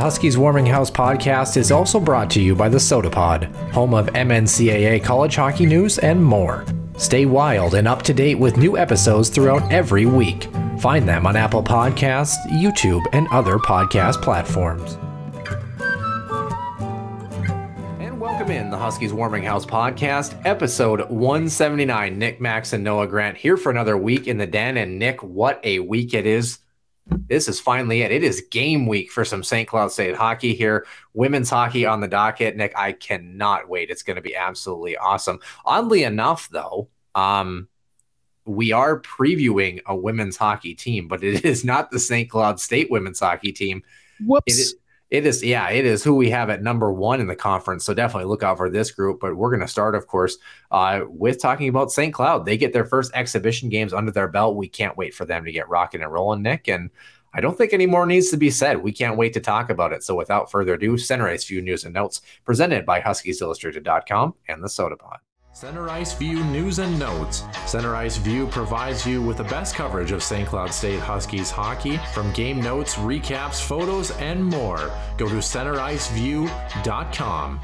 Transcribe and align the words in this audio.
Huskies 0.00 0.38
Warming 0.38 0.64
House 0.64 0.90
podcast 0.90 1.58
is 1.58 1.70
also 1.70 2.00
brought 2.00 2.30
to 2.30 2.40
you 2.40 2.54
by 2.54 2.70
the 2.70 2.78
Sota 2.78 3.12
Pod, 3.12 3.44
home 3.70 3.92
of 3.92 4.06
MNCAA 4.06 5.04
college 5.04 5.36
hockey 5.36 5.66
news 5.66 5.98
and 5.98 6.24
more. 6.24 6.64
Stay 6.96 7.26
wild 7.26 7.74
and 7.74 7.86
up 7.86 8.00
to 8.04 8.14
date 8.14 8.36
with 8.36 8.56
new 8.56 8.78
episodes 8.78 9.28
throughout 9.28 9.70
every 9.70 10.06
week. 10.06 10.48
Find 10.80 11.06
them 11.06 11.26
on 11.26 11.36
Apple 11.36 11.62
Podcasts, 11.62 12.38
YouTube, 12.46 13.04
and 13.12 13.28
other 13.28 13.58
podcast 13.58 14.22
platforms. 14.22 14.94
And 18.00 18.18
welcome 18.18 18.50
in 18.50 18.70
the 18.70 18.78
Huskies 18.78 19.12
Warming 19.12 19.42
House 19.42 19.66
podcast, 19.66 20.40
episode 20.46 21.10
179. 21.10 22.18
Nick 22.18 22.40
Max 22.40 22.72
and 22.72 22.82
Noah 22.82 23.06
Grant 23.06 23.36
here 23.36 23.58
for 23.58 23.68
another 23.68 23.98
week 23.98 24.26
in 24.26 24.38
the 24.38 24.46
den. 24.46 24.78
And 24.78 24.98
Nick, 24.98 25.22
what 25.22 25.60
a 25.62 25.80
week 25.80 26.14
it 26.14 26.24
is 26.24 26.58
this 27.10 27.48
is 27.48 27.60
finally 27.60 28.02
it. 28.02 28.10
It 28.10 28.22
is 28.22 28.44
game 28.50 28.86
week 28.86 29.10
for 29.10 29.24
some 29.24 29.42
St. 29.42 29.68
Cloud 29.68 29.92
State 29.92 30.16
hockey 30.16 30.54
here. 30.54 30.86
Women's 31.14 31.50
hockey 31.50 31.86
on 31.86 32.00
the 32.00 32.08
docket. 32.08 32.56
Nick, 32.56 32.72
I 32.76 32.92
cannot 32.92 33.68
wait. 33.68 33.90
It's 33.90 34.02
going 34.02 34.16
to 34.16 34.22
be 34.22 34.36
absolutely 34.36 34.96
awesome. 34.96 35.38
Oddly 35.64 36.04
enough, 36.04 36.48
though, 36.50 36.88
um, 37.14 37.68
we 38.44 38.72
are 38.72 39.00
previewing 39.00 39.80
a 39.86 39.94
women's 39.94 40.36
hockey 40.36 40.74
team, 40.74 41.08
but 41.08 41.22
it 41.22 41.44
is 41.44 41.64
not 41.64 41.90
the 41.90 42.00
St. 42.00 42.28
Cloud 42.28 42.58
State 42.58 42.90
women's 42.90 43.20
hockey 43.20 43.52
team. 43.52 43.82
Whoops. 44.24 44.44
It 44.46 44.60
is, 44.60 44.74
it 45.10 45.26
is, 45.26 45.42
yeah, 45.42 45.68
it 45.70 45.84
is 45.84 46.04
who 46.04 46.14
we 46.14 46.30
have 46.30 46.50
at 46.50 46.62
number 46.62 46.92
one 46.92 47.20
in 47.20 47.26
the 47.26 47.34
conference. 47.36 47.84
So 47.84 47.94
definitely 47.94 48.28
look 48.28 48.42
out 48.44 48.56
for 48.56 48.70
this 48.70 48.92
group. 48.92 49.20
But 49.20 49.36
we're 49.36 49.50
going 49.50 49.60
to 49.60 49.68
start, 49.68 49.94
of 49.94 50.06
course, 50.06 50.38
uh, 50.70 51.02
with 51.08 51.40
talking 51.40 51.68
about 51.68 51.90
St. 51.90 52.14
Cloud. 52.14 52.46
They 52.46 52.56
get 52.56 52.72
their 52.72 52.84
first 52.84 53.10
exhibition 53.14 53.68
games 53.68 53.92
under 53.92 54.12
their 54.12 54.28
belt. 54.28 54.56
We 54.56 54.68
can't 54.68 54.96
wait 54.96 55.14
for 55.14 55.24
them 55.24 55.44
to 55.44 55.52
get 55.52 55.68
rocking 55.68 56.02
and 56.02 56.12
rolling, 56.12 56.42
Nick. 56.42 56.68
And 56.68 56.90
I 57.34 57.40
don't 57.40 57.58
think 57.58 57.72
any 57.72 57.86
more 57.86 58.06
needs 58.06 58.30
to 58.30 58.36
be 58.36 58.50
said. 58.50 58.82
We 58.82 58.92
can't 58.92 59.16
wait 59.16 59.32
to 59.34 59.40
talk 59.40 59.70
about 59.70 59.92
it. 59.92 60.04
So 60.04 60.14
without 60.14 60.50
further 60.50 60.74
ado, 60.74 60.96
Center 60.96 61.28
Ice 61.28 61.44
View 61.44 61.60
News 61.60 61.84
and 61.84 61.94
Notes 61.94 62.20
presented 62.44 62.86
by 62.86 63.00
HuskiesIllustrated.com 63.00 64.34
and 64.48 64.62
the 64.62 64.68
Sota 64.68 64.98
Pod. 64.98 65.18
Center 65.60 65.90
Ice 65.90 66.14
View 66.14 66.42
News 66.44 66.78
and 66.78 66.98
Notes. 66.98 67.44
Center 67.66 67.94
Ice 67.94 68.16
View 68.16 68.46
provides 68.46 69.06
you 69.06 69.20
with 69.20 69.36
the 69.36 69.44
best 69.44 69.74
coverage 69.74 70.10
of 70.10 70.22
St. 70.22 70.48
Cloud 70.48 70.72
State 70.72 71.00
Huskies 71.00 71.50
hockey 71.50 71.98
from 72.14 72.32
game 72.32 72.62
notes, 72.62 72.94
recaps, 72.94 73.60
photos, 73.60 74.10
and 74.12 74.42
more. 74.42 74.90
Go 75.18 75.28
to 75.28 75.34
centericeview.com. 75.34 77.60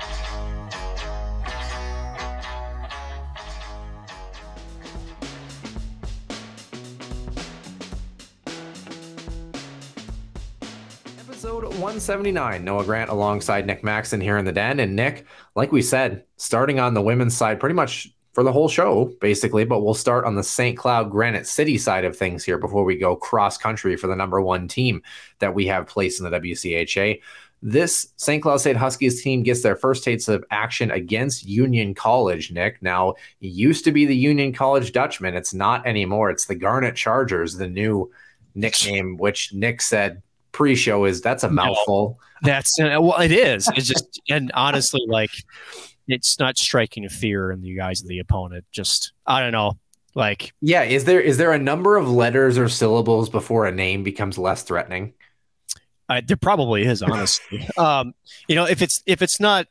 Episode 11.46 11.62
179. 11.74 12.64
Noah 12.64 12.84
Grant 12.84 13.08
alongside 13.08 13.68
Nick 13.68 13.84
Maxon 13.84 14.20
here 14.20 14.36
in 14.36 14.44
the 14.44 14.50
den. 14.50 14.80
And 14.80 14.96
Nick, 14.96 15.26
like 15.54 15.70
we 15.70 15.80
said, 15.80 16.24
starting 16.38 16.80
on 16.80 16.92
the 16.92 17.00
women's 17.00 17.36
side 17.36 17.60
pretty 17.60 17.76
much 17.76 18.08
for 18.32 18.42
the 18.42 18.50
whole 18.50 18.68
show, 18.68 19.12
basically, 19.20 19.64
but 19.64 19.84
we'll 19.84 19.94
start 19.94 20.24
on 20.24 20.34
the 20.34 20.42
St. 20.42 20.76
Cloud 20.76 21.08
Granite 21.08 21.46
City 21.46 21.78
side 21.78 22.04
of 22.04 22.16
things 22.16 22.42
here 22.42 22.58
before 22.58 22.82
we 22.82 22.96
go 22.96 23.14
cross 23.14 23.58
country 23.58 23.94
for 23.96 24.08
the 24.08 24.16
number 24.16 24.40
one 24.40 24.66
team 24.66 25.02
that 25.38 25.54
we 25.54 25.68
have 25.68 25.86
placed 25.86 26.18
in 26.18 26.28
the 26.28 26.36
WCHA. 26.36 27.20
This 27.62 28.08
St. 28.16 28.42
Cloud 28.42 28.56
State 28.56 28.76
Huskies 28.76 29.22
team 29.22 29.44
gets 29.44 29.62
their 29.62 29.76
first 29.76 30.02
taste 30.02 30.28
of 30.28 30.44
action 30.50 30.90
against 30.90 31.46
Union 31.46 31.94
College, 31.94 32.50
Nick. 32.50 32.82
Now, 32.82 33.10
it 33.40 33.52
used 33.52 33.84
to 33.84 33.92
be 33.92 34.04
the 34.04 34.16
Union 34.16 34.52
College 34.52 34.90
Dutchman. 34.90 35.36
It's 35.36 35.54
not 35.54 35.86
anymore. 35.86 36.28
It's 36.30 36.46
the 36.46 36.56
Garnet 36.56 36.96
Chargers, 36.96 37.54
the 37.54 37.68
new 37.68 38.10
nickname, 38.56 39.16
which 39.16 39.54
Nick 39.54 39.80
said 39.80 40.22
pre-show 40.56 41.04
is 41.04 41.20
that's 41.20 41.44
a 41.44 41.50
mouthful. 41.50 42.18
That's 42.40 42.80
uh, 42.80 42.96
well, 42.98 43.20
it 43.20 43.30
is. 43.30 43.68
It's 43.76 43.86
just 43.86 44.22
and 44.30 44.50
honestly, 44.54 45.02
like 45.06 45.30
it's 46.08 46.38
not 46.38 46.56
striking 46.56 47.04
a 47.04 47.10
fear 47.10 47.52
in 47.52 47.60
the 47.60 47.82
eyes 47.82 48.00
of 48.00 48.08
the 48.08 48.20
opponent. 48.20 48.64
Just 48.72 49.12
I 49.26 49.42
don't 49.42 49.52
know, 49.52 49.74
like 50.14 50.54
Yeah, 50.62 50.82
is 50.84 51.04
there 51.04 51.20
is 51.20 51.36
there 51.36 51.52
a 51.52 51.58
number 51.58 51.98
of 51.98 52.10
letters 52.10 52.56
or 52.56 52.70
syllables 52.70 53.28
before 53.28 53.66
a 53.66 53.72
name 53.72 54.02
becomes 54.02 54.38
less 54.38 54.62
threatening? 54.62 55.12
I, 56.08 56.22
there 56.22 56.38
probably 56.38 56.84
is, 56.86 57.02
honestly. 57.02 57.68
um, 57.76 58.14
you 58.48 58.54
know, 58.54 58.64
if 58.64 58.80
it's 58.80 59.02
if 59.04 59.20
it's 59.20 59.38
not, 59.38 59.66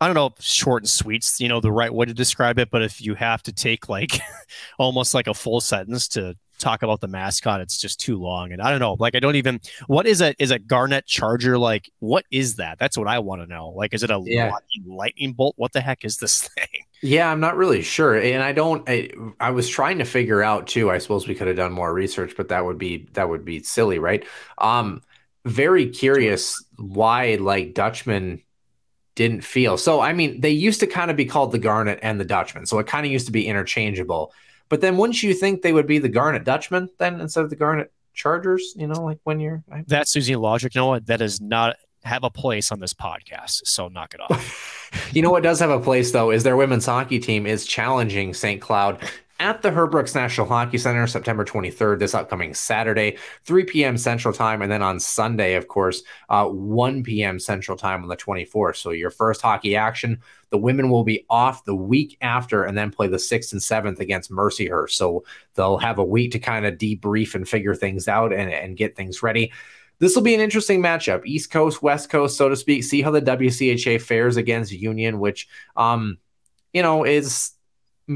I 0.00 0.06
don't 0.06 0.14
know, 0.14 0.32
short 0.40 0.82
and 0.82 0.88
sweet's 0.88 1.40
you 1.40 1.48
know 1.48 1.60
the 1.60 1.72
right 1.72 1.92
way 1.92 2.06
to 2.06 2.14
describe 2.14 2.58
it. 2.58 2.70
But 2.70 2.82
if 2.82 3.02
you 3.02 3.16
have 3.16 3.42
to 3.42 3.52
take 3.52 3.90
like 3.90 4.18
almost 4.78 5.12
like 5.12 5.26
a 5.26 5.34
full 5.34 5.60
sentence 5.60 6.08
to 6.08 6.38
talk 6.62 6.82
about 6.82 7.00
the 7.00 7.08
mascot, 7.08 7.60
it's 7.60 7.78
just 7.78 8.00
too 8.00 8.18
long. 8.18 8.52
And 8.52 8.62
I 8.62 8.70
don't 8.70 8.80
know, 8.80 8.96
like 8.98 9.14
I 9.14 9.20
don't 9.20 9.36
even. 9.36 9.60
What 9.86 10.06
is 10.06 10.20
a 10.22 10.34
is 10.42 10.50
a 10.50 10.58
Garnet 10.58 11.06
Charger 11.06 11.58
like? 11.58 11.90
What 11.98 12.24
is 12.30 12.56
that? 12.56 12.78
That's 12.78 12.96
what 12.96 13.08
I 13.08 13.18
want 13.18 13.42
to 13.42 13.46
know. 13.46 13.70
Like, 13.70 13.94
is 13.94 14.02
it 14.02 14.10
a 14.10 14.20
Yeah. 14.24 14.50
lightning, 14.50 14.84
lightning 14.96 15.32
bolt? 15.34 15.54
What 15.58 15.72
the 15.72 15.80
heck 15.80 16.04
is 16.04 16.18
this 16.18 16.48
thing? 16.48 16.66
Yeah, 17.04 17.30
I'm 17.30 17.40
not 17.40 17.56
really 17.56 17.82
sure, 17.82 18.14
and 18.16 18.42
I 18.42 18.52
don't. 18.52 18.88
I, 18.88 19.10
I 19.40 19.50
was 19.50 19.68
trying 19.68 19.98
to 19.98 20.04
figure 20.04 20.40
out 20.42 20.68
too. 20.68 20.88
I 20.90 20.98
suppose 20.98 21.26
we 21.26 21.34
could 21.34 21.48
have 21.48 21.56
done 21.56 21.72
more 21.72 21.92
research, 21.92 22.34
but 22.36 22.48
that 22.50 22.64
would 22.64 22.78
be 22.78 23.08
that 23.14 23.28
would 23.28 23.44
be 23.44 23.60
silly, 23.64 23.98
right? 23.98 24.24
Um, 24.58 25.02
very 25.44 25.88
curious 25.90 26.64
why 26.78 27.34
like 27.40 27.74
Dutchman 27.74 28.40
didn't 29.14 29.42
feel 29.44 29.76
so. 29.76 30.00
I 30.00 30.12
mean, 30.12 30.40
they 30.40 30.50
used 30.50 30.80
to 30.80 30.86
kind 30.86 31.10
of 31.10 31.16
be 31.16 31.26
called 31.26 31.52
the 31.52 31.58
Garnet 31.58 31.98
and 32.02 32.20
the 32.20 32.24
Dutchman, 32.24 32.66
so 32.66 32.78
it 32.78 32.86
kind 32.86 33.04
of 33.04 33.12
used 33.12 33.26
to 33.26 33.32
be 33.32 33.46
interchangeable. 33.46 34.32
But 34.72 34.80
then, 34.80 34.96
wouldn't 34.96 35.22
you 35.22 35.34
think 35.34 35.60
they 35.60 35.74
would 35.74 35.86
be 35.86 35.98
the 35.98 36.08
Garnet 36.08 36.44
Dutchman 36.44 36.88
then 36.96 37.20
instead 37.20 37.44
of 37.44 37.50
the 37.50 37.56
Garnet 37.56 37.92
Chargers? 38.14 38.72
You 38.74 38.86
know, 38.86 39.04
like 39.04 39.18
when 39.22 39.38
you're 39.38 39.62
I, 39.70 39.84
That's 39.86 40.16
using 40.16 40.38
logic, 40.38 40.74
Noah. 40.74 41.00
That 41.00 41.18
does 41.18 41.42
not 41.42 41.76
have 42.04 42.24
a 42.24 42.30
place 42.30 42.72
on 42.72 42.80
this 42.80 42.94
podcast. 42.94 43.60
So 43.66 43.88
knock 43.88 44.14
it 44.14 44.20
off. 44.22 44.78
You 45.12 45.22
know 45.22 45.30
what 45.30 45.42
does 45.42 45.58
have 45.60 45.70
a 45.70 45.80
place 45.80 46.12
though 46.12 46.30
is 46.30 46.42
their 46.42 46.56
women's 46.56 46.84
hockey 46.84 47.18
team 47.18 47.46
is 47.46 47.64
challenging 47.64 48.34
St. 48.34 48.60
Cloud 48.60 49.02
at 49.42 49.60
the 49.60 49.72
Herb 49.72 49.90
Brooks 49.90 50.14
National 50.14 50.46
Hockey 50.46 50.78
Center 50.78 51.04
September 51.08 51.44
23rd, 51.44 51.98
this 51.98 52.14
upcoming 52.14 52.54
Saturday, 52.54 53.18
3 53.44 53.64
p.m. 53.64 53.98
Central 53.98 54.32
Time, 54.32 54.62
and 54.62 54.70
then 54.70 54.82
on 54.82 55.00
Sunday, 55.00 55.54
of 55.54 55.66
course, 55.66 56.04
uh, 56.28 56.46
1 56.46 57.02
p.m. 57.02 57.40
Central 57.40 57.76
Time 57.76 58.04
on 58.04 58.08
the 58.08 58.16
24th. 58.16 58.76
So 58.76 58.90
your 58.90 59.10
first 59.10 59.42
hockey 59.42 59.74
action. 59.74 60.22
The 60.50 60.58
women 60.58 60.90
will 60.90 61.02
be 61.02 61.26
off 61.28 61.64
the 61.64 61.74
week 61.74 62.16
after 62.20 62.62
and 62.62 62.78
then 62.78 62.92
play 62.92 63.08
the 63.08 63.16
6th 63.16 63.52
and 63.52 63.60
7th 63.60 63.98
against 63.98 64.30
Mercyhurst. 64.30 64.90
So 64.90 65.24
they'll 65.54 65.78
have 65.78 65.98
a 65.98 66.04
week 66.04 66.30
to 66.32 66.38
kind 66.38 66.64
of 66.64 66.74
debrief 66.74 67.34
and 67.34 67.48
figure 67.48 67.74
things 67.74 68.06
out 68.06 68.32
and, 68.32 68.48
and 68.48 68.76
get 68.76 68.94
things 68.94 69.24
ready. 69.24 69.50
This 69.98 70.14
will 70.14 70.22
be 70.22 70.36
an 70.36 70.40
interesting 70.40 70.80
matchup, 70.80 71.26
East 71.26 71.50
Coast, 71.50 71.82
West 71.82 72.10
Coast, 72.10 72.36
so 72.36 72.48
to 72.48 72.54
speak. 72.54 72.84
See 72.84 73.02
how 73.02 73.10
the 73.10 73.22
WCHA 73.22 74.02
fares 74.02 74.36
against 74.36 74.70
Union, 74.70 75.18
which, 75.18 75.48
um, 75.76 76.18
you 76.72 76.82
know, 76.82 77.04
is 77.04 77.52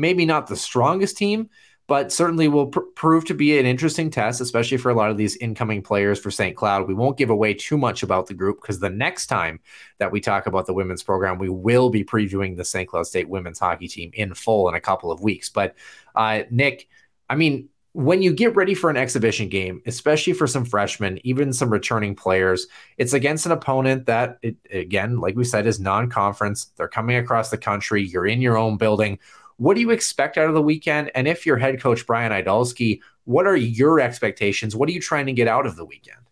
maybe 0.00 0.26
not 0.26 0.46
the 0.46 0.56
strongest 0.56 1.16
team, 1.16 1.50
but 1.87 2.10
certainly 2.12 2.48
will 2.48 2.69
pr- 2.69 2.81
prove 2.94 3.25
to 3.26 3.34
be 3.34 3.58
an 3.58 3.66
interesting 3.66 4.10
test, 4.10 4.40
especially 4.40 4.76
for 4.76 4.90
a 4.90 4.94
lot 4.94 5.10
of 5.10 5.16
these 5.16 5.37
incoming 5.37 5.82
players 5.82 6.19
for 6.19 6.31
St. 6.31 6.56
Cloud. 6.56 6.88
We 6.88 6.94
won't 6.94 7.16
give 7.16 7.31
away 7.31 7.54
too 7.54 7.78
much 7.78 8.02
about 8.02 8.26
the 8.26 8.34
group 8.34 8.60
because 8.60 8.81
the 8.81 8.90
next 8.90 9.26
time 9.26 9.60
that 9.98 10.10
we 10.10 10.20
talk 10.20 10.46
about 10.46 10.66
the 10.66 10.75
women's 10.75 11.02
program, 11.02 11.38
we 11.38 11.48
will 11.48 11.90
be 11.90 12.04
previewing 12.04 12.56
the 12.56 12.64
St. 12.64 12.88
Cloud 12.88 13.06
State 13.06 13.28
women's 13.28 13.58
hockey 13.58 13.88
team 13.88 14.10
in 14.14 14.34
full 14.34 14.69
in 14.69 14.75
a 14.75 14.81
couple 14.81 15.12
of 15.12 15.20
weeks. 15.20 15.48
But 15.48 15.76
uh, 16.14 16.42
Nick, 16.50 16.88
I 17.31 17.37
mean, 17.37 17.69
when 17.96 18.20
you 18.20 18.34
get 18.34 18.54
ready 18.54 18.75
for 18.75 18.90
an 18.90 18.96
exhibition 18.99 19.49
game, 19.49 19.81
especially 19.87 20.34
for 20.34 20.46
some 20.46 20.66
freshmen, 20.66 21.19
even 21.25 21.50
some 21.50 21.70
returning 21.70 22.14
players, 22.14 22.66
it's 22.99 23.14
against 23.14 23.46
an 23.46 23.52
opponent 23.52 24.04
that, 24.04 24.38
it, 24.42 24.56
again, 24.70 25.19
like 25.19 25.34
we 25.34 25.44
said, 25.44 25.66
is 25.66 25.81
non 25.81 26.10
conference. 26.10 26.66
They're 26.76 26.88
coming 26.88 27.16
across 27.16 27.49
the 27.49 27.56
country. 27.56 28.02
You're 28.02 28.26
in 28.26 28.42
your 28.42 28.58
own 28.58 28.76
building. 28.76 29.19
What 29.58 29.74
do 29.74 29.80
you 29.80 29.90
expect 29.90 30.36
out 30.36 30.48
of 30.48 30.54
the 30.54 30.62
weekend? 30.62 31.10
And 31.14 31.26
if 31.26 31.46
you're 31.46 31.56
head 31.56 31.80
coach 31.80 32.06
Brian 32.06 32.32
Idalski, 32.32 33.00
what 33.24 33.46
are 33.46 33.56
your 33.56 34.00
expectations? 34.00 34.76
What 34.76 34.88
are 34.88 34.92
you 34.92 35.00
trying 35.00 35.26
to 35.26 35.32
get 35.32 35.48
out 35.48 35.66
of 35.66 35.76
the 35.76 35.84
weekend? 35.84 36.25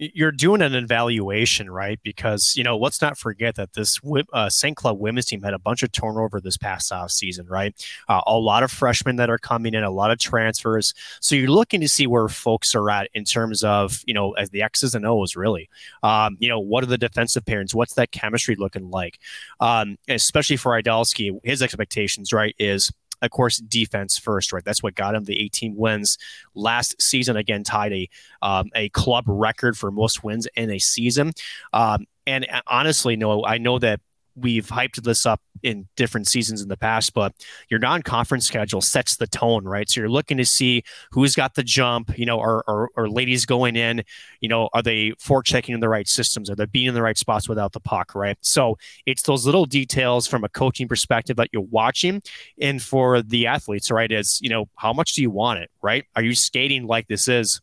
You're 0.00 0.32
doing 0.32 0.62
an 0.62 0.74
evaluation, 0.74 1.70
right? 1.70 2.00
Because 2.02 2.54
you 2.56 2.64
know, 2.64 2.76
let's 2.76 3.02
not 3.02 3.18
forget 3.18 3.54
that 3.56 3.74
this 3.74 4.00
uh, 4.32 4.48
St. 4.48 4.76
Cloud 4.76 4.98
women's 4.98 5.26
team 5.26 5.42
had 5.42 5.52
a 5.52 5.58
bunch 5.58 5.82
of 5.82 5.92
turnover 5.92 6.40
this 6.40 6.56
past 6.56 6.90
off 6.90 7.10
season, 7.10 7.46
right? 7.46 7.74
Uh, 8.08 8.22
a 8.26 8.38
lot 8.38 8.62
of 8.62 8.70
freshmen 8.70 9.16
that 9.16 9.28
are 9.28 9.38
coming 9.38 9.74
in, 9.74 9.84
a 9.84 9.90
lot 9.90 10.10
of 10.10 10.18
transfers. 10.18 10.94
So 11.20 11.34
you're 11.34 11.50
looking 11.50 11.80
to 11.82 11.88
see 11.88 12.06
where 12.06 12.28
folks 12.28 12.74
are 12.74 12.88
at 12.90 13.10
in 13.12 13.24
terms 13.24 13.62
of 13.62 14.02
you 14.06 14.14
know, 14.14 14.32
as 14.32 14.50
the 14.50 14.62
X's 14.62 14.94
and 14.94 15.04
O's, 15.06 15.36
really. 15.36 15.68
Um, 16.02 16.36
you 16.40 16.48
know, 16.48 16.58
what 16.60 16.82
are 16.82 16.88
the 16.88 16.98
defensive 16.98 17.44
pairings? 17.44 17.74
What's 17.74 17.94
that 17.94 18.10
chemistry 18.10 18.56
looking 18.56 18.90
like? 18.90 19.18
Um, 19.60 19.98
especially 20.08 20.56
for 20.56 20.80
Idalski, 20.80 21.38
his 21.44 21.62
expectations, 21.62 22.32
right, 22.32 22.54
is 22.58 22.90
of 23.22 23.30
course, 23.30 23.58
defense 23.58 24.18
first, 24.18 24.52
right? 24.52 24.64
That's 24.64 24.82
what 24.82 24.94
got 24.94 25.14
him 25.14 25.24
the 25.24 25.40
18 25.40 25.76
wins 25.76 26.18
last 26.54 27.00
season. 27.00 27.36
Again, 27.36 27.64
tied 27.64 27.92
a 27.92 28.08
um, 28.42 28.70
a 28.74 28.88
club 28.90 29.24
record 29.26 29.76
for 29.76 29.90
most 29.90 30.24
wins 30.24 30.46
in 30.56 30.70
a 30.70 30.78
season. 30.78 31.32
Um, 31.72 32.06
and 32.26 32.46
uh, 32.50 32.62
honestly, 32.66 33.16
no, 33.16 33.44
I 33.44 33.58
know 33.58 33.78
that 33.78 34.00
we've 34.40 34.66
hyped 34.66 35.02
this 35.02 35.26
up 35.26 35.40
in 35.62 35.86
different 35.96 36.26
seasons 36.26 36.62
in 36.62 36.68
the 36.68 36.76
past, 36.76 37.12
but 37.12 37.34
your 37.68 37.80
non-conference 37.80 38.46
schedule 38.46 38.80
sets 38.80 39.16
the 39.16 39.26
tone, 39.26 39.64
right? 39.64 39.88
So 39.88 40.00
you're 40.00 40.08
looking 40.08 40.36
to 40.38 40.44
see 40.44 40.82
who's 41.10 41.34
got 41.34 41.54
the 41.54 41.62
jump, 41.62 42.16
you 42.18 42.26
know, 42.26 42.40
are, 42.40 42.64
are, 42.66 42.88
are 42.96 43.08
ladies 43.08 43.44
going 43.46 43.76
in, 43.76 44.02
you 44.40 44.48
know, 44.48 44.68
are 44.72 44.82
they 44.82 45.10
forechecking 45.12 45.74
in 45.74 45.80
the 45.80 45.88
right 45.88 46.08
systems? 46.08 46.50
Are 46.50 46.56
they 46.56 46.66
being 46.66 46.86
in 46.86 46.94
the 46.94 47.02
right 47.02 47.18
spots 47.18 47.48
without 47.48 47.72
the 47.72 47.80
puck, 47.80 48.14
right? 48.14 48.38
So 48.40 48.78
it's 49.06 49.22
those 49.22 49.44
little 49.44 49.66
details 49.66 50.26
from 50.26 50.44
a 50.44 50.48
coaching 50.48 50.88
perspective 50.88 51.36
that 51.36 51.48
you're 51.52 51.62
watching. 51.62 52.22
And 52.60 52.80
for 52.80 53.22
the 53.22 53.46
athletes, 53.46 53.90
right, 53.90 54.10
is, 54.10 54.38
you 54.42 54.48
know, 54.48 54.68
how 54.76 54.92
much 54.92 55.14
do 55.14 55.22
you 55.22 55.30
want 55.30 55.60
it, 55.60 55.70
right? 55.82 56.04
Are 56.16 56.22
you 56.22 56.34
skating 56.34 56.86
like 56.86 57.08
this 57.08 57.28
is 57.28 57.60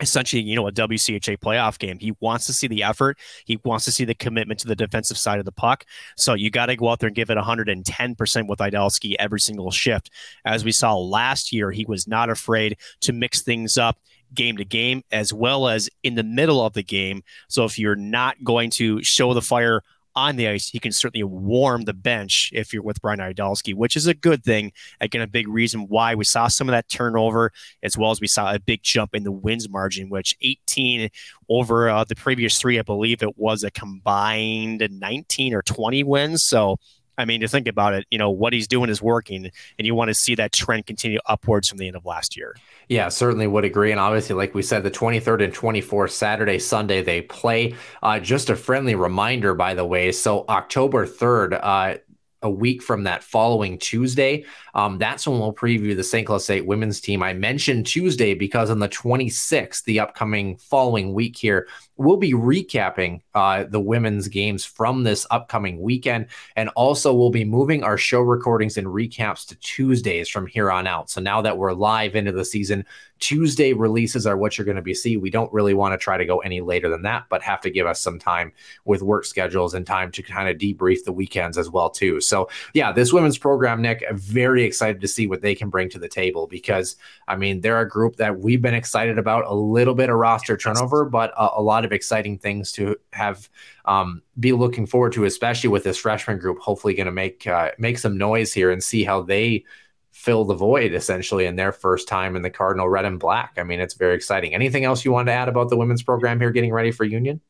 essentially, 0.00 0.42
you 0.42 0.56
know, 0.56 0.66
a 0.66 0.72
WCHA 0.72 1.38
playoff 1.38 1.78
game. 1.78 1.98
He 1.98 2.12
wants 2.20 2.46
to 2.46 2.52
see 2.52 2.66
the 2.66 2.82
effort. 2.82 3.18
He 3.44 3.58
wants 3.64 3.84
to 3.84 3.92
see 3.92 4.04
the 4.04 4.14
commitment 4.14 4.60
to 4.60 4.66
the 4.66 4.76
defensive 4.76 5.18
side 5.18 5.38
of 5.38 5.44
the 5.44 5.52
puck. 5.52 5.84
So 6.16 6.34
you 6.34 6.50
got 6.50 6.66
to 6.66 6.76
go 6.76 6.88
out 6.88 7.00
there 7.00 7.08
and 7.08 7.16
give 7.16 7.30
it 7.30 7.38
110% 7.38 8.48
with 8.48 8.58
Idalski 8.58 9.14
every 9.18 9.40
single 9.40 9.70
shift. 9.70 10.10
As 10.44 10.64
we 10.64 10.72
saw 10.72 10.96
last 10.96 11.52
year, 11.52 11.70
he 11.70 11.84
was 11.84 12.06
not 12.06 12.30
afraid 12.30 12.76
to 13.00 13.12
mix 13.12 13.42
things 13.42 13.76
up 13.76 13.98
game 14.32 14.56
to 14.56 14.64
game 14.64 15.02
as 15.10 15.32
well 15.32 15.68
as 15.68 15.90
in 16.02 16.14
the 16.14 16.22
middle 16.22 16.64
of 16.64 16.72
the 16.72 16.82
game. 16.82 17.22
So 17.48 17.64
if 17.64 17.78
you're 17.78 17.96
not 17.96 18.42
going 18.44 18.70
to 18.70 19.02
show 19.02 19.34
the 19.34 19.42
fire 19.42 19.82
on 20.14 20.36
the 20.36 20.48
ice, 20.48 20.68
he 20.68 20.78
can 20.78 20.92
certainly 20.92 21.24
warm 21.24 21.82
the 21.82 21.92
bench 21.92 22.50
if 22.52 22.72
you're 22.72 22.82
with 22.82 23.00
Brian 23.00 23.20
Idalski, 23.20 23.74
which 23.74 23.96
is 23.96 24.06
a 24.06 24.14
good 24.14 24.44
thing. 24.44 24.72
Again, 25.00 25.22
a 25.22 25.26
big 25.26 25.48
reason 25.48 25.82
why 25.82 26.14
we 26.14 26.24
saw 26.24 26.48
some 26.48 26.68
of 26.68 26.72
that 26.72 26.88
turnover, 26.88 27.52
as 27.82 27.96
well 27.96 28.10
as 28.10 28.20
we 28.20 28.26
saw 28.26 28.52
a 28.52 28.58
big 28.58 28.82
jump 28.82 29.14
in 29.14 29.22
the 29.22 29.32
wins 29.32 29.68
margin, 29.68 30.08
which 30.08 30.36
18 30.40 31.10
over 31.48 31.88
uh, 31.88 32.04
the 32.04 32.16
previous 32.16 32.58
three, 32.58 32.78
I 32.78 32.82
believe 32.82 33.22
it 33.22 33.38
was 33.38 33.64
a 33.64 33.70
combined 33.70 34.86
19 34.90 35.54
or 35.54 35.62
20 35.62 36.04
wins. 36.04 36.42
So 36.44 36.78
I 37.20 37.24
mean, 37.24 37.40
to 37.42 37.48
think 37.48 37.68
about 37.68 37.94
it, 37.94 38.06
you 38.10 38.18
know, 38.18 38.30
what 38.30 38.52
he's 38.52 38.66
doing 38.66 38.90
is 38.90 39.02
working, 39.02 39.50
and 39.78 39.86
you 39.86 39.94
want 39.94 40.08
to 40.08 40.14
see 40.14 40.34
that 40.36 40.52
trend 40.52 40.86
continue 40.86 41.18
upwards 41.26 41.68
from 41.68 41.78
the 41.78 41.86
end 41.86 41.96
of 41.96 42.06
last 42.06 42.36
year. 42.36 42.56
Yeah, 42.88 43.08
certainly 43.08 43.46
would 43.46 43.64
agree. 43.64 43.90
And 43.90 44.00
obviously, 44.00 44.34
like 44.34 44.54
we 44.54 44.62
said, 44.62 44.82
the 44.82 44.90
23rd 44.90 45.44
and 45.44 45.54
24th, 45.54 46.10
Saturday, 46.10 46.58
Sunday, 46.58 47.02
they 47.02 47.22
play. 47.22 47.74
Uh, 48.02 48.18
just 48.18 48.50
a 48.50 48.56
friendly 48.56 48.94
reminder, 48.94 49.54
by 49.54 49.74
the 49.74 49.84
way. 49.84 50.12
So, 50.12 50.44
October 50.48 51.06
3rd, 51.06 51.60
uh, 51.62 51.98
a 52.42 52.50
week 52.50 52.82
from 52.82 53.04
that 53.04 53.22
following 53.22 53.78
Tuesday. 53.78 54.44
Um, 54.74 54.98
that's 54.98 55.26
when 55.26 55.38
we'll 55.38 55.52
preview 55.52 55.94
the 55.94 56.04
St. 56.04 56.26
Cloud 56.26 56.42
State 56.42 56.66
women's 56.66 57.00
team. 57.00 57.22
I 57.22 57.32
mentioned 57.32 57.86
Tuesday 57.86 58.34
because 58.34 58.70
on 58.70 58.78
the 58.78 58.88
26th, 58.88 59.84
the 59.84 60.00
upcoming 60.00 60.56
following 60.56 61.12
week 61.12 61.36
here, 61.36 61.68
we'll 62.00 62.16
be 62.16 62.32
recapping 62.32 63.20
uh, 63.34 63.64
the 63.64 63.78
women's 63.78 64.26
games 64.26 64.64
from 64.64 65.04
this 65.04 65.26
upcoming 65.30 65.82
weekend. 65.82 66.26
And 66.56 66.70
also, 66.70 67.12
we'll 67.12 67.28
be 67.28 67.44
moving 67.44 67.84
our 67.84 67.98
show 67.98 68.22
recordings 68.22 68.78
and 68.78 68.86
recaps 68.86 69.46
to 69.48 69.54
Tuesdays 69.56 70.26
from 70.30 70.46
here 70.46 70.70
on 70.70 70.86
out. 70.86 71.10
So 71.10 71.20
now 71.20 71.42
that 71.42 71.58
we're 71.58 71.74
live 71.74 72.16
into 72.16 72.32
the 72.32 72.44
season, 72.44 72.86
Tuesday 73.20 73.74
releases 73.74 74.26
are 74.26 74.36
what 74.36 74.56
you're 74.56 74.64
going 74.64 74.76
to 74.76 74.82
be 74.82 74.94
seeing. 74.94 75.20
We 75.20 75.30
don't 75.30 75.52
really 75.52 75.74
want 75.74 75.92
to 75.92 75.98
try 75.98 76.16
to 76.16 76.24
go 76.24 76.38
any 76.38 76.62
later 76.62 76.88
than 76.88 77.02
that, 77.02 77.26
but 77.28 77.42
have 77.42 77.60
to 77.60 77.70
give 77.70 77.86
us 77.86 78.00
some 78.00 78.18
time 78.18 78.52
with 78.86 79.02
work 79.02 79.26
schedules 79.26 79.74
and 79.74 79.86
time 79.86 80.10
to 80.12 80.22
kind 80.22 80.48
of 80.48 80.56
debrief 80.56 81.04
the 81.04 81.12
weekends 81.12 81.58
as 81.58 81.70
well 81.70 81.90
too. 81.90 82.20
So 82.20 82.48
yeah, 82.72 82.92
this 82.92 83.12
women's 83.12 83.38
program, 83.38 83.82
Nick, 83.82 84.04
very 84.12 84.64
excited 84.64 85.02
to 85.02 85.08
see 85.08 85.26
what 85.26 85.42
they 85.42 85.54
can 85.54 85.68
bring 85.68 85.90
to 85.90 85.98
the 85.98 86.08
table 86.08 86.46
because 86.46 86.96
I 87.28 87.36
mean 87.36 87.60
they're 87.60 87.80
a 87.80 87.88
group 87.88 88.16
that 88.16 88.40
we've 88.40 88.62
been 88.62 88.74
excited 88.74 89.18
about. 89.18 89.44
A 89.46 89.54
little 89.54 89.94
bit 89.94 90.08
of 90.08 90.16
roster 90.16 90.56
turnover, 90.56 91.04
but 91.04 91.32
a, 91.36 91.50
a 91.58 91.62
lot 91.62 91.84
of 91.84 91.89
exciting 91.92 92.38
things 92.38 92.72
to 92.72 92.96
have 93.12 93.48
um, 93.84 94.22
be 94.38 94.52
looking 94.52 94.86
forward 94.86 95.12
to, 95.12 95.24
especially 95.24 95.68
with 95.68 95.84
this 95.84 95.98
freshman 95.98 96.38
group. 96.38 96.58
Hopefully, 96.58 96.94
going 96.94 97.06
to 97.06 97.12
make 97.12 97.46
uh, 97.46 97.70
make 97.78 97.98
some 97.98 98.18
noise 98.18 98.52
here 98.52 98.70
and 98.70 98.82
see 98.82 99.04
how 99.04 99.22
they 99.22 99.64
fill 100.12 100.44
the 100.44 100.54
void 100.54 100.92
essentially 100.92 101.46
in 101.46 101.56
their 101.56 101.72
first 101.72 102.06
time 102.06 102.36
in 102.36 102.42
the 102.42 102.50
Cardinal 102.50 102.88
red 102.88 103.04
and 103.04 103.18
black. 103.18 103.54
I 103.56 103.62
mean, 103.62 103.80
it's 103.80 103.94
very 103.94 104.14
exciting. 104.14 104.54
Anything 104.54 104.84
else 104.84 105.04
you 105.04 105.12
want 105.12 105.28
to 105.28 105.32
add 105.32 105.48
about 105.48 105.70
the 105.70 105.76
women's 105.76 106.02
program 106.02 106.40
here 106.40 106.50
getting 106.50 106.72
ready 106.72 106.90
for 106.90 107.04
Union? 107.04 107.40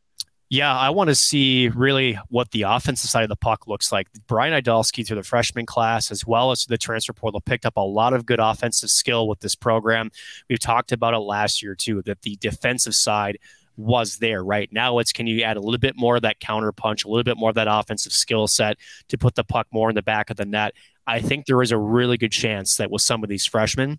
Yeah, 0.53 0.77
I 0.77 0.91
want 0.91 1.09
to 1.09 1.15
see 1.15 1.69
really 1.69 2.19
what 2.29 2.51
the 2.51 2.63
offensive 2.63 3.09
side 3.09 3.23
of 3.23 3.29
the 3.29 3.37
puck 3.37 3.69
looks 3.69 3.93
like. 3.93 4.09
Brian 4.27 4.53
Idalski 4.53 5.07
through 5.07 5.19
the 5.19 5.23
freshman 5.23 5.65
class, 5.65 6.11
as 6.11 6.27
well 6.27 6.51
as 6.51 6.65
the 6.65 6.77
transfer 6.77 7.13
portal, 7.13 7.41
picked 7.41 7.65
up 7.65 7.77
a 7.77 7.81
lot 7.81 8.15
of 8.15 8.27
good 8.27 8.41
offensive 8.41 8.91
skill 8.91 9.29
with 9.29 9.39
this 9.39 9.55
program. 9.55 10.11
We've 10.49 10.59
talked 10.59 10.91
about 10.91 11.15
it 11.15 11.19
last 11.19 11.63
year 11.63 11.77
too, 11.77 12.03
that 12.03 12.23
the 12.23 12.35
defensive 12.35 12.97
side 12.97 13.39
was 13.81 14.19
there. 14.19 14.45
Right 14.45 14.71
now, 14.73 14.99
it's 14.99 15.13
can 15.13 15.27
you 15.27 15.43
add 15.43 15.57
a 15.57 15.61
little 15.61 15.79
bit 15.79 15.97
more 15.97 16.17
of 16.17 16.23
that 16.23 16.41
counter 16.41 16.73
punch, 16.73 17.05
a 17.05 17.09
little 17.09 17.25
bit 17.25 17.37
more 17.37 17.51
of 17.51 17.57
that 17.57 17.69
offensive 17.69 18.13
skill 18.13 18.47
set 18.47 18.77
to 19.09 19.19
put 19.19 19.35
the 19.35 19.45
puck 19.45 19.67
more 19.73 19.89
in 19.89 19.95
the 19.95 20.03
back 20.03 20.31
of 20.31 20.37
the 20.37 20.45
net. 20.45 20.75
I 21.07 21.21
think 21.21 21.47
there 21.47 21.63
is 21.63 21.73
a 21.73 21.79
really 21.79 22.17
good 22.17 22.33
chance 22.33 22.77
that 22.77 22.91
with 22.91 23.03
some 23.03 23.23
of 23.23 23.29
these 23.29 23.47
freshmen, 23.47 23.99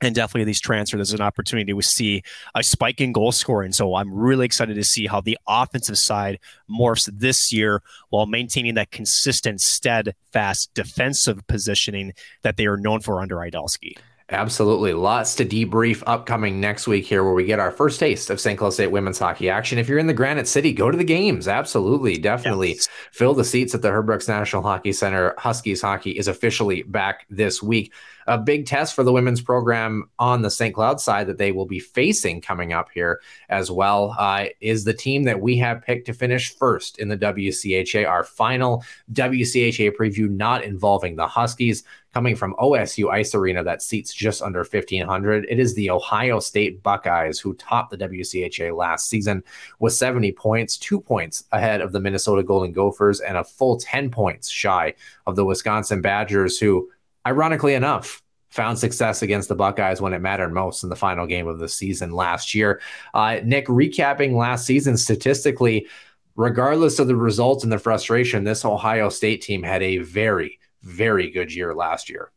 and 0.00 0.14
definitely 0.14 0.44
these 0.44 0.60
transfers, 0.60 0.98
there's 0.98 1.18
an 1.18 1.20
opportunity 1.20 1.72
to 1.72 1.82
see 1.82 2.22
a 2.54 2.62
spike 2.62 3.00
in 3.00 3.12
goal 3.12 3.32
scoring. 3.32 3.72
So 3.72 3.94
I'm 3.94 4.12
really 4.12 4.44
excited 4.44 4.74
to 4.74 4.84
see 4.84 5.06
how 5.06 5.20
the 5.20 5.38
offensive 5.46 5.96
side 5.96 6.38
morphs 6.68 7.08
this 7.12 7.52
year 7.52 7.82
while 8.10 8.26
maintaining 8.26 8.74
that 8.74 8.90
consistent, 8.90 9.60
steadfast 9.60 10.74
defensive 10.74 11.46
positioning 11.46 12.12
that 12.42 12.56
they 12.56 12.66
are 12.66 12.76
known 12.76 13.00
for 13.00 13.20
under 13.20 13.36
Idalski. 13.36 13.96
Absolutely. 14.30 14.94
Lots 14.94 15.34
to 15.34 15.44
debrief 15.44 16.02
upcoming 16.06 16.58
next 16.58 16.86
week 16.86 17.04
here 17.04 17.22
where 17.22 17.34
we 17.34 17.44
get 17.44 17.58
our 17.58 17.70
first 17.70 18.00
taste 18.00 18.30
of 18.30 18.40
St. 18.40 18.58
Cloud 18.58 18.72
State 18.72 18.90
women's 18.90 19.18
hockey 19.18 19.50
action. 19.50 19.78
If 19.78 19.86
you're 19.86 19.98
in 19.98 20.06
the 20.06 20.14
Granite 20.14 20.48
City, 20.48 20.72
go 20.72 20.90
to 20.90 20.96
the 20.96 21.04
games. 21.04 21.46
Absolutely. 21.46 22.16
Definitely 22.16 22.70
yes. 22.70 22.88
fill 23.12 23.34
the 23.34 23.44
seats 23.44 23.74
at 23.74 23.82
the 23.82 23.90
Herb 23.90 24.06
Brooks 24.06 24.26
National 24.26 24.62
Hockey 24.62 24.94
Center. 24.94 25.34
Huskies 25.36 25.82
hockey 25.82 26.12
is 26.12 26.26
officially 26.26 26.84
back 26.84 27.26
this 27.28 27.62
week 27.62 27.92
a 28.26 28.38
big 28.38 28.66
test 28.66 28.94
for 28.94 29.04
the 29.04 29.12
women's 29.12 29.40
program 29.40 30.08
on 30.18 30.42
the 30.42 30.50
St. 30.50 30.74
Cloud 30.74 31.00
side 31.00 31.26
that 31.26 31.38
they 31.38 31.52
will 31.52 31.66
be 31.66 31.80
facing 31.80 32.40
coming 32.40 32.72
up 32.72 32.88
here 32.92 33.20
as 33.48 33.70
well 33.70 34.14
uh, 34.18 34.46
is 34.60 34.84
the 34.84 34.94
team 34.94 35.24
that 35.24 35.40
we 35.40 35.56
have 35.58 35.82
picked 35.82 36.06
to 36.06 36.14
finish 36.14 36.54
first 36.56 36.98
in 36.98 37.08
the 37.08 37.16
WCHA. 37.16 38.08
Our 38.08 38.24
final 38.24 38.84
WCHA 39.12 39.92
preview, 39.96 40.30
not 40.30 40.64
involving 40.64 41.16
the 41.16 41.26
Huskies, 41.26 41.84
coming 42.14 42.36
from 42.36 42.54
OSU 42.60 43.10
Ice 43.10 43.34
Arena 43.34 43.64
that 43.64 43.82
seats 43.82 44.14
just 44.14 44.40
under 44.40 44.60
1,500. 44.60 45.46
It 45.48 45.58
is 45.58 45.74
the 45.74 45.90
Ohio 45.90 46.38
State 46.38 46.80
Buckeyes 46.80 47.40
who 47.40 47.54
topped 47.54 47.90
the 47.90 47.98
WCHA 47.98 48.74
last 48.74 49.08
season 49.08 49.42
with 49.80 49.94
70 49.94 50.30
points, 50.32 50.78
two 50.78 51.00
points 51.00 51.44
ahead 51.50 51.80
of 51.80 51.90
the 51.90 51.98
Minnesota 51.98 52.44
Golden 52.44 52.70
Gophers, 52.70 53.20
and 53.20 53.36
a 53.36 53.42
full 53.42 53.78
10 53.78 54.10
points 54.10 54.48
shy 54.48 54.94
of 55.26 55.34
the 55.34 55.44
Wisconsin 55.44 56.00
Badgers, 56.00 56.56
who 56.56 56.88
ironically 57.26 57.74
enough, 57.74 58.22
found 58.50 58.78
success 58.78 59.22
against 59.22 59.48
the 59.48 59.54
Buckeyes 59.54 60.00
when 60.00 60.12
it 60.12 60.20
mattered 60.20 60.52
most 60.52 60.84
in 60.84 60.88
the 60.88 60.96
final 60.96 61.26
game 61.26 61.48
of 61.48 61.58
the 61.58 61.68
season 61.68 62.12
last 62.12 62.54
year. 62.54 62.80
Uh, 63.12 63.40
Nick, 63.44 63.66
recapping 63.66 64.36
last 64.36 64.64
season 64.64 64.96
statistically, 64.96 65.88
regardless 66.36 66.98
of 66.98 67.08
the 67.08 67.16
results 67.16 67.64
and 67.64 67.72
the 67.72 67.78
frustration, 67.78 68.44
this 68.44 68.64
Ohio 68.64 69.08
State 69.08 69.42
team 69.42 69.62
had 69.62 69.82
a 69.82 69.98
very, 69.98 70.60
very 70.82 71.30
good 71.30 71.52
year 71.52 71.74
last 71.74 72.08
year. 72.08 72.30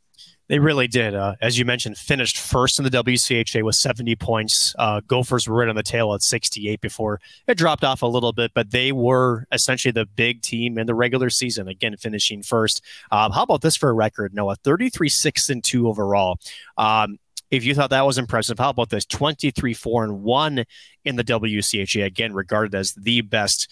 They 0.47 0.59
really 0.59 0.87
did. 0.87 1.13
Uh, 1.13 1.35
as 1.41 1.59
you 1.59 1.65
mentioned, 1.65 1.97
finished 1.97 2.37
first 2.37 2.79
in 2.79 2.85
the 2.85 2.91
WCHA 2.91 3.63
with 3.63 3.75
70 3.75 4.15
points. 4.15 4.73
Uh, 4.79 5.01
Gophers 5.05 5.47
were 5.47 5.55
right 5.55 5.67
on 5.67 5.75
the 5.75 5.83
tail 5.83 6.13
at 6.13 6.21
68 6.21 6.79
before 6.79 7.19
it 7.47 7.57
dropped 7.57 7.83
off 7.83 8.01
a 8.01 8.07
little 8.07 8.31
bit, 8.31 8.51
but 8.53 8.71
they 8.71 8.93
were 8.93 9.45
essentially 9.51 9.91
the 9.91 10.05
big 10.05 10.41
team 10.41 10.77
in 10.77 10.87
the 10.87 10.95
regular 10.95 11.29
season, 11.29 11.67
again, 11.67 11.97
finishing 11.97 12.43
first. 12.43 12.81
Um, 13.11 13.31
how 13.31 13.43
about 13.43 13.61
this 13.61 13.75
for 13.75 13.89
a 13.89 13.93
record, 13.93 14.33
Noah? 14.33 14.55
33 14.55 15.09
6 15.09 15.49
and 15.49 15.63
2 15.63 15.87
overall. 15.87 16.39
Um, 16.77 17.19
if 17.51 17.63
you 17.63 17.75
thought 17.75 17.89
that 17.89 18.05
was 18.05 18.17
impressive, 18.17 18.59
how 18.59 18.69
about 18.69 18.89
this 18.89 19.05
23 19.05 19.73
4 19.73 20.03
and 20.05 20.23
1 20.23 20.65
in 21.05 21.15
the 21.15 21.23
WCHA, 21.23 22.05
again, 22.05 22.33
regarded 22.33 22.75
as 22.75 22.93
the 22.93 23.21
best 23.21 23.69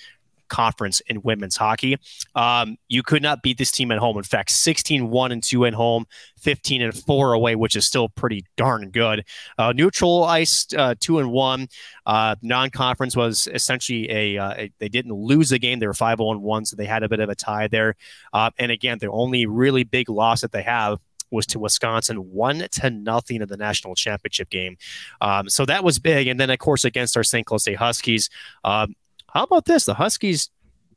conference 0.55 1.01
in 1.07 1.21
women's 1.21 1.57
hockey. 1.57 1.97
Um, 2.33 2.77
you 2.87 3.03
could 3.03 3.21
not 3.21 3.43
beat 3.43 3.57
this 3.57 3.71
team 3.71 3.91
at 3.91 3.97
home. 3.97 4.17
In 4.17 4.23
fact, 4.23 4.51
16 4.51 5.09
1 5.09 5.31
and 5.33 5.43
2 5.43 5.65
at 5.65 5.73
home, 5.73 6.05
15 6.39 6.81
and 6.81 6.95
4 6.95 7.33
away, 7.33 7.55
which 7.55 7.75
is 7.75 7.85
still 7.85 8.07
pretty 8.07 8.45
darn 8.55 8.89
good. 8.89 9.25
Uh, 9.57 9.73
neutral 9.73 10.23
ice, 10.23 10.65
uh, 10.77 10.95
2 10.97 11.19
and 11.19 11.31
1. 11.31 11.67
Uh, 12.05 12.35
non 12.41 12.69
conference 12.69 13.17
was 13.17 13.49
essentially 13.53 14.09
a, 14.09 14.37
uh, 14.37 14.53
a, 14.53 14.71
they 14.79 14.87
didn't 14.87 15.13
lose 15.13 15.51
a 15.51 15.59
game. 15.59 15.79
They 15.79 15.87
were 15.87 15.93
5 15.93 16.19
0 16.19 16.37
1, 16.37 16.65
so 16.65 16.77
they 16.77 16.85
had 16.85 17.03
a 17.03 17.09
bit 17.09 17.19
of 17.19 17.27
a 17.27 17.35
tie 17.35 17.67
there. 17.67 17.95
Uh, 18.31 18.49
and 18.57 18.71
again, 18.71 18.99
the 18.99 19.11
only 19.11 19.45
really 19.45 19.83
big 19.83 20.09
loss 20.09 20.39
that 20.39 20.53
they 20.53 20.63
have 20.63 20.99
was 21.31 21.45
to 21.47 21.59
Wisconsin, 21.59 22.17
one 22.31 22.65
to 22.71 22.89
nothing 22.89 23.41
in 23.41 23.47
the 23.47 23.57
national 23.57 23.95
championship 23.95 24.49
game. 24.49 24.77
Um, 25.21 25.49
so 25.49 25.65
that 25.65 25.83
was 25.83 25.99
big. 25.99 26.27
And 26.27 26.39
then, 26.39 26.49
of 26.49 26.59
course, 26.59 26.85
against 26.85 27.17
our 27.17 27.23
St. 27.23 27.45
Cloud 27.45 27.61
State 27.61 27.77
Huskies, 27.77 28.29
um, 28.63 28.95
how 29.35 29.43
about 29.43 29.65
this? 29.65 29.83
The 29.83 29.93
Huskies 29.93 30.49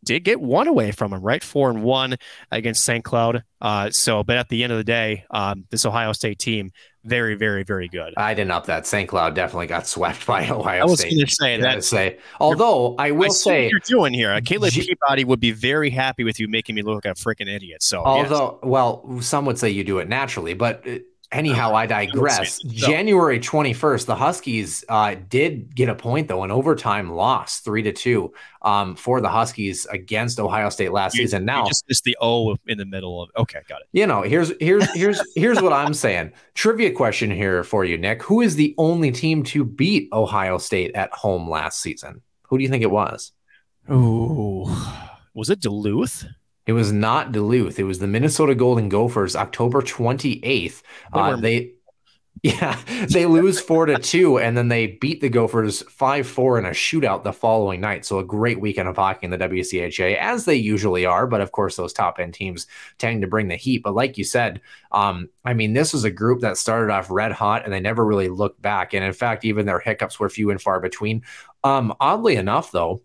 did 0.05 0.21
get 0.21 0.41
one 0.41 0.69
away 0.69 0.93
from 0.93 1.11
them, 1.11 1.23
right? 1.23 1.43
Four 1.43 1.71
and 1.71 1.83
one 1.83 2.17
against 2.53 2.85
St. 2.85 3.05
Cloud. 3.05 3.43
Uh, 3.61 3.91
so, 3.91 4.23
but 4.23 4.37
at 4.37 4.49
the 4.49 4.63
end 4.63 4.73
of 4.73 4.79
the 4.79 4.85
day, 4.85 5.25
um, 5.33 5.65
this 5.71 5.85
Ohio 5.85 6.13
State 6.13 6.39
team, 6.39 6.71
very, 7.03 7.35
very, 7.35 7.65
very 7.65 7.89
good. 7.89 8.15
I 8.17 8.35
didn't 8.35 8.53
up 8.53 8.67
that. 8.67 8.87
St. 8.87 9.09
Cloud 9.09 9.35
definitely 9.35 9.67
got 9.67 9.89
swept 9.89 10.25
by 10.27 10.49
Ohio 10.49 10.63
State. 10.63 10.81
I 10.81 10.85
was 10.85 11.03
going 11.03 11.27
to 11.27 11.35
say 11.35 11.61
that. 11.61 11.83
Say, 11.83 12.19
although 12.39 12.95
I 12.97 13.11
will 13.11 13.25
I 13.25 13.29
see 13.29 13.51
what 13.51 13.55
say, 13.55 13.69
you're 13.71 13.81
doing 13.81 14.15
here. 14.15 14.41
Caleb 14.43 14.71
G- 14.71 14.87
Peabody 14.87 15.25
would 15.25 15.41
be 15.41 15.51
very 15.51 15.91
happy 15.91 16.23
with 16.23 16.39
you 16.39 16.47
making 16.47 16.77
me 16.77 16.83
look 16.83 17.05
like 17.05 17.17
a 17.17 17.19
freaking 17.19 17.53
idiot. 17.53 17.83
So, 17.83 17.99
yes. 17.99 18.31
although, 18.31 18.61
well, 18.63 19.21
some 19.21 19.47
would 19.47 19.59
say 19.59 19.69
you 19.69 19.83
do 19.83 19.99
it 19.99 20.09
naturally, 20.09 20.55
but 20.55 20.87
uh, 20.87 20.99
anyhow, 21.33 21.75
I 21.75 21.87
digress. 21.87 22.61
January 22.63 23.39
21st, 23.41 24.07
the 24.07 24.15
Huskies 24.15 24.85
uh, 24.89 25.17
did 25.29 25.75
get 25.75 25.89
a 25.89 25.95
point 25.95 26.29
though, 26.29 26.43
an 26.45 26.51
overtime 26.51 27.11
loss, 27.13 27.61
three 27.61 27.83
to 27.83 27.93
two, 27.93 28.33
um, 28.63 28.97
for 28.97 29.21
the 29.21 29.29
Huskies 29.29 29.87
against 29.91 30.41
Ohio 30.41 30.69
State 30.71 30.93
last 30.93 31.15
You- 31.17 31.25
season. 31.25 31.45
Now, 31.45 31.67
just 31.67 31.85
missed 31.89 32.05
the 32.05 32.17
O 32.21 32.57
in 32.67 32.79
the 32.79 32.87
middle 32.87 33.23
of. 33.23 33.31
Okay, 33.37 33.61
got 33.69 33.81
it. 33.83 33.89
you 33.93 34.07
know, 34.07 34.23
here's 34.23 34.53
here's 34.61 34.89
here's 34.95 35.21
here's 35.35 35.61
what 35.61 35.73
I'm 35.73 35.95
saying. 35.95 36.33
Trivia 36.55 36.93
question 36.93 37.31
here 37.31 37.63
for 37.65 37.85
you, 37.85 37.99
Nick. 37.99 38.23
Who 38.25 38.41
is 38.41 38.57
the 38.57 38.75
only 38.79 39.11
team 39.11 39.43
to 39.45 39.65
beat 39.65 40.09
Ohio 40.13 40.59
State 40.59 40.95
at 40.95 41.13
home 41.13 41.49
last 41.49 41.81
season? 41.81 42.23
Who 42.43 42.59
do 42.59 42.63
you 42.65 42.71
think 42.71 42.83
it 42.83 42.91
was? 42.91 43.33
Ooh, 43.91 44.67
was 45.35 45.51
it 45.51 45.61
Duluth? 45.61 46.25
It 46.69 46.75
was 46.75 46.93
not 46.93 47.33
Duluth. 47.33 47.79
It 47.79 47.85
was 47.85 47.99
the 47.99 48.07
Minnesota 48.07 48.55
Golden 48.55 48.91
Gophers, 48.91 49.35
October 49.35 49.81
28th. 49.81 50.43
They 50.43 50.83
Uh, 51.15 51.37
they, 51.37 51.73
yeah, 52.43 52.79
they 53.09 53.25
lose 53.25 53.59
four 53.59 53.87
to 53.87 53.99
two, 53.99 54.39
and 54.39 54.55
then 54.55 54.69
they 54.69 54.87
beat 54.87 55.23
the 55.23 55.31
Gophers 55.31 55.81
five 55.89 56.27
four 56.27 56.59
in 56.59 56.67
a 56.67 56.71
shootout 56.71 57.25
the 57.25 57.33
following 57.33 57.81
night. 57.81 58.05
So 58.05 58.19
a 58.19 58.25
great 58.25 58.61
weekend 58.61 58.87
of 58.87 58.97
hockey 58.97 59.25
in 59.25 59.31
the 59.31 59.39
WCHA, 59.39 60.19
as 60.19 60.45
they 60.45 60.57
usually 60.57 61.07
are. 61.07 61.27
But 61.27 61.41
of 61.41 61.53
course, 61.53 61.75
those 61.75 61.95
top 61.95 62.21
end 62.21 62.35
teams 62.35 62.67
tend 62.99 63.23
to 63.23 63.29
bring 63.29 63.49
the 63.49 63.57
heat. 63.57 63.83
But 63.83 63.95
like 63.95 64.19
you 64.19 64.25
said, 64.25 64.61
um, 64.93 65.31
I 65.47 65.55
mean, 65.55 65.73
this 65.73 65.95
was 65.95 66.05
a 66.05 66.11
group 66.11 66.43
that 66.43 66.59
started 66.59 66.93
off 66.93 67.11
red 67.11 67.33
hot, 67.33 67.65
and 67.65 67.73
they 67.73 67.81
never 67.81 68.05
really 68.05 68.29
looked 68.29 68.61
back. 68.61 68.93
And 68.93 69.03
in 69.03 69.15
fact, 69.15 69.47
even 69.47 69.65
their 69.65 69.81
hiccups 69.81 70.21
were 70.21 70.29
few 70.29 70.51
and 70.51 70.61
far 70.61 70.81
between. 70.81 71.23
Um, 71.65 71.95
oddly 71.99 72.37
enough, 72.37 72.73
though 72.73 73.01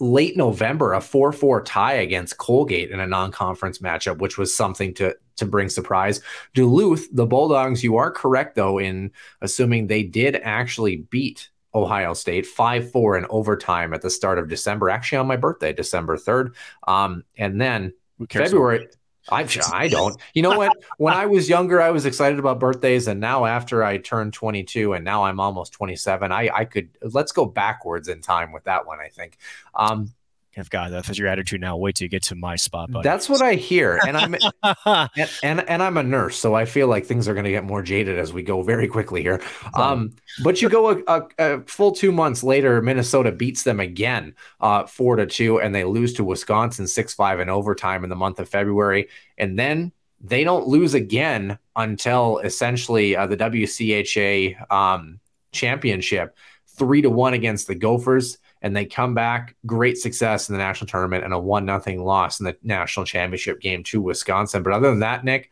late 0.00 0.36
November, 0.36 0.94
a 0.94 1.00
4 1.00 1.32
4 1.32 1.62
tie 1.62 1.92
against 1.94 2.38
Colgate 2.38 2.90
in 2.90 3.00
a 3.00 3.06
non 3.06 3.30
conference 3.30 3.78
matchup, 3.78 4.18
which 4.18 4.38
was 4.38 4.54
something 4.54 4.94
to, 4.94 5.14
to 5.36 5.46
bring 5.46 5.68
surprise. 5.68 6.20
Duluth, 6.54 7.08
the 7.12 7.26
Bulldogs, 7.26 7.84
you 7.84 7.96
are 7.96 8.10
correct, 8.10 8.56
though, 8.56 8.78
in 8.78 9.12
assuming 9.40 9.86
they 9.86 10.02
did 10.02 10.36
actually 10.36 10.96
beat 10.96 11.50
Ohio 11.74 12.14
State 12.14 12.46
5 12.46 12.90
4 12.90 13.18
in 13.18 13.26
overtime 13.30 13.94
at 13.94 14.02
the 14.02 14.10
start 14.10 14.38
of 14.38 14.48
December, 14.48 14.90
actually 14.90 15.18
on 15.18 15.26
my 15.26 15.36
birthday, 15.36 15.72
December 15.72 16.16
3rd. 16.16 16.54
Um, 16.88 17.24
and 17.36 17.60
then 17.60 17.92
February. 18.28 18.88
I, 19.28 19.46
I 19.72 19.88
don't. 19.88 20.16
You 20.34 20.42
know 20.42 20.56
what? 20.56 20.72
When 20.98 21.14
I 21.14 21.26
was 21.26 21.48
younger, 21.48 21.80
I 21.80 21.90
was 21.90 22.06
excited 22.06 22.38
about 22.38 22.58
birthdays, 22.58 23.06
and 23.06 23.20
now 23.20 23.44
after 23.44 23.84
I 23.84 23.98
turned 23.98 24.32
22, 24.32 24.94
and 24.94 25.04
now 25.04 25.24
I'm 25.24 25.40
almost 25.40 25.72
27, 25.72 26.32
I 26.32 26.50
I 26.54 26.64
could 26.64 26.88
let's 27.02 27.32
go 27.32 27.44
backwards 27.44 28.08
in 28.08 28.22
time 28.22 28.52
with 28.52 28.64
that 28.64 28.86
one. 28.86 28.98
I 29.00 29.08
think. 29.08 29.36
Um, 29.74 30.12
I've 30.58 30.70
got 30.70 30.90
that's 30.90 31.16
your 31.16 31.28
attitude 31.28 31.60
now. 31.60 31.76
Wait 31.76 31.94
till 31.94 32.06
you 32.06 32.08
get 32.08 32.24
to 32.24 32.34
my 32.34 32.56
spot, 32.56 32.90
buddy. 32.90 33.04
that's 33.04 33.28
what 33.28 33.40
I 33.40 33.54
hear, 33.54 34.00
and 34.06 34.16
I'm 34.16 34.34
and, 35.16 35.30
and 35.44 35.60
and 35.68 35.82
I'm 35.82 35.96
a 35.96 36.02
nurse, 36.02 36.36
so 36.36 36.54
I 36.54 36.64
feel 36.64 36.88
like 36.88 37.06
things 37.06 37.28
are 37.28 37.34
going 37.34 37.44
to 37.44 37.50
get 37.50 37.64
more 37.64 37.82
jaded 37.82 38.18
as 38.18 38.32
we 38.32 38.42
go 38.42 38.62
very 38.62 38.88
quickly 38.88 39.22
here. 39.22 39.40
Um, 39.74 40.12
but 40.42 40.60
you 40.60 40.68
go 40.68 40.90
a, 40.90 41.02
a, 41.06 41.28
a 41.38 41.60
full 41.62 41.92
two 41.92 42.10
months 42.10 42.42
later, 42.42 42.82
Minnesota 42.82 43.30
beats 43.30 43.62
them 43.62 43.78
again, 43.78 44.34
uh, 44.60 44.86
four 44.86 45.16
to 45.16 45.26
two, 45.26 45.60
and 45.60 45.72
they 45.72 45.84
lose 45.84 46.14
to 46.14 46.24
Wisconsin 46.24 46.88
six 46.88 47.14
five 47.14 47.38
in 47.38 47.48
overtime 47.48 48.02
in 48.02 48.10
the 48.10 48.16
month 48.16 48.40
of 48.40 48.48
February, 48.48 49.08
and 49.38 49.56
then 49.56 49.92
they 50.20 50.42
don't 50.42 50.66
lose 50.66 50.94
again 50.94 51.58
until 51.76 52.38
essentially 52.38 53.14
uh, 53.14 53.26
the 53.26 53.36
WCHA 53.36 54.70
um, 54.70 55.20
championship, 55.52 56.36
three 56.76 57.02
to 57.02 57.10
one 57.10 57.34
against 57.34 57.68
the 57.68 57.74
Gophers 57.74 58.38
and 58.62 58.76
they 58.76 58.84
come 58.84 59.14
back 59.14 59.56
great 59.66 59.98
success 59.98 60.48
in 60.48 60.54
the 60.54 60.58
national 60.58 60.88
tournament 60.88 61.24
and 61.24 61.32
a 61.32 61.38
one 61.38 61.64
nothing 61.64 62.02
loss 62.02 62.40
in 62.40 62.46
the 62.46 62.56
national 62.62 63.06
championship 63.06 63.60
game 63.60 63.82
to 63.84 64.00
Wisconsin. 64.00 64.62
But 64.62 64.72
other 64.72 64.90
than 64.90 65.00
that, 65.00 65.24
Nick, 65.24 65.50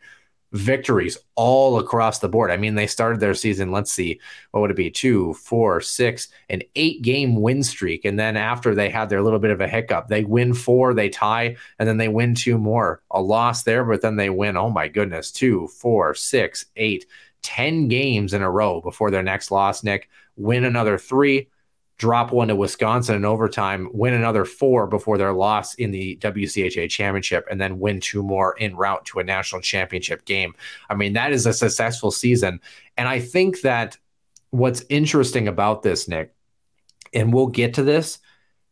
victories 0.51 1.17
all 1.35 1.77
across 1.77 2.19
the 2.19 2.29
board. 2.29 2.51
I 2.51 2.57
mean, 2.57 2.75
they 2.75 2.87
started 2.87 3.19
their 3.19 3.33
season, 3.33 3.71
let's 3.71 3.91
see, 3.91 4.19
what 4.51 4.61
would 4.61 4.71
it 4.71 4.77
be? 4.77 4.89
Two, 4.89 5.33
four, 5.35 5.79
six, 5.81 6.29
an 6.49 6.63
eight 6.75 7.01
game 7.01 7.39
win 7.39 7.61
streak. 7.63 8.05
And 8.05 8.19
then 8.19 8.35
after 8.35 8.73
they 8.73 8.89
had 8.89 9.09
their 9.09 9.21
little 9.21 9.39
bit 9.39 9.51
of 9.51 9.61
a 9.61 9.67
hiccup, 9.67 10.07
they 10.07 10.23
win 10.23 10.53
four, 10.53 10.93
they 10.93 11.09
tie, 11.09 11.55
and 11.77 11.87
then 11.87 11.97
they 11.97 12.07
win 12.07 12.33
two 12.33 12.57
more. 12.57 13.01
A 13.11 13.21
loss 13.21 13.63
there, 13.63 13.83
but 13.83 14.01
then 14.01 14.15
they 14.15 14.29
win, 14.29 14.57
oh 14.57 14.69
my 14.69 14.87
goodness, 14.87 15.31
two, 15.31 15.67
four, 15.67 16.13
six, 16.15 16.65
eight, 16.75 17.05
ten 17.41 17.87
games 17.87 18.33
in 18.33 18.41
a 18.41 18.49
row 18.49 18.81
before 18.81 19.11
their 19.11 19.23
next 19.23 19.51
loss, 19.51 19.83
Nick. 19.83 20.09
Win 20.35 20.63
another 20.63 20.97
three 20.97 21.49
drop 21.99 22.31
one 22.31 22.47
to 22.47 22.55
Wisconsin 22.55 23.17
in 23.17 23.25
overtime, 23.25 23.89
win 23.91 24.13
another 24.13 24.45
four 24.45 24.87
before 24.87 25.17
their 25.17 25.33
loss 25.33 25.75
in 25.75 25.91
the 25.91 26.17
WCHA 26.21 26.89
championship, 26.89 27.45
and 27.51 27.59
then 27.59 27.77
win 27.77 27.99
two 27.99 28.23
more 28.23 28.55
en 28.59 28.75
route 28.75 29.05
to 29.05 29.19
a 29.19 29.23
national 29.23 29.61
championship 29.61 30.25
game. 30.25 30.55
I 30.89 30.95
mean, 30.95 31.13
that 31.13 31.33
is 31.33 31.45
a 31.45 31.53
successful 31.53 32.09
season. 32.09 32.61
And 32.97 33.07
I 33.07 33.19
think 33.19 33.61
that 33.61 33.97
what's 34.49 34.83
interesting 34.89 35.47
about 35.49 35.83
this, 35.83 36.07
Nick, 36.07 36.33
and 37.13 37.33
we'll 37.33 37.47
get 37.47 37.73
to 37.75 37.83
this, 37.83 38.19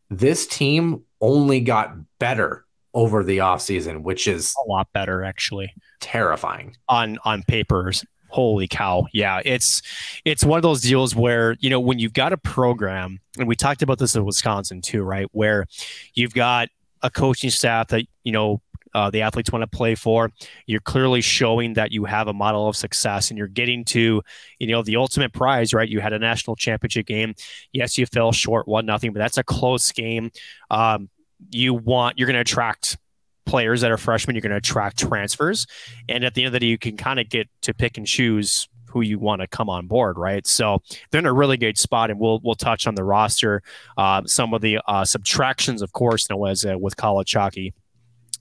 this 0.10 0.48
team 0.48 1.04
only 1.20 1.60
got 1.60 1.96
better 2.20 2.66
over 2.94 3.24
the 3.24 3.40
offseason, 3.40 4.04
which 4.04 4.26
is 4.28 4.56
a 4.66 4.70
lot 4.70 4.88
better 4.94 5.24
actually 5.24 5.74
terrifying. 6.00 6.76
on 6.88 7.20
on 7.26 7.44
papers. 7.44 8.06
Holy 8.30 8.68
cow. 8.68 9.06
Yeah, 9.14 9.42
it's 9.46 9.82
it's 10.26 10.44
one 10.44 10.58
of 10.58 10.64
those 10.64 10.82
deals 10.82 11.16
where, 11.16 11.56
you 11.60 11.70
know, 11.70 11.80
when 11.80 12.00
you've 12.00 12.14
got 12.14 12.34
a 12.34 12.38
program, 12.38 13.20
and 13.38 13.48
we 13.48 13.56
talked 13.56 13.82
about 13.82 14.00
this 14.00 14.16
in 14.16 14.26
Wisconsin 14.26 14.82
too, 14.82 15.04
right? 15.04 15.28
Where 15.32 15.66
you've 16.14 16.34
got 16.34 16.70
a 17.02 17.10
coaching 17.10 17.50
staff 17.50 17.88
that, 17.90 18.04
you 18.24 18.32
know, 18.32 18.62
uh, 18.94 19.10
the 19.10 19.22
athletes 19.22 19.52
want 19.52 19.62
to 19.62 19.78
play 19.78 19.96
for. 19.96 20.32
You're 20.66 20.82
clearly 20.82 21.22
showing 21.22 21.74
that 21.74 21.92
you 21.92 22.06
have 22.06 22.28
a 22.28 22.34
model 22.34 22.68
of 22.68 22.76
success 22.76 23.30
and 23.30 23.38
you're 23.38 23.48
getting 23.48 23.86
to, 23.86 24.22
you 24.60 24.68
know, 24.68 24.82
the 24.82 24.96
ultimate 24.96 25.34
prize, 25.34 25.74
right? 25.74 25.88
You 25.88 26.00
had 26.00 26.14
a 26.14 26.20
national 26.20 26.56
championship 26.56 27.06
game. 27.06 27.36
Yes, 27.72 27.98
you 27.98 28.06
fell 28.06 28.32
short 28.32 28.68
one 28.68 28.86
nothing, 28.86 29.14
but 29.14 29.20
that's 29.20 29.38
a 29.38 29.44
close 29.44 29.92
game. 29.92 30.32
Um, 30.72 31.10
you 31.52 31.74
want 31.74 32.18
you're 32.18 32.26
going 32.26 32.36
to 32.36 32.42
attract 32.42 32.98
players 33.48 33.82
that 33.82 33.92
are 33.92 33.98
freshmen. 33.98 34.36
You're 34.36 34.42
going 34.42 34.52
to 34.52 34.58
attract 34.58 35.00
transfers, 35.00 35.66
and 36.08 36.24
at 36.24 36.36
the 36.36 36.44
end 36.44 36.48
of 36.48 36.54
the 36.54 36.60
day, 36.60 36.68
you 36.68 36.78
can 36.78 36.98
kind 36.98 37.20
of 37.20 37.30
get 37.30 37.50
to 37.62 37.74
pick 37.74 37.98
and 37.98 38.06
choose 38.06 38.68
who 38.90 39.02
you 39.02 39.20
want 39.20 39.42
to 39.42 39.48
come 39.48 39.70
on 39.70 39.88
board, 39.88 40.18
right? 40.18 40.46
So 40.48 40.82
they're 41.12 41.20
in 41.20 41.26
a 41.26 41.34
really 41.34 41.58
good 41.58 41.78
spot, 41.78 42.10
and 42.10 42.20
we'll 42.20 42.40
we'll 42.44 42.56
touch 42.56 42.88
on 42.88 42.96
the 42.96 43.04
roster, 43.04 43.64
uh, 43.98 44.24
some 44.26 44.54
of 44.54 44.62
the 44.62 44.80
uh, 44.88 45.06
subtractions, 45.06 45.82
of 45.82 45.94
course, 45.94 46.30
know, 46.30 46.46
as 46.46 46.66
uh, 46.66 46.78
with 46.78 46.96
Kalachaki. 46.96 47.74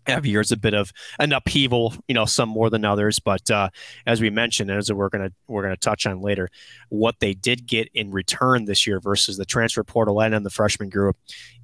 Every 0.06 0.30
year 0.30 0.40
is 0.40 0.52
a 0.52 0.56
bit 0.56 0.72
of 0.72 0.92
an 1.18 1.32
upheaval, 1.32 1.94
you 2.06 2.14
know, 2.14 2.26
some 2.26 2.48
more 2.48 2.70
than 2.70 2.84
others. 2.84 3.18
But 3.18 3.50
uh, 3.50 3.70
as 4.06 4.20
we 4.20 4.30
mentioned, 4.30 4.70
and 4.70 4.78
as 4.78 4.92
we're 4.92 5.08
gonna 5.08 5.32
we're 5.48 5.62
gonna 5.62 5.76
touch 5.76 6.06
on 6.06 6.20
later, 6.20 6.48
what 6.90 7.16
they 7.18 7.34
did 7.34 7.66
get 7.66 7.88
in 7.92 8.12
return 8.12 8.66
this 8.66 8.86
year 8.86 9.00
versus 9.00 9.36
the 9.36 9.44
transfer 9.44 9.82
portal 9.82 10.22
and 10.22 10.46
the 10.46 10.50
freshman 10.50 10.90
group 10.90 11.16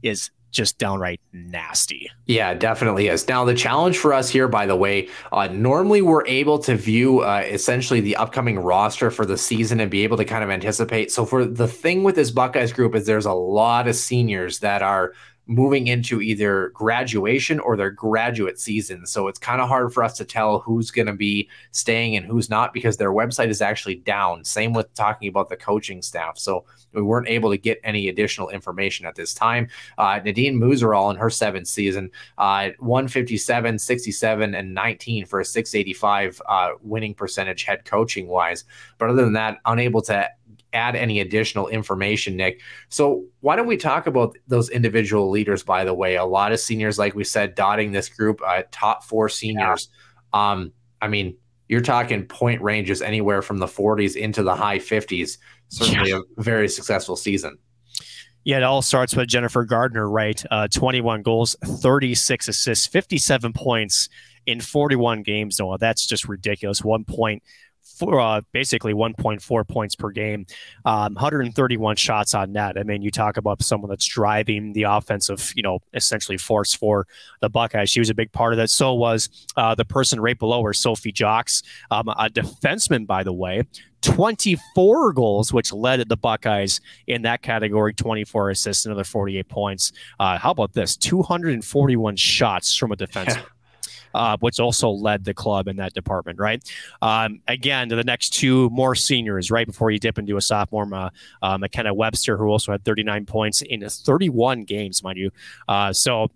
is 0.02 0.30
just 0.52 0.78
downright 0.78 1.21
nasty. 1.32 2.11
Yeah, 2.26 2.50
it 2.50 2.61
definitely 2.61 3.09
is. 3.09 3.26
Now, 3.26 3.44
the 3.44 3.54
challenge 3.54 3.99
for 3.99 4.12
us 4.12 4.28
here, 4.28 4.47
by 4.47 4.66
the 4.66 4.76
way, 4.76 5.09
uh, 5.32 5.49
normally 5.49 6.02
we're 6.02 6.26
able 6.26 6.59
to 6.61 6.76
view 6.76 7.21
uh, 7.21 7.42
essentially 7.47 8.00
the 8.00 8.16
upcoming 8.16 8.59
roster 8.59 9.11
for 9.11 9.26
the 9.26 9.37
season 9.37 9.80
and 9.80 9.90
be 9.90 10.04
able 10.04 10.18
to 10.18 10.25
kind 10.25 10.44
of 10.44 10.50
anticipate. 10.50 11.11
So, 11.11 11.25
for 11.25 11.44
the 11.44 11.66
thing 11.66 12.04
with 12.04 12.14
this 12.14 12.30
Buckeyes 12.30 12.73
group 12.73 12.94
is 12.94 13.06
there's 13.06 13.26
a 13.26 13.32
lot 13.32 13.88
of 13.88 13.97
seniors 13.97 14.61
that 14.61 14.82
are 14.82 15.14
moving 15.54 15.87
into 15.87 16.21
either 16.21 16.71
graduation 16.71 17.61
or 17.61 17.76
their 17.76 17.90
graduate 17.90 18.59
season. 18.59 19.06
So 19.06 19.28
it's 19.28 19.38
kind 19.38 19.61
of 19.61 19.68
hard 19.68 19.92
for 19.92 20.02
us 20.02 20.16
to 20.18 20.25
tell 20.25 20.61
who's 20.61 20.90
going 20.90 21.06
to 21.06 21.12
be 21.12 21.49
staying 21.71 22.16
and 22.16 22.26
who's 22.26 22.49
not 22.49 22.73
because 22.73 22.97
their 22.97 23.12
website 23.12 23.49
is 23.49 23.62
actually 23.62 23.97
down. 23.97 24.44
Same 24.44 24.73
with 24.73 24.92
talking 24.94 25.28
about 25.28 25.49
the 25.49 25.56
coaching 25.56 26.02
staff. 26.02 26.38
So 26.38 26.64
we 26.92 27.02
weren't 27.02 27.28
able 27.28 27.50
to 27.50 27.59
get 27.59 27.80
any 27.85 28.09
additional 28.09 28.49
information 28.49 29.06
at 29.06 29.14
this 29.14 29.35
time. 29.35 29.68
Uh, 29.99 30.21
Nadine 30.25 30.59
Muzerall 30.59 31.11
in 31.11 31.16
her 31.16 31.30
seventh 31.30 31.68
season, 31.68 32.11
uh, 32.38 32.71
157, 32.78 33.78
67, 33.78 34.54
and 34.54 34.75
19 34.75 35.26
for 35.26 35.40
a 35.40 35.44
685 35.44 36.42
uh, 36.49 36.71
winning 36.82 37.14
percentage 37.14 37.64
head 37.64 37.85
coaching 37.85 38.26
wise. 38.26 38.64
But 38.99 39.11
other 39.11 39.25
than 39.25 39.35
that, 39.35 39.59
unable 39.64 40.02
to 40.02 40.28
add 40.73 40.97
any 40.97 41.21
additional 41.21 41.69
information, 41.69 42.37
Nick. 42.37 42.61
So 42.88 43.25
why 43.41 43.57
don't 43.57 43.67
we 43.67 43.76
talk 43.76 44.07
about 44.07 44.37
those 44.49 44.71
individual 44.71 45.31
leaders? 45.31 45.62
By 45.62 45.85
the 45.85 45.95
way, 45.95 46.17
a 46.17 46.25
lot 46.25 46.52
of 46.52 46.61
seniors, 46.61 46.99
like 46.99 47.14
we 47.14 47.25
said, 47.25 47.55
dotting 47.55 47.93
this 47.93 48.09
group, 48.09 48.41
uh, 48.47 48.62
top 48.71 49.05
four 49.05 49.29
seniors. 49.29 49.88
Yeah. 50.35 50.52
Um, 50.52 50.73
I 51.00 51.09
mean, 51.09 51.37
you're 51.69 51.81
talking 51.81 52.26
point 52.26 52.61
ranges 52.62 53.02
anywhere 53.02 53.43
from 53.43 53.59
the 53.59 53.67
40s 53.67 54.17
into 54.17 54.43
the 54.43 54.55
high 54.55 54.79
50s. 54.79 55.38
Certainly 55.69 56.11
yeah. 56.11 56.21
a 56.37 56.43
very 56.43 56.69
successful 56.69 57.17
season. 57.17 57.59
Yeah, 58.45 58.57
it 58.59 58.62
all 58.64 58.83
starts 58.83 59.14
with 59.14 59.29
Jennifer 59.29 59.64
Gardiner, 59.64 60.09
right? 60.09 60.43
Uh, 60.50 60.67
21 60.69 61.23
goals, 61.23 61.55
36 61.64 62.49
assists, 62.49 62.87
57 62.88 63.52
points 63.52 64.09
in 64.47 64.61
41 64.61 65.23
games. 65.23 65.59
Noah, 65.61 65.79
that's 65.79 66.07
just 66.07 66.29
ridiculous. 66.29 66.83
One 66.83 67.05
point 67.05 67.43
for 67.83 68.21
uh, 68.21 68.41
basically 68.53 68.95
1.4 68.95 69.69
points 69.69 69.95
per 69.95 70.11
game, 70.11 70.47
um, 70.85 71.15
131 71.15 71.97
shots 71.97 72.35
on 72.35 72.53
net. 72.53 72.79
I 72.79 72.83
mean, 72.83 73.03
you 73.03 73.11
talk 73.11 73.37
about 73.37 73.62
someone 73.62 73.91
that's 73.91 74.07
driving 74.07 74.73
the 74.73 74.85
offensive, 74.85 75.53
you 75.55 75.62
know, 75.62 75.81
essentially 75.95 76.39
force 76.39 76.75
for 76.75 77.07
the 77.41 77.49
Buckeyes. 77.49 77.91
She 77.91 78.01
was 78.01 78.11
a 78.11 78.15
big 78.15 78.33
part 78.33 78.53
of 78.53 78.57
that. 78.59 78.71
So 78.71 78.95
was 78.95 79.29
uh, 79.57 79.75
the 79.75 79.85
person 79.85 80.21
right 80.21 80.39
below 80.39 80.62
her, 80.62 80.73
Sophie 80.73 81.12
Jaques, 81.12 81.62
um, 81.91 82.09
a 82.09 82.29
defenseman, 82.29 83.07
by 83.07 83.23
the 83.23 83.33
way. 83.33 83.62
24 84.03 85.12
goals, 85.12 85.53
which 85.53 85.73
led 85.73 86.09
the 86.09 86.17
Buckeyes 86.17 86.81
in 87.07 87.23
that 87.23 87.43
category, 87.43 87.95
24 87.95 88.51
assists, 88.51 88.85
another 88.85 89.05
48 89.05 89.49
points. 89.49 89.93
Uh, 90.19 90.39
how 90.39 90.51
about 90.51 90.73
this? 90.73 90.97
241 90.97 92.17
shots 92.17 92.77
from 92.77 92.91
a 92.91 92.97
defenseman 93.03 93.45
uh, 94.14 94.37
which 94.40 94.61
also 94.61 94.90
led 94.90 95.25
the 95.25 95.35
club 95.35 95.69
in 95.69 95.76
that 95.76 95.95
department, 95.95 96.38
right? 96.38 96.62
Um, 97.00 97.40
again, 97.49 97.88
the 97.88 98.04
next 98.04 98.31
two 98.31 98.71
more 98.71 98.95
seniors, 98.95 99.50
right 99.50 99.66
before 99.66 99.90
you 99.90 99.99
dip 99.99 100.19
into 100.19 100.37
a 100.37 100.40
sophomore, 100.40 100.92
uh, 100.95 101.11
uh, 101.42 101.59
Makenna 101.59 101.95
Webster, 101.95 102.37
who 102.37 102.47
also 102.47 102.73
had 102.73 102.85
39 102.85 103.26
points 103.26 103.62
in 103.62 103.87
31 103.88 104.64
games, 104.64 105.02
mind 105.02 105.19
you. 105.19 105.31
Uh, 105.69 105.92
so 105.92 106.28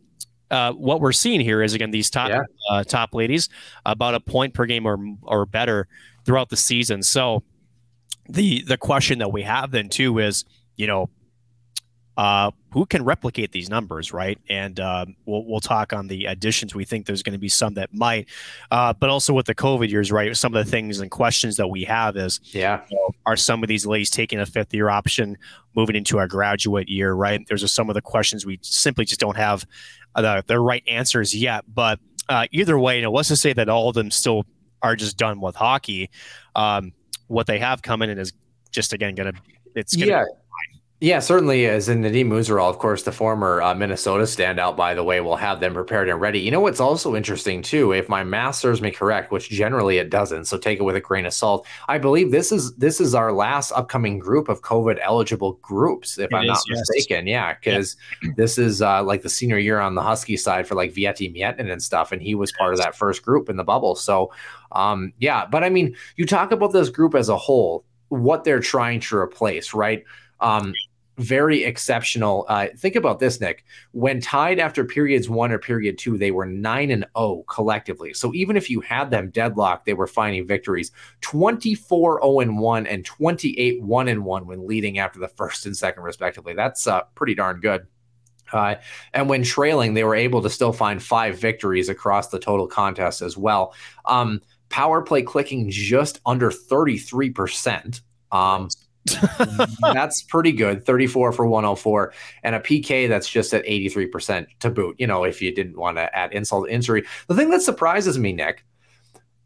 uh, 0.50 0.73
what 0.73 1.00
we're 1.00 1.12
seeing 1.12 1.40
here 1.40 1.62
is 1.62 1.75
again 1.75 1.90
these 1.90 2.11
top 2.11 2.28
yeah. 2.28 2.42
uh, 2.71 2.85
top 2.85 3.14
ladies 3.14 3.49
about 3.85 4.14
a 4.14 4.21
point 4.21 4.54
per 4.54 4.64
game 4.64 4.87
or 4.87 4.99
or 5.23 5.45
better 5.45 5.88
throughout 6.25 6.50
the 6.50 6.56
season. 6.56 7.02
So 7.02 7.42
the 8.28 8.62
the 8.62 8.76
question 8.76 9.18
that 9.18 9.33
we 9.33 9.42
have 9.42 9.71
then 9.71 9.88
too 9.88 10.18
is 10.18 10.45
you 10.76 10.87
know 10.87 11.11
uh, 12.16 12.50
who 12.70 12.87
can 12.87 13.04
replicate 13.04 13.52
these 13.52 13.68
numbers, 13.68 14.12
right? 14.12 14.38
And 14.49 14.78
uh, 14.80 15.06
we'll, 15.26 15.44
we'll 15.44 15.61
talk 15.61 15.92
on 15.92 16.08
the 16.08 16.26
additions. 16.26 16.75
We 16.75 16.85
think 16.85 17.06
there's 17.06 17.23
going 17.23 17.35
to 17.35 17.38
be 17.38 17.49
some 17.49 17.75
that 17.75 17.92
might, 17.92 18.28
uh, 18.70 18.92
but 18.94 19.11
also 19.11 19.32
with 19.32 19.46
the 19.46 19.54
COVID 19.54 19.90
years, 19.90 20.11
right? 20.11 20.37
Some 20.37 20.54
of 20.54 20.64
the 20.64 20.70
things 20.70 21.00
and 21.00 21.11
questions 21.11 21.56
that 21.56 21.68
we 21.68 21.85
have 21.85 22.16
is, 22.16 22.40
yeah, 22.44 22.82
you 22.90 22.96
know, 22.96 23.14
are 23.26 23.37
some 23.37 23.62
of 23.62 23.68
these 23.68 23.87
ladies 23.87 24.11
taking 24.11 24.40
a 24.40 24.46
fifth 24.46 24.73
year 24.73 24.88
option, 24.88 25.37
moving 25.75 25.96
into 25.96 26.18
a 26.18 26.26
graduate 26.26 26.88
year, 26.88 27.12
right? 27.12 27.46
There's 27.49 27.70
some 27.70 27.90
of 27.90 27.94
the 27.94 28.02
questions 28.02 28.46
we 28.46 28.58
simply 28.62 29.04
just 29.04 29.20
don't 29.20 29.37
have 29.37 29.66
the, 30.14 30.42
the 30.46 30.58
right 30.58 30.82
answers 30.87 31.35
yet. 31.35 31.64
But 31.73 32.00
uh, 32.28 32.46
either 32.50 32.78
way, 32.78 32.96
you 32.96 33.02
know, 33.02 33.12
let's 33.12 33.28
just 33.28 33.42
say 33.42 33.52
that 33.52 33.68
all 33.68 33.88
of 33.88 33.94
them 33.94 34.11
still 34.11 34.44
are 34.82 34.96
just 34.96 35.16
done 35.16 35.40
with 35.40 35.54
hockey. 35.54 36.11
Um, 36.54 36.92
what 37.28 37.46
they 37.46 37.58
have 37.58 37.82
coming 37.82 38.08
in 38.08 38.18
is 38.18 38.32
just 38.71 38.93
again 38.93 39.14
going 39.14 39.32
to 39.32 39.41
it's 39.75 39.95
gonna 39.95 40.10
yeah. 40.10 40.25
Yeah, 40.99 41.19
certainly 41.19 41.67
is. 41.67 41.91
And 41.91 42.00
Nadine 42.00 42.30
Muzerall, 42.30 42.71
of 42.71 42.78
course, 42.78 43.02
the 43.02 43.13
former 43.13 43.61
uh, 43.61 43.75
Minnesota 43.75 44.25
standout, 44.25 44.76
by 44.76 44.95
the 44.95 45.04
way, 45.04 45.21
will 45.21 45.37
have 45.37 45.61
them 45.61 45.75
prepared 45.75 46.09
and 46.09 46.19
ready. 46.19 46.41
You 46.41 46.50
know 46.50 46.61
what's 46.61 46.80
also 46.80 47.15
interesting, 47.15 47.61
too, 47.61 47.93
if 47.93 48.09
my 48.09 48.25
math 48.25 48.54
serves 48.54 48.80
me 48.80 48.91
correct, 48.91 49.30
which 49.30 49.50
generally 49.50 49.99
it 49.99 50.09
doesn't, 50.09 50.47
so 50.47 50.56
take 50.56 50.78
it 50.78 50.85
with 50.85 50.97
a 50.97 51.00
grain 51.02 51.26
of 51.26 51.35
salt. 51.35 51.67
I 51.87 51.99
believe 51.99 52.30
this 52.30 52.50
is 52.50 52.75
this 52.76 52.99
is 52.99 53.15
our 53.15 53.30
last 53.30 53.73
upcoming 53.73 54.19
group 54.19 54.49
of 54.49 54.63
COVID 54.63 54.99
eligible 55.02 55.59
groups, 55.61 56.17
if 56.17 56.32
it 56.32 56.35
I'm 56.35 56.45
is, 56.45 56.49
not 56.49 56.63
yes. 56.71 56.78
mistaken. 56.78 57.26
Yeah, 57.26 57.52
because 57.52 57.95
yeah. 58.23 58.30
this 58.39 58.56
is 58.56 58.80
uh, 58.80 59.02
like 59.02 59.21
the 59.21 59.28
senior 59.28 59.59
year 59.59 59.80
on 59.80 59.97
the 59.97 60.02
Husky 60.02 60.39
side 60.39 60.67
for 60.67 60.76
like 60.76 60.95
Veeti 60.95 61.30
Miettinen 61.30 61.71
and 61.71 61.82
stuff, 61.82 62.11
and 62.11 62.23
he 62.23 62.35
was 62.35 62.52
part 62.52 62.73
of 62.73 62.80
that 62.80 62.97
first 62.97 63.23
group 63.23 63.50
in 63.50 63.56
the 63.56 63.65
bubble. 63.65 63.97
So, 63.97 64.32
um, 64.73 65.13
yeah, 65.19 65.45
but 65.45 65.63
I 65.63 65.69
mean, 65.69 65.95
you 66.17 66.25
talk 66.25 66.52
about 66.52 66.73
this 66.73 66.89
group 66.89 67.15
as 67.15 67.28
a 67.28 67.37
whole, 67.37 67.85
what 68.09 68.45
they're 68.45 68.61
trying 68.61 69.00
to 69.00 69.19
replace, 69.19 69.75
right? 69.75 70.02
Um, 70.41 70.73
very 71.19 71.65
exceptional. 71.65 72.45
Uh, 72.49 72.67
think 72.76 72.95
about 72.95 73.21
this, 73.21 73.41
Nick. 73.41 73.65
When 73.93 74.21
tied 74.21 74.59
after 74.59 74.85
periods 74.85 75.29
one 75.29 75.50
or 75.50 75.59
period 75.59 75.99
two, 75.99 76.19
they 76.19 76.31
were 76.31 76.47
nine 76.47 76.91
and 76.91 77.02
zero 77.02 77.11
oh 77.15 77.45
collectively. 77.49 78.13
So 78.13 78.35
even 78.35 78.57
if 78.57 78.69
you 78.69 78.81
had 78.81 79.11
them 79.11 79.31
deadlocked, 79.31 79.87
they 79.87 79.95
were 79.95 80.07
finding 80.07 80.47
victories 80.47 80.93
24 81.23 82.21
0 82.23 82.41
and 82.41 82.59
one 82.59 82.87
and 82.87 83.05
28 83.05 83.83
1 83.83 84.09
and 84.09 84.25
one 84.25 84.47
when 84.47 84.67
leading 84.67 84.99
after 84.99 85.19
the 85.19 85.29
first 85.29 85.67
and 85.67 85.76
second, 85.76 86.02
respectively. 86.02 86.55
That's 86.55 86.87
uh, 86.87 87.02
pretty 87.15 87.35
darn 87.35 87.61
good. 87.61 87.87
Uh, 88.52 88.76
and 89.13 89.29
when 89.29 89.43
trailing, 89.43 89.95
they 89.95 90.05
were 90.05 90.15
able 90.15 90.43
to 90.43 90.50
still 90.50 90.73
find 90.73 91.02
five 91.02 91.39
victories 91.39 91.89
across 91.89 92.29
the 92.29 92.39
total 92.39 92.67
contest 92.67 93.23
as 93.23 93.37
well. 93.37 93.75
Um, 94.05 94.41
power 94.69 95.02
play 95.02 95.23
clicking 95.23 95.71
just 95.71 96.21
under 96.26 96.50
33%. 96.50 98.00
Um, 98.33 98.69
that's 99.80 100.23
pretty 100.23 100.52
good 100.52 100.84
34 100.84 101.32
for 101.32 101.47
104 101.47 102.12
and 102.42 102.54
a 102.54 102.60
pk 102.60 103.08
that's 103.08 103.28
just 103.28 103.54
at 103.54 103.64
83% 103.64 104.47
to 104.60 104.71
boot 104.71 104.97
you 104.99 105.06
know 105.06 105.25
if 105.25 105.40
you 105.40 105.54
didn't 105.54 105.76
want 105.76 105.97
to 105.97 106.16
add 106.16 106.32
insult 106.32 106.66
to 106.66 106.73
injury. 106.73 107.04
The 107.28 107.34
thing 107.34 107.50
that 107.50 107.62
surprises 107.62 108.19
me 108.19 108.32
nick 108.32 108.64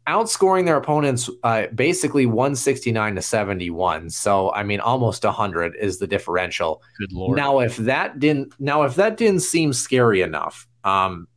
outscoring 0.07 0.65
their 0.65 0.77
opponents 0.77 1.29
uh, 1.43 1.67
basically 1.75 2.25
169 2.25 3.15
to 3.15 3.21
71 3.21 4.09
so 4.09 4.51
i 4.53 4.63
mean 4.63 4.79
almost 4.79 5.23
100 5.23 5.75
is 5.75 5.99
the 5.99 6.07
differential. 6.07 6.81
Good 6.97 7.13
lord. 7.13 7.37
Now 7.37 7.59
if 7.59 7.77
that 7.77 8.19
didn't 8.19 8.53
now 8.59 8.83
if 8.83 8.95
that 8.95 9.17
didn't 9.17 9.41
seem 9.41 9.73
scary 9.73 10.21
enough 10.21 10.67
um 10.83 11.27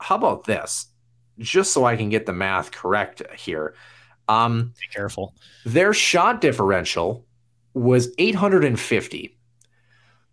how 0.00 0.16
about 0.16 0.44
this? 0.44 0.86
Just 1.38 1.72
so 1.72 1.84
i 1.84 1.96
can 1.96 2.08
get 2.08 2.26
the 2.26 2.32
math 2.32 2.70
correct 2.70 3.22
here. 3.36 3.74
Um 4.28 4.72
be 4.80 4.86
careful. 4.92 5.34
their 5.64 5.92
shot 5.92 6.40
differential 6.40 7.26
was 7.74 8.12
850. 8.18 9.38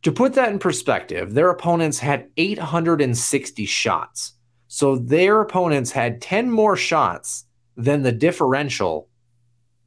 To 0.04 0.12
put 0.12 0.34
that 0.34 0.52
in 0.52 0.60
perspective, 0.60 1.34
their 1.34 1.50
opponents 1.50 2.00
had 2.00 2.30
860 2.38 3.66
shots. 3.66 4.34
So 4.68 4.98
their 4.98 5.42
opponents 5.42 5.92
had 5.92 6.22
10 6.22 6.50
more 6.50 6.76
shots 6.76 7.46
than 7.76 8.04
the 8.04 8.12
differential 8.12 9.10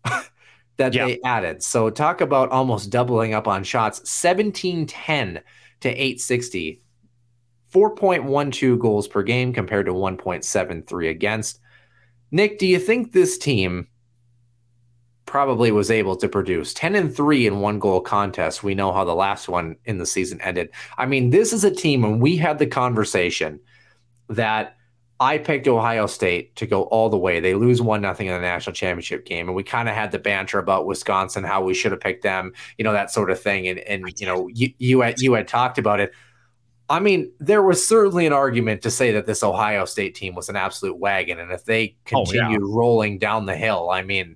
that 0.76 0.94
yeah. 0.94 1.06
they 1.06 1.20
added. 1.24 1.62
So 1.62 1.88
talk 1.88 2.20
about 2.20 2.50
almost 2.50 2.90
doubling 2.90 3.32
up 3.32 3.46
on 3.48 3.64
shots 3.64 4.00
1710 4.00 5.42
to 5.80 5.88
860. 5.88 6.80
4.12 7.72 8.78
goals 8.78 9.08
per 9.08 9.22
game 9.22 9.52
compared 9.52 9.86
to 9.86 9.92
1.73 9.92 11.08
against. 11.08 11.58
Nick, 12.30 12.58
do 12.58 12.66
you 12.66 12.78
think 12.78 13.12
this 13.12 13.38
team 13.38 13.88
probably 15.26 15.70
was 15.70 15.90
able 15.90 16.16
to 16.16 16.28
produce 16.28 16.74
10 16.74 16.94
and 16.94 17.14
3 17.14 17.46
in 17.46 17.60
one 17.60 17.78
goal 17.78 18.00
contest. 18.00 18.62
We 18.62 18.74
know 18.74 18.92
how 18.92 19.04
the 19.04 19.14
last 19.14 19.48
one 19.48 19.76
in 19.84 19.98
the 19.98 20.06
season 20.06 20.40
ended. 20.40 20.70
I 20.98 21.06
mean, 21.06 21.30
this 21.30 21.52
is 21.52 21.64
a 21.64 21.70
team, 21.70 22.04
and 22.04 22.20
we 22.20 22.36
had 22.36 22.58
the 22.58 22.66
conversation 22.66 23.60
that 24.28 24.76
I 25.20 25.38
picked 25.38 25.68
Ohio 25.68 26.06
State 26.06 26.56
to 26.56 26.66
go 26.66 26.82
all 26.84 27.08
the 27.08 27.16
way. 27.16 27.38
They 27.38 27.54
lose 27.54 27.80
one 27.80 28.00
nothing 28.00 28.26
in 28.26 28.34
the 28.34 28.40
national 28.40 28.74
championship 28.74 29.24
game, 29.24 29.46
and 29.46 29.54
we 29.54 29.62
kind 29.62 29.88
of 29.88 29.94
had 29.94 30.10
the 30.10 30.18
banter 30.18 30.58
about 30.58 30.86
Wisconsin, 30.86 31.44
how 31.44 31.62
we 31.62 31.74
should 31.74 31.92
have 31.92 32.00
picked 32.00 32.24
them, 32.24 32.52
you 32.76 32.84
know, 32.84 32.92
that 32.92 33.12
sort 33.12 33.30
of 33.30 33.40
thing. 33.40 33.68
And 33.68 33.78
and 33.80 34.20
you 34.20 34.26
know, 34.26 34.48
you 34.48 34.72
you 34.78 35.00
had 35.00 35.20
you 35.20 35.34
had 35.34 35.46
talked 35.46 35.78
about 35.78 36.00
it. 36.00 36.12
I 36.90 36.98
mean, 36.98 37.32
there 37.38 37.62
was 37.62 37.86
certainly 37.86 38.26
an 38.26 38.32
argument 38.32 38.82
to 38.82 38.90
say 38.90 39.12
that 39.12 39.26
this 39.26 39.44
Ohio 39.44 39.84
State 39.84 40.16
team 40.16 40.34
was 40.34 40.48
an 40.48 40.56
absolute 40.56 40.98
wagon, 40.98 41.38
and 41.38 41.52
if 41.52 41.64
they 41.64 41.96
continue 42.04 42.42
oh, 42.42 42.50
yeah. 42.50 42.58
rolling 42.60 43.18
down 43.18 43.46
the 43.46 43.56
hill, 43.56 43.90
I 43.90 44.02
mean, 44.02 44.34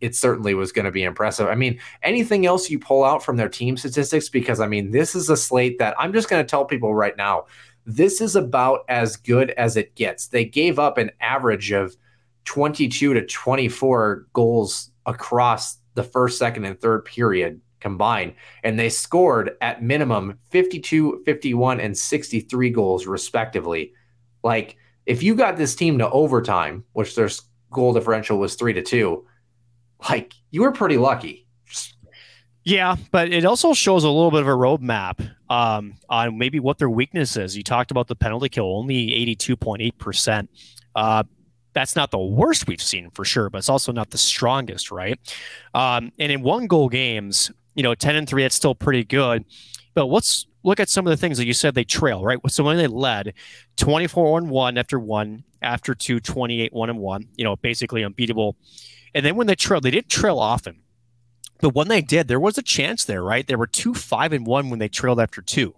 it 0.00 0.14
certainly 0.14 0.54
was 0.54 0.72
going 0.72 0.84
to 0.84 0.90
be 0.90 1.02
impressive. 1.02 1.48
I 1.48 1.54
mean, 1.54 1.80
anything 2.02 2.46
else 2.46 2.70
you 2.70 2.78
pull 2.78 3.04
out 3.04 3.22
from 3.22 3.36
their 3.36 3.48
team 3.48 3.76
statistics? 3.76 4.28
Because 4.28 4.60
I 4.60 4.66
mean, 4.66 4.90
this 4.90 5.14
is 5.14 5.30
a 5.30 5.36
slate 5.36 5.78
that 5.78 5.94
I'm 5.98 6.12
just 6.12 6.28
going 6.28 6.44
to 6.44 6.48
tell 6.48 6.64
people 6.64 6.94
right 6.94 7.16
now. 7.16 7.46
This 7.84 8.20
is 8.20 8.36
about 8.36 8.80
as 8.88 9.16
good 9.16 9.50
as 9.52 9.76
it 9.76 9.94
gets. 9.94 10.28
They 10.28 10.44
gave 10.44 10.78
up 10.78 10.98
an 10.98 11.10
average 11.20 11.72
of 11.72 11.96
22 12.44 13.14
to 13.14 13.26
24 13.26 14.26
goals 14.32 14.90
across 15.06 15.78
the 15.94 16.02
first, 16.02 16.38
second, 16.38 16.64
and 16.64 16.80
third 16.80 17.04
period 17.04 17.60
combined. 17.80 18.34
And 18.62 18.78
they 18.78 18.88
scored 18.88 19.56
at 19.60 19.82
minimum 19.82 20.38
52, 20.50 21.22
51, 21.24 21.80
and 21.80 21.96
63 21.96 22.70
goals, 22.70 23.06
respectively. 23.06 23.92
Like, 24.42 24.76
if 25.06 25.22
you 25.22 25.34
got 25.34 25.56
this 25.56 25.74
team 25.74 25.98
to 25.98 26.10
overtime, 26.10 26.84
which 26.92 27.14
their 27.14 27.30
goal 27.70 27.92
differential 27.92 28.38
was 28.38 28.54
three 28.54 28.72
to 28.72 28.82
two, 28.82 29.26
like 30.08 30.34
you 30.50 30.62
were 30.62 30.72
pretty 30.72 30.96
lucky. 30.96 31.46
Yeah, 32.64 32.96
but 33.12 33.32
it 33.32 33.46
also 33.46 33.72
shows 33.72 34.04
a 34.04 34.10
little 34.10 34.30
bit 34.30 34.42
of 34.42 34.46
a 34.46 34.50
roadmap 34.50 35.26
um, 35.48 35.94
on 36.10 36.36
maybe 36.36 36.60
what 36.60 36.76
their 36.76 36.90
weakness 36.90 37.36
is. 37.36 37.56
You 37.56 37.62
talked 37.62 37.90
about 37.90 38.08
the 38.08 38.14
penalty 38.14 38.50
kill, 38.50 38.76
only 38.76 39.08
82.8%. 39.36 40.48
Uh, 40.94 41.22
that's 41.72 41.96
not 41.96 42.10
the 42.10 42.18
worst 42.18 42.66
we've 42.66 42.82
seen 42.82 43.10
for 43.10 43.24
sure, 43.24 43.48
but 43.48 43.58
it's 43.58 43.70
also 43.70 43.90
not 43.90 44.10
the 44.10 44.18
strongest, 44.18 44.90
right? 44.90 45.18
Um, 45.74 46.12
and 46.18 46.30
in 46.30 46.42
one 46.42 46.66
goal 46.66 46.90
games, 46.90 47.50
you 47.74 47.82
know, 47.82 47.94
10 47.94 48.16
and 48.16 48.28
3, 48.28 48.42
that's 48.42 48.54
still 48.54 48.74
pretty 48.74 49.04
good. 49.04 49.46
But 49.98 50.06
let's 50.06 50.46
look 50.62 50.78
at 50.78 50.88
some 50.88 51.08
of 51.08 51.10
the 51.10 51.16
things 51.16 51.38
that 51.38 51.46
you 51.46 51.52
said 51.52 51.74
they 51.74 51.82
trail, 51.82 52.22
right? 52.22 52.38
So 52.46 52.62
when 52.62 52.76
they 52.76 52.86
led 52.86 53.34
24 53.78 54.38
and 54.38 54.48
1 54.48 54.78
after 54.78 54.96
one, 54.96 55.42
after 55.60 55.92
two, 55.92 56.20
28 56.20 56.72
1 56.72 56.90
and 56.90 57.00
1, 57.00 57.28
you 57.34 57.42
know, 57.42 57.56
basically 57.56 58.04
unbeatable. 58.04 58.54
And 59.12 59.26
then 59.26 59.34
when 59.34 59.48
they 59.48 59.56
trailed, 59.56 59.82
they 59.82 59.90
didn't 59.90 60.08
trail 60.08 60.38
often. 60.38 60.82
But 61.60 61.74
when 61.74 61.88
they 61.88 62.00
did, 62.00 62.28
there 62.28 62.38
was 62.38 62.56
a 62.56 62.62
chance 62.62 63.04
there, 63.06 63.24
right? 63.24 63.44
There 63.44 63.58
were 63.58 63.66
two, 63.66 63.92
five, 63.92 64.32
and 64.32 64.46
one 64.46 64.70
when 64.70 64.78
they 64.78 64.86
trailed 64.86 65.18
after 65.18 65.42
two, 65.42 65.74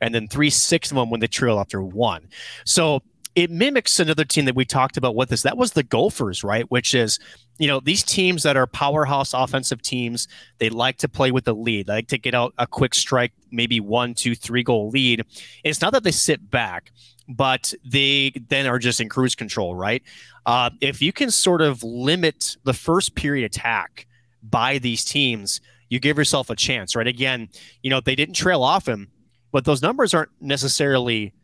and 0.00 0.14
then 0.14 0.26
three, 0.26 0.48
six, 0.48 0.90
and 0.90 0.96
one 0.96 1.10
when 1.10 1.20
they 1.20 1.26
trailed 1.26 1.60
after 1.60 1.82
one. 1.82 2.30
So 2.64 3.02
it 3.34 3.50
mimics 3.50 4.00
another 4.00 4.24
team 4.24 4.44
that 4.46 4.56
we 4.56 4.64
talked 4.64 4.96
about 4.96 5.14
with 5.14 5.28
this. 5.28 5.42
That 5.42 5.56
was 5.56 5.72
the 5.72 5.82
Gophers, 5.82 6.42
right? 6.42 6.68
Which 6.70 6.94
is, 6.94 7.18
you 7.58 7.68
know, 7.68 7.80
these 7.80 8.02
teams 8.02 8.42
that 8.42 8.56
are 8.56 8.66
powerhouse 8.66 9.32
offensive 9.34 9.82
teams, 9.82 10.26
they 10.58 10.68
like 10.68 10.96
to 10.98 11.08
play 11.08 11.30
with 11.30 11.44
the 11.44 11.54
lead. 11.54 11.86
They 11.86 11.92
like 11.92 12.08
to 12.08 12.18
get 12.18 12.34
out 12.34 12.54
a 12.58 12.66
quick 12.66 12.94
strike, 12.94 13.32
maybe 13.50 13.78
one, 13.78 14.14
two, 14.14 14.34
three 14.34 14.62
goal 14.62 14.90
lead. 14.90 15.24
It's 15.62 15.80
not 15.80 15.92
that 15.92 16.02
they 16.02 16.10
sit 16.10 16.50
back, 16.50 16.92
but 17.28 17.72
they 17.84 18.32
then 18.48 18.66
are 18.66 18.78
just 18.78 19.00
in 19.00 19.08
cruise 19.08 19.34
control, 19.36 19.74
right? 19.74 20.02
Uh, 20.46 20.70
if 20.80 21.00
you 21.00 21.12
can 21.12 21.30
sort 21.30 21.62
of 21.62 21.82
limit 21.84 22.56
the 22.64 22.74
first 22.74 23.14
period 23.14 23.44
attack 23.44 24.06
by 24.42 24.78
these 24.78 25.04
teams, 25.04 25.60
you 25.88 26.00
give 26.00 26.18
yourself 26.18 26.50
a 26.50 26.56
chance, 26.56 26.96
right? 26.96 27.06
Again, 27.06 27.48
you 27.82 27.90
know, 27.90 28.00
they 28.00 28.14
didn't 28.16 28.34
trail 28.34 28.62
off 28.62 28.88
him, 28.88 29.08
but 29.52 29.64
those 29.64 29.82
numbers 29.82 30.14
aren't 30.14 30.30
necessarily 30.40 31.34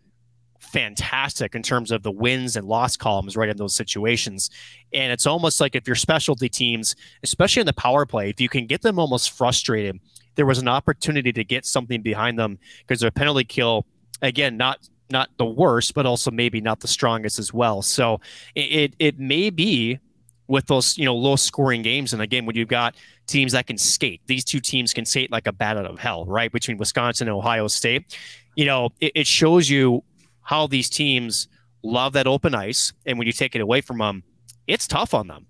fantastic 0.60 1.54
in 1.54 1.62
terms 1.62 1.90
of 1.90 2.02
the 2.02 2.10
wins 2.10 2.56
and 2.56 2.66
loss 2.66 2.96
columns 2.96 3.36
right 3.36 3.48
in 3.48 3.56
those 3.56 3.74
situations. 3.74 4.50
And 4.92 5.12
it's 5.12 5.26
almost 5.26 5.60
like 5.60 5.74
if 5.74 5.86
your 5.86 5.96
specialty 5.96 6.48
teams, 6.48 6.96
especially 7.22 7.60
in 7.60 7.66
the 7.66 7.72
power 7.72 8.06
play, 8.06 8.30
if 8.30 8.40
you 8.40 8.48
can 8.48 8.66
get 8.66 8.82
them 8.82 8.98
almost 8.98 9.30
frustrated, 9.30 10.00
there 10.34 10.46
was 10.46 10.58
an 10.58 10.68
opportunity 10.68 11.32
to 11.32 11.44
get 11.44 11.64
something 11.64 12.02
behind 12.02 12.38
them 12.38 12.58
because 12.80 13.00
their 13.00 13.10
penalty 13.10 13.44
kill, 13.44 13.86
again, 14.22 14.56
not 14.56 14.88
not 15.08 15.30
the 15.36 15.46
worst, 15.46 15.94
but 15.94 16.04
also 16.04 16.32
maybe 16.32 16.60
not 16.60 16.80
the 16.80 16.88
strongest 16.88 17.38
as 17.38 17.52
well. 17.52 17.80
So 17.82 18.20
it 18.54 18.94
it 18.98 19.18
may 19.18 19.50
be 19.50 20.00
with 20.48 20.66
those 20.66 20.96
you 20.96 21.04
know 21.04 21.14
low 21.14 21.36
scoring 21.36 21.82
games 21.82 22.12
in 22.12 22.20
and 22.20 22.24
again 22.24 22.46
when 22.46 22.56
you've 22.56 22.68
got 22.68 22.94
teams 23.26 23.52
that 23.52 23.66
can 23.66 23.76
skate 23.76 24.20
these 24.26 24.44
two 24.44 24.60
teams 24.60 24.94
can 24.94 25.04
skate 25.04 25.30
like 25.32 25.46
a 25.46 25.52
bat 25.52 25.76
out 25.76 25.86
of 25.86 25.98
hell 25.98 26.24
right 26.26 26.52
between 26.52 26.76
wisconsin 26.76 27.26
and 27.28 27.36
ohio 27.36 27.66
state 27.66 28.16
you 28.54 28.64
know 28.64 28.90
it, 29.00 29.12
it 29.14 29.26
shows 29.26 29.68
you 29.68 30.02
how 30.46 30.68
these 30.68 30.88
teams 30.88 31.48
love 31.82 32.12
that 32.12 32.28
open 32.28 32.54
ice. 32.54 32.92
And 33.04 33.18
when 33.18 33.26
you 33.26 33.32
take 33.32 33.56
it 33.56 33.60
away 33.60 33.80
from 33.80 33.98
them, 33.98 34.22
it's 34.68 34.86
tough 34.86 35.12
on 35.12 35.26
them. 35.26 35.46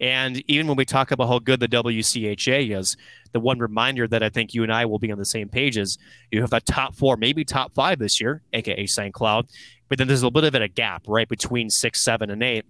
And 0.00 0.42
even 0.50 0.66
when 0.66 0.76
we 0.76 0.84
talk 0.84 1.12
about 1.12 1.28
how 1.28 1.38
good 1.38 1.60
the 1.60 1.68
WCHA 1.68 2.76
is, 2.76 2.96
the 3.32 3.38
one 3.38 3.60
reminder 3.60 4.08
that 4.08 4.24
I 4.24 4.28
think 4.28 4.52
you 4.52 4.64
and 4.64 4.72
I 4.72 4.86
will 4.86 4.98
be 4.98 5.12
on 5.12 5.18
the 5.18 5.24
same 5.24 5.48
page 5.48 5.76
is 5.76 5.98
you 6.32 6.40
have 6.40 6.52
a 6.52 6.60
top 6.60 6.96
four, 6.96 7.16
maybe 7.16 7.44
top 7.44 7.74
five 7.74 8.00
this 8.00 8.20
year, 8.20 8.42
aka 8.52 8.86
St. 8.86 9.14
Cloud. 9.14 9.46
But 9.88 9.98
then 9.98 10.08
there's 10.08 10.22
a 10.22 10.26
little 10.26 10.40
bit 10.40 10.54
of 10.54 10.62
a 10.62 10.68
gap, 10.68 11.04
right, 11.06 11.28
between 11.28 11.70
six, 11.70 12.00
seven, 12.00 12.28
and 12.30 12.42
eight. 12.42 12.64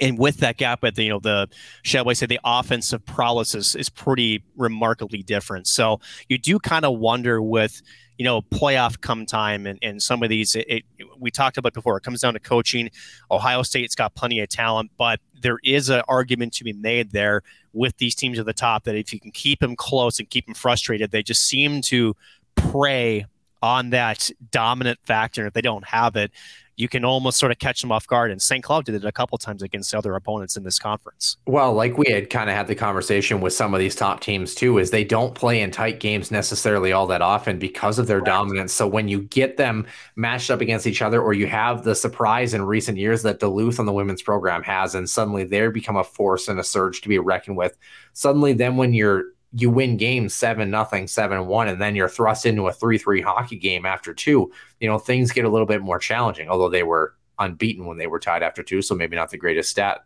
And 0.00 0.18
with 0.18 0.38
that 0.38 0.56
gap 0.56 0.84
at 0.84 0.94
the, 0.94 1.04
you 1.04 1.10
know, 1.10 1.20
the 1.20 1.48
shall 1.82 2.04
we 2.04 2.14
say 2.14 2.26
the 2.26 2.40
offensive 2.44 3.04
prowess 3.04 3.54
is, 3.54 3.74
is 3.74 3.90
pretty 3.90 4.42
remarkably 4.56 5.22
different. 5.22 5.66
So 5.66 6.00
you 6.28 6.38
do 6.38 6.58
kind 6.58 6.84
of 6.84 6.98
wonder 6.98 7.42
with 7.42 7.82
you 8.18 8.24
know, 8.24 8.42
playoff 8.42 9.00
come 9.00 9.26
time 9.26 9.66
and, 9.66 9.78
and 9.82 10.02
some 10.02 10.22
of 10.22 10.28
these, 10.28 10.54
it, 10.54 10.66
it, 10.68 10.84
we 11.18 11.30
talked 11.30 11.58
about 11.58 11.74
before, 11.74 11.96
it 11.96 12.02
comes 12.02 12.20
down 12.20 12.34
to 12.34 12.40
coaching. 12.40 12.90
Ohio 13.30 13.62
State's 13.62 13.94
got 13.94 14.14
plenty 14.14 14.40
of 14.40 14.48
talent, 14.48 14.90
but 14.96 15.20
there 15.40 15.58
is 15.64 15.88
an 15.88 16.02
argument 16.08 16.52
to 16.54 16.64
be 16.64 16.72
made 16.72 17.10
there 17.10 17.42
with 17.72 17.96
these 17.96 18.14
teams 18.14 18.38
at 18.38 18.46
the 18.46 18.52
top 18.52 18.84
that 18.84 18.94
if 18.94 19.12
you 19.12 19.18
can 19.18 19.32
keep 19.32 19.60
them 19.60 19.74
close 19.74 20.18
and 20.18 20.30
keep 20.30 20.46
them 20.46 20.54
frustrated, 20.54 21.10
they 21.10 21.22
just 21.22 21.46
seem 21.46 21.80
to 21.82 22.14
prey 22.54 23.26
on 23.62 23.90
that 23.90 24.30
dominant 24.50 24.98
factor. 25.04 25.46
If 25.46 25.54
they 25.54 25.62
don't 25.62 25.86
have 25.86 26.16
it, 26.16 26.30
you 26.76 26.88
can 26.88 27.04
almost 27.04 27.38
sort 27.38 27.52
of 27.52 27.58
catch 27.58 27.80
them 27.80 27.92
off 27.92 28.06
guard. 28.06 28.30
And 28.30 28.40
St. 28.40 28.62
Cloud 28.62 28.84
did 28.84 28.94
it 28.94 29.04
a 29.04 29.12
couple 29.12 29.38
times 29.38 29.62
against 29.62 29.94
other 29.94 30.14
opponents 30.14 30.56
in 30.56 30.64
this 30.64 30.78
conference. 30.78 31.36
Well, 31.46 31.72
like 31.72 31.96
we 31.96 32.10
had 32.10 32.30
kind 32.30 32.50
of 32.50 32.56
had 32.56 32.66
the 32.66 32.74
conversation 32.74 33.40
with 33.40 33.52
some 33.52 33.74
of 33.74 33.80
these 33.80 33.94
top 33.94 34.20
teams 34.20 34.54
too, 34.54 34.78
is 34.78 34.90
they 34.90 35.04
don't 35.04 35.34
play 35.34 35.60
in 35.60 35.70
tight 35.70 36.00
games 36.00 36.30
necessarily 36.30 36.92
all 36.92 37.06
that 37.08 37.22
often 37.22 37.58
because 37.58 37.98
of 37.98 38.06
their 38.06 38.18
right. 38.18 38.26
dominance. 38.26 38.72
So 38.72 38.86
when 38.86 39.08
you 39.08 39.22
get 39.22 39.56
them 39.56 39.86
matched 40.16 40.50
up 40.50 40.60
against 40.60 40.86
each 40.86 41.02
other, 41.02 41.22
or 41.22 41.32
you 41.32 41.46
have 41.46 41.84
the 41.84 41.94
surprise 41.94 42.54
in 42.54 42.62
recent 42.62 42.98
years 42.98 43.22
that 43.22 43.40
Duluth 43.40 43.78
on 43.78 43.86
the 43.86 43.92
women's 43.92 44.22
program 44.22 44.62
has, 44.62 44.94
and 44.94 45.08
suddenly 45.08 45.44
they 45.44 45.66
become 45.68 45.96
a 45.96 46.04
force 46.04 46.48
and 46.48 46.58
a 46.58 46.64
surge 46.64 47.00
to 47.02 47.08
be 47.08 47.18
reckoned 47.18 47.56
with. 47.56 47.76
Suddenly, 48.12 48.52
then 48.54 48.76
when 48.76 48.94
you're 48.94 49.33
you 49.56 49.70
win 49.70 49.96
games 49.96 50.34
seven 50.34 50.70
nothing, 50.70 51.06
seven 51.06 51.46
one, 51.46 51.68
and 51.68 51.80
then 51.80 51.94
you're 51.94 52.08
thrust 52.08 52.44
into 52.44 52.66
a 52.66 52.72
three 52.72 52.98
three 52.98 53.20
hockey 53.20 53.56
game 53.56 53.86
after 53.86 54.12
two. 54.12 54.50
You 54.80 54.88
know 54.88 54.98
things 54.98 55.32
get 55.32 55.44
a 55.44 55.48
little 55.48 55.66
bit 55.66 55.80
more 55.80 55.98
challenging. 55.98 56.48
Although 56.48 56.70
they 56.70 56.82
were 56.82 57.14
unbeaten 57.38 57.86
when 57.86 57.96
they 57.96 58.06
were 58.06 58.18
tied 58.18 58.42
after 58.42 58.62
two, 58.62 58.82
so 58.82 58.94
maybe 58.94 59.16
not 59.16 59.30
the 59.30 59.38
greatest 59.38 59.70
stat. 59.70 60.00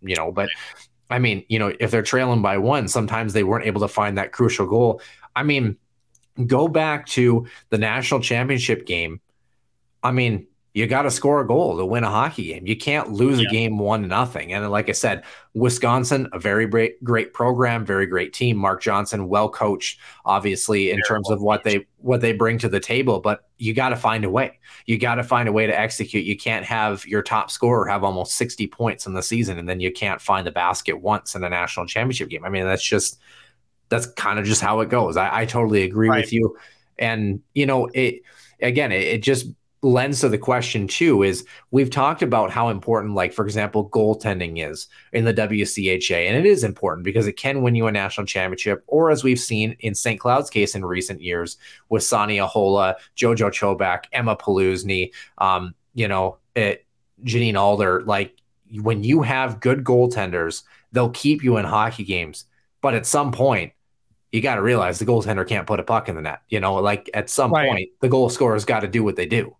You 0.00 0.14
know, 0.16 0.30
but 0.30 0.48
I 1.10 1.18
mean, 1.18 1.44
you 1.48 1.58
know, 1.58 1.74
if 1.80 1.90
they're 1.90 2.02
trailing 2.02 2.40
by 2.40 2.58
one, 2.58 2.88
sometimes 2.88 3.32
they 3.32 3.44
weren't 3.44 3.66
able 3.66 3.80
to 3.80 3.88
find 3.88 4.16
that 4.16 4.32
crucial 4.32 4.66
goal. 4.66 5.00
I 5.34 5.42
mean, 5.42 5.76
go 6.46 6.68
back 6.68 7.06
to 7.06 7.46
the 7.70 7.78
national 7.78 8.20
championship 8.20 8.86
game. 8.86 9.20
I 10.02 10.12
mean, 10.12 10.46
you 10.74 10.88
got 10.88 11.02
to 11.02 11.10
score 11.10 11.40
a 11.40 11.46
goal 11.46 11.76
to 11.76 11.86
win 11.86 12.02
a 12.02 12.10
hockey 12.10 12.46
game. 12.48 12.66
You 12.66 12.76
can't 12.76 13.12
lose 13.12 13.40
yeah. 13.40 13.46
a 13.46 13.50
game 13.50 13.78
one 13.78 14.08
nothing. 14.08 14.52
And 14.52 14.68
like 14.72 14.88
I 14.88 14.92
said, 14.92 15.22
Wisconsin, 15.54 16.28
a 16.32 16.38
very 16.40 16.66
great, 16.66 17.02
great 17.04 17.32
program, 17.32 17.86
very 17.86 18.06
great 18.06 18.32
team. 18.32 18.56
Mark 18.56 18.82
Johnson, 18.82 19.28
well 19.28 19.48
coached, 19.48 20.00
obviously 20.24 20.90
in 20.90 20.96
very 20.96 21.02
terms 21.02 21.26
well 21.28 21.36
of 21.36 21.42
what 21.42 21.62
coached. 21.62 21.76
they 21.76 21.86
what 21.98 22.20
they 22.20 22.32
bring 22.32 22.58
to 22.58 22.68
the 22.68 22.80
table. 22.80 23.20
But 23.20 23.46
you 23.56 23.72
got 23.72 23.90
to 23.90 23.96
find 23.96 24.24
a 24.24 24.30
way. 24.30 24.58
You 24.86 24.98
got 24.98 25.14
to 25.14 25.22
find 25.22 25.48
a 25.48 25.52
way 25.52 25.68
to 25.68 25.78
execute. 25.78 26.24
You 26.24 26.36
can't 26.36 26.66
have 26.66 27.06
your 27.06 27.22
top 27.22 27.52
scorer 27.52 27.86
have 27.86 28.02
almost 28.02 28.34
sixty 28.34 28.66
points 28.66 29.06
in 29.06 29.14
the 29.14 29.22
season, 29.22 29.58
and 29.58 29.68
then 29.68 29.78
you 29.78 29.92
can't 29.92 30.20
find 30.20 30.44
the 30.44 30.50
basket 30.50 31.00
once 31.00 31.36
in 31.36 31.44
a 31.44 31.48
national 31.48 31.86
championship 31.86 32.28
game. 32.28 32.44
I 32.44 32.48
mean, 32.48 32.64
that's 32.64 32.82
just 32.82 33.20
that's 33.90 34.06
kind 34.06 34.40
of 34.40 34.44
just 34.44 34.60
how 34.60 34.80
it 34.80 34.88
goes. 34.88 35.16
I, 35.16 35.42
I 35.42 35.46
totally 35.46 35.84
agree 35.84 36.08
right. 36.08 36.24
with 36.24 36.32
you. 36.32 36.56
And 36.98 37.42
you 37.54 37.64
know, 37.64 37.88
it 37.94 38.22
again, 38.60 38.90
it, 38.90 39.02
it 39.02 39.22
just 39.22 39.46
lens 39.84 40.20
to 40.20 40.30
the 40.30 40.38
question 40.38 40.88
too 40.88 41.22
is 41.22 41.44
we've 41.70 41.90
talked 41.90 42.22
about 42.22 42.50
how 42.50 42.70
important 42.70 43.14
like 43.14 43.34
for 43.34 43.44
example 43.44 43.90
goaltending 43.90 44.66
is 44.66 44.88
in 45.12 45.26
the 45.26 45.34
WCHA 45.34 46.26
and 46.26 46.36
it 46.38 46.46
is 46.46 46.64
important 46.64 47.04
because 47.04 47.26
it 47.26 47.34
can 47.34 47.60
win 47.60 47.74
you 47.74 47.86
a 47.86 47.92
national 47.92 48.26
championship 48.26 48.82
or 48.86 49.10
as 49.10 49.22
we've 49.22 49.38
seen 49.38 49.76
in 49.80 49.94
St. 49.94 50.18
Cloud's 50.18 50.48
case 50.48 50.74
in 50.74 50.86
recent 50.86 51.20
years 51.20 51.58
with 51.90 52.02
Sanni 52.02 52.38
Ahola, 52.38 52.94
Jojo 53.14 53.50
Chobak, 53.50 54.04
Emma 54.10 54.34
Polusny, 54.34 55.12
um, 55.36 55.74
you 55.92 56.08
know, 56.08 56.38
it, 56.56 56.86
Janine 57.22 57.56
Alder 57.56 58.02
like 58.04 58.34
when 58.80 59.04
you 59.04 59.20
have 59.20 59.60
good 59.60 59.84
goaltenders 59.84 60.62
they'll 60.92 61.10
keep 61.10 61.44
you 61.44 61.58
in 61.58 61.66
hockey 61.66 62.04
games 62.04 62.46
but 62.80 62.94
at 62.94 63.04
some 63.04 63.32
point 63.32 63.72
you 64.32 64.40
got 64.40 64.54
to 64.56 64.62
realize 64.62 64.98
the 64.98 65.04
goaltender 65.04 65.46
can't 65.46 65.66
put 65.66 65.78
a 65.78 65.84
puck 65.84 66.08
in 66.08 66.16
the 66.16 66.20
net. 66.20 66.40
You 66.48 66.58
know, 66.58 66.74
like 66.74 67.08
at 67.14 67.30
some 67.30 67.52
right. 67.52 67.68
point, 67.68 67.90
the 68.00 68.08
goal 68.08 68.28
scorer's 68.28 68.64
got 68.64 68.80
to 68.80 68.88
do 68.88 69.04
what 69.04 69.14
they 69.14 69.26
do. 69.26 69.56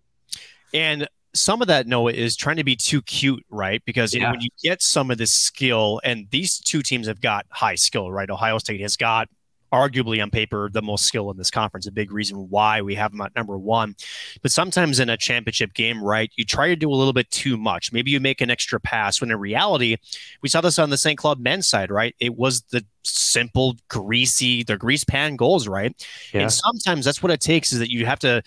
And 0.73 1.07
some 1.33 1.61
of 1.61 1.67
that 1.67 1.85
Noah 1.85 2.13
is 2.13 2.35
trying 2.35 2.55
to 2.57 2.63
be 2.63 2.75
too 2.75 3.01
cute, 3.01 3.45
right? 3.49 3.83
Because 3.85 4.13
you 4.13 4.21
know 4.21 4.31
when 4.31 4.41
you 4.41 4.49
get 4.63 4.81
some 4.81 5.11
of 5.11 5.17
this 5.17 5.33
skill, 5.33 5.99
and 6.03 6.27
these 6.31 6.59
two 6.59 6.81
teams 6.81 7.07
have 7.07 7.21
got 7.21 7.45
high 7.49 7.75
skill, 7.75 8.11
right? 8.11 8.29
Ohio 8.29 8.57
State 8.57 8.81
has 8.81 8.95
got 8.95 9.27
arguably 9.73 10.21
on 10.21 10.29
paper 10.29 10.69
the 10.71 10.81
most 10.81 11.05
skill 11.05 11.29
in 11.31 11.37
this 11.37 11.51
conference, 11.51 11.85
a 11.85 11.91
big 11.91 12.11
reason 12.11 12.49
why 12.49 12.81
we 12.81 12.95
have 12.95 13.11
them 13.11 13.21
at 13.21 13.35
number 13.35 13.57
one. 13.57 13.95
But 14.41 14.51
sometimes 14.51 14.99
in 14.99 15.09
a 15.09 15.17
championship 15.17 15.73
game, 15.73 16.01
right, 16.01 16.31
you 16.35 16.45
try 16.45 16.69
to 16.69 16.75
do 16.75 16.89
a 16.89 16.95
little 16.95 17.13
bit 17.13 17.29
too 17.31 17.57
much. 17.57 17.91
Maybe 17.91 18.11
you 18.11 18.19
make 18.19 18.41
an 18.41 18.49
extra 18.49 18.79
pass 18.79 19.19
when 19.19 19.31
in 19.31 19.37
reality, 19.37 19.97
we 20.41 20.49
saw 20.49 20.61
this 20.61 20.79
on 20.79 20.89
the 20.89 20.97
St. 20.97 21.17
Cloud 21.17 21.39
men's 21.39 21.67
side, 21.67 21.91
right? 21.91 22.15
It 22.19 22.35
was 22.35 22.61
the 22.71 22.85
simple, 23.03 23.75
greasy, 23.89 24.63
the 24.63 24.77
grease 24.77 25.03
pan 25.03 25.35
goals, 25.35 25.67
right? 25.67 25.93
Yeah. 26.33 26.41
And 26.41 26.53
sometimes 26.53 27.03
that's 27.05 27.21
what 27.21 27.31
it 27.31 27.41
takes 27.41 27.73
is 27.73 27.79
that 27.79 27.91
you 27.91 28.05
have 28.05 28.19
to 28.19 28.41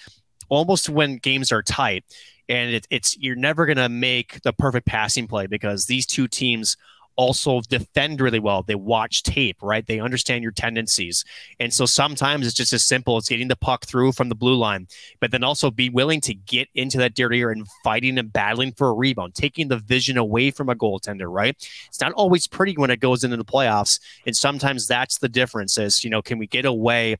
almost 0.48 0.88
when 0.88 1.16
games 1.16 1.52
are 1.52 1.62
tight 1.62 2.04
and 2.48 2.74
it, 2.74 2.86
it's 2.90 3.16
you're 3.18 3.36
never 3.36 3.66
going 3.66 3.76
to 3.76 3.88
make 3.88 4.40
the 4.42 4.52
perfect 4.52 4.86
passing 4.86 5.26
play 5.26 5.46
because 5.46 5.86
these 5.86 6.06
two 6.06 6.28
teams 6.28 6.76
also 7.18 7.60
defend 7.62 8.20
really 8.20 8.38
well. 8.38 8.62
They 8.62 8.76
watch 8.76 9.24
tape, 9.24 9.56
right? 9.60 9.84
They 9.84 9.98
understand 9.98 10.44
your 10.44 10.52
tendencies. 10.52 11.24
And 11.58 11.74
so 11.74 11.84
sometimes 11.84 12.46
it's 12.46 12.54
just 12.54 12.72
as 12.72 12.86
simple 12.86 13.16
as 13.16 13.28
getting 13.28 13.48
the 13.48 13.56
puck 13.56 13.86
through 13.86 14.12
from 14.12 14.28
the 14.28 14.36
blue 14.36 14.54
line, 14.54 14.86
but 15.18 15.32
then 15.32 15.42
also 15.42 15.72
be 15.72 15.90
willing 15.90 16.20
to 16.22 16.32
get 16.32 16.68
into 16.76 16.96
that 16.98 17.16
dirty 17.16 17.40
area 17.40 17.56
and 17.58 17.66
fighting 17.82 18.18
and 18.18 18.32
battling 18.32 18.70
for 18.72 18.88
a 18.88 18.92
rebound, 18.92 19.34
taking 19.34 19.66
the 19.66 19.78
vision 19.78 20.16
away 20.16 20.52
from 20.52 20.68
a 20.68 20.76
goaltender, 20.76 21.26
right? 21.28 21.56
It's 21.88 22.00
not 22.00 22.12
always 22.12 22.46
pretty 22.46 22.74
when 22.74 22.90
it 22.90 23.00
goes 23.00 23.24
into 23.24 23.36
the 23.36 23.44
playoffs. 23.44 23.98
And 24.24 24.36
sometimes 24.36 24.86
that's 24.86 25.18
the 25.18 25.28
difference 25.28 25.76
is, 25.76 26.04
you 26.04 26.10
know, 26.10 26.22
can 26.22 26.38
we 26.38 26.46
get 26.46 26.64
away? 26.64 27.16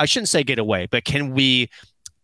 I 0.00 0.06
shouldn't 0.06 0.28
say 0.28 0.42
get 0.42 0.58
away, 0.58 0.88
but 0.90 1.04
can 1.04 1.30
we 1.30 1.70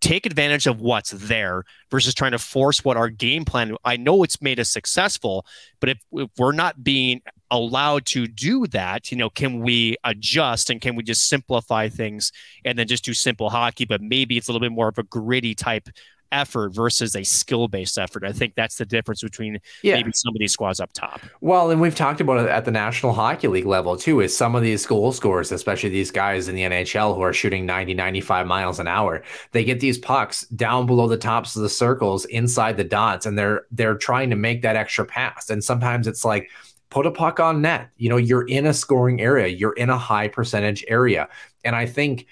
take 0.03 0.27
advantage 0.27 0.67
of 0.67 0.81
what's 0.81 1.13
there 1.13 1.63
versus 1.89 2.13
trying 2.13 2.33
to 2.33 2.39
force 2.39 2.85
what 2.85 2.97
our 2.97 3.09
game 3.09 3.45
plan 3.45 3.77
i 3.85 3.97
know 3.97 4.25
it's 4.25 4.43
made 4.43 4.59
us 4.59 4.69
successful 4.69 5.47
but 5.81 5.89
if, 5.89 5.99
if, 6.13 6.29
we're 6.37 6.53
not 6.53 6.83
being 6.83 7.23
allowed 7.53 8.05
to 8.05 8.27
do 8.27 8.67
that 8.67 9.13
you 9.13 9.17
know 9.17 9.31
can 9.31 9.61
we 9.61 9.97
adjust 10.05 10.71
and 10.71 10.81
can 10.81 10.97
we 10.97 11.05
just 11.05 11.29
simplify 11.29 11.89
things 11.89 12.33
and 12.65 12.77
then 12.77 12.87
just 12.87 13.05
do 13.05 13.15
simple 13.15 13.49
hockey 13.49 13.85
but 13.85 14.03
maybe 14.03 14.37
it's 14.37 14.49
a 14.49 14.53
little 14.53 14.65
bit 14.67 14.75
more 14.75 14.89
of 14.89 14.99
a 14.99 15.05
gritty 15.05 15.55
type 15.55 15.89
effort 16.33 16.71
versus 16.71 17.15
a 17.15 17.23
skill 17.23 17.69
based 17.69 17.99
effort. 17.99 18.25
I 18.25 18.33
think 18.33 18.55
that's 18.55 18.77
the 18.77 18.87
difference 18.87 19.23
between 19.23 19.59
yeah. 19.83 19.95
maybe 19.95 20.13
some 20.15 20.35
of 20.35 20.39
these 20.39 20.53
squads 20.53 20.81
up 20.81 20.93
top. 20.93 21.21
Well, 21.41 21.71
and 21.71 21.81
we've 21.81 21.95
talked 21.95 22.21
about 22.21 22.45
it 22.45 22.49
at 22.49 22.65
the 22.65 22.71
National 22.71 23.13
Hockey 23.13 23.49
League 23.49 23.67
level 23.67 23.97
too, 23.97 24.21
is 24.21 24.37
some 24.37 24.55
of 24.55 24.63
these 24.63 24.85
goal 24.87 25.13
scorers, 25.13 25.53
especially 25.53 25.91
these 25.91 26.11
guys 26.11 26.49
in 26.49 26.57
the 26.57 26.63
NHL 26.63 27.15
who 27.15 27.21
are 27.21 27.33
shooting 27.33 27.67
90, 27.67 27.95
95 27.95 28.47
miles 28.47 28.81
an 28.81 28.89
hour, 28.89 29.23
they 29.53 29.63
get 29.63 29.81
these 29.81 29.99
pucks 29.99 30.47
down 30.49 30.87
below 30.87 31.07
the 31.07 31.17
tops 31.17 31.55
of 31.55 31.63
the 31.63 31.69
circles 31.69 32.25
inside 32.27 32.77
the 32.77 32.85
dots 32.85 33.27
and 33.27 33.39
they're 33.39 33.67
they're 33.71 33.97
trying 33.97 34.31
to 34.31 34.37
make 34.37 34.63
that 34.63 34.77
extra 34.77 35.05
pass. 35.05 35.51
And 35.51 35.63
sometimes 35.63 36.07
it's 36.07 36.25
like 36.25 36.51
put 36.93 37.07
a 37.07 37.11
puck 37.11 37.41
on 37.41 37.63
net. 37.63 37.91
You 37.97 38.11
know, 38.11 38.19
you're 38.19 38.47
in 38.47 38.67
a 38.67 38.75
scoring 38.75 39.21
area, 39.21 39.49
you're 39.49 39.73
in 39.73 39.91
a 39.91 39.99
high 39.99 40.29
percentage 40.29 40.85
area. 40.89 41.29
And 41.65 41.75
I 41.75 41.87
think, 41.87 42.27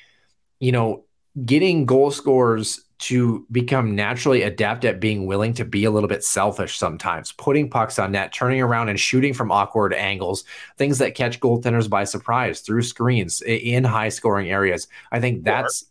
you 0.59 0.73
know, 0.73 1.05
getting 1.45 1.87
goal 1.87 2.11
scorers 2.11 2.81
to 3.01 3.47
become 3.51 3.95
naturally 3.95 4.43
adept 4.43 4.85
at 4.85 5.01
being 5.01 5.25
willing 5.25 5.55
to 5.55 5.65
be 5.65 5.85
a 5.85 5.91
little 5.91 6.09
bit 6.09 6.23
selfish 6.23 6.77
sometimes, 6.77 7.33
putting 7.33 7.71
pucks 7.71 7.99
on 7.99 8.13
net, 8.13 8.33
turning 8.33 8.61
around 8.61 8.91
and 8.91 9.01
shooting 9.01 9.33
from 9.33 9.51
awkward 9.51 9.95
angles, 9.95 10.45
things 10.77 10.99
that 10.99 11.15
catch 11.15 11.41
goaltenders 11.41 11.89
by 11.89 12.05
surprise 12.05 12.61
through 12.61 12.83
screens 12.83 13.41
in 13.43 13.85
high 13.85 14.11
scoring 14.11 14.51
areas. 14.51 14.87
I 15.11 15.19
think 15.19 15.45
that's. 15.45 15.87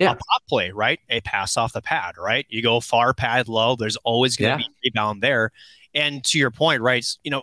Yeah. 0.00 0.10
a 0.10 0.14
pop 0.16 0.42
play, 0.48 0.70
right? 0.72 0.98
A 1.08 1.20
pass 1.20 1.56
off 1.56 1.72
the 1.72 1.80
pad, 1.80 2.16
right? 2.18 2.44
You 2.48 2.62
go 2.62 2.80
far 2.80 3.14
pad 3.14 3.46
low. 3.46 3.76
There's 3.76 3.96
always 3.98 4.36
going 4.36 4.58
to 4.58 4.64
yeah. 4.64 4.68
be 4.82 4.88
a 4.88 4.90
rebound 4.90 5.22
there. 5.22 5.52
And 5.94 6.24
to 6.24 6.38
your 6.38 6.50
point, 6.50 6.82
right? 6.82 7.06
You 7.22 7.30
know, 7.30 7.42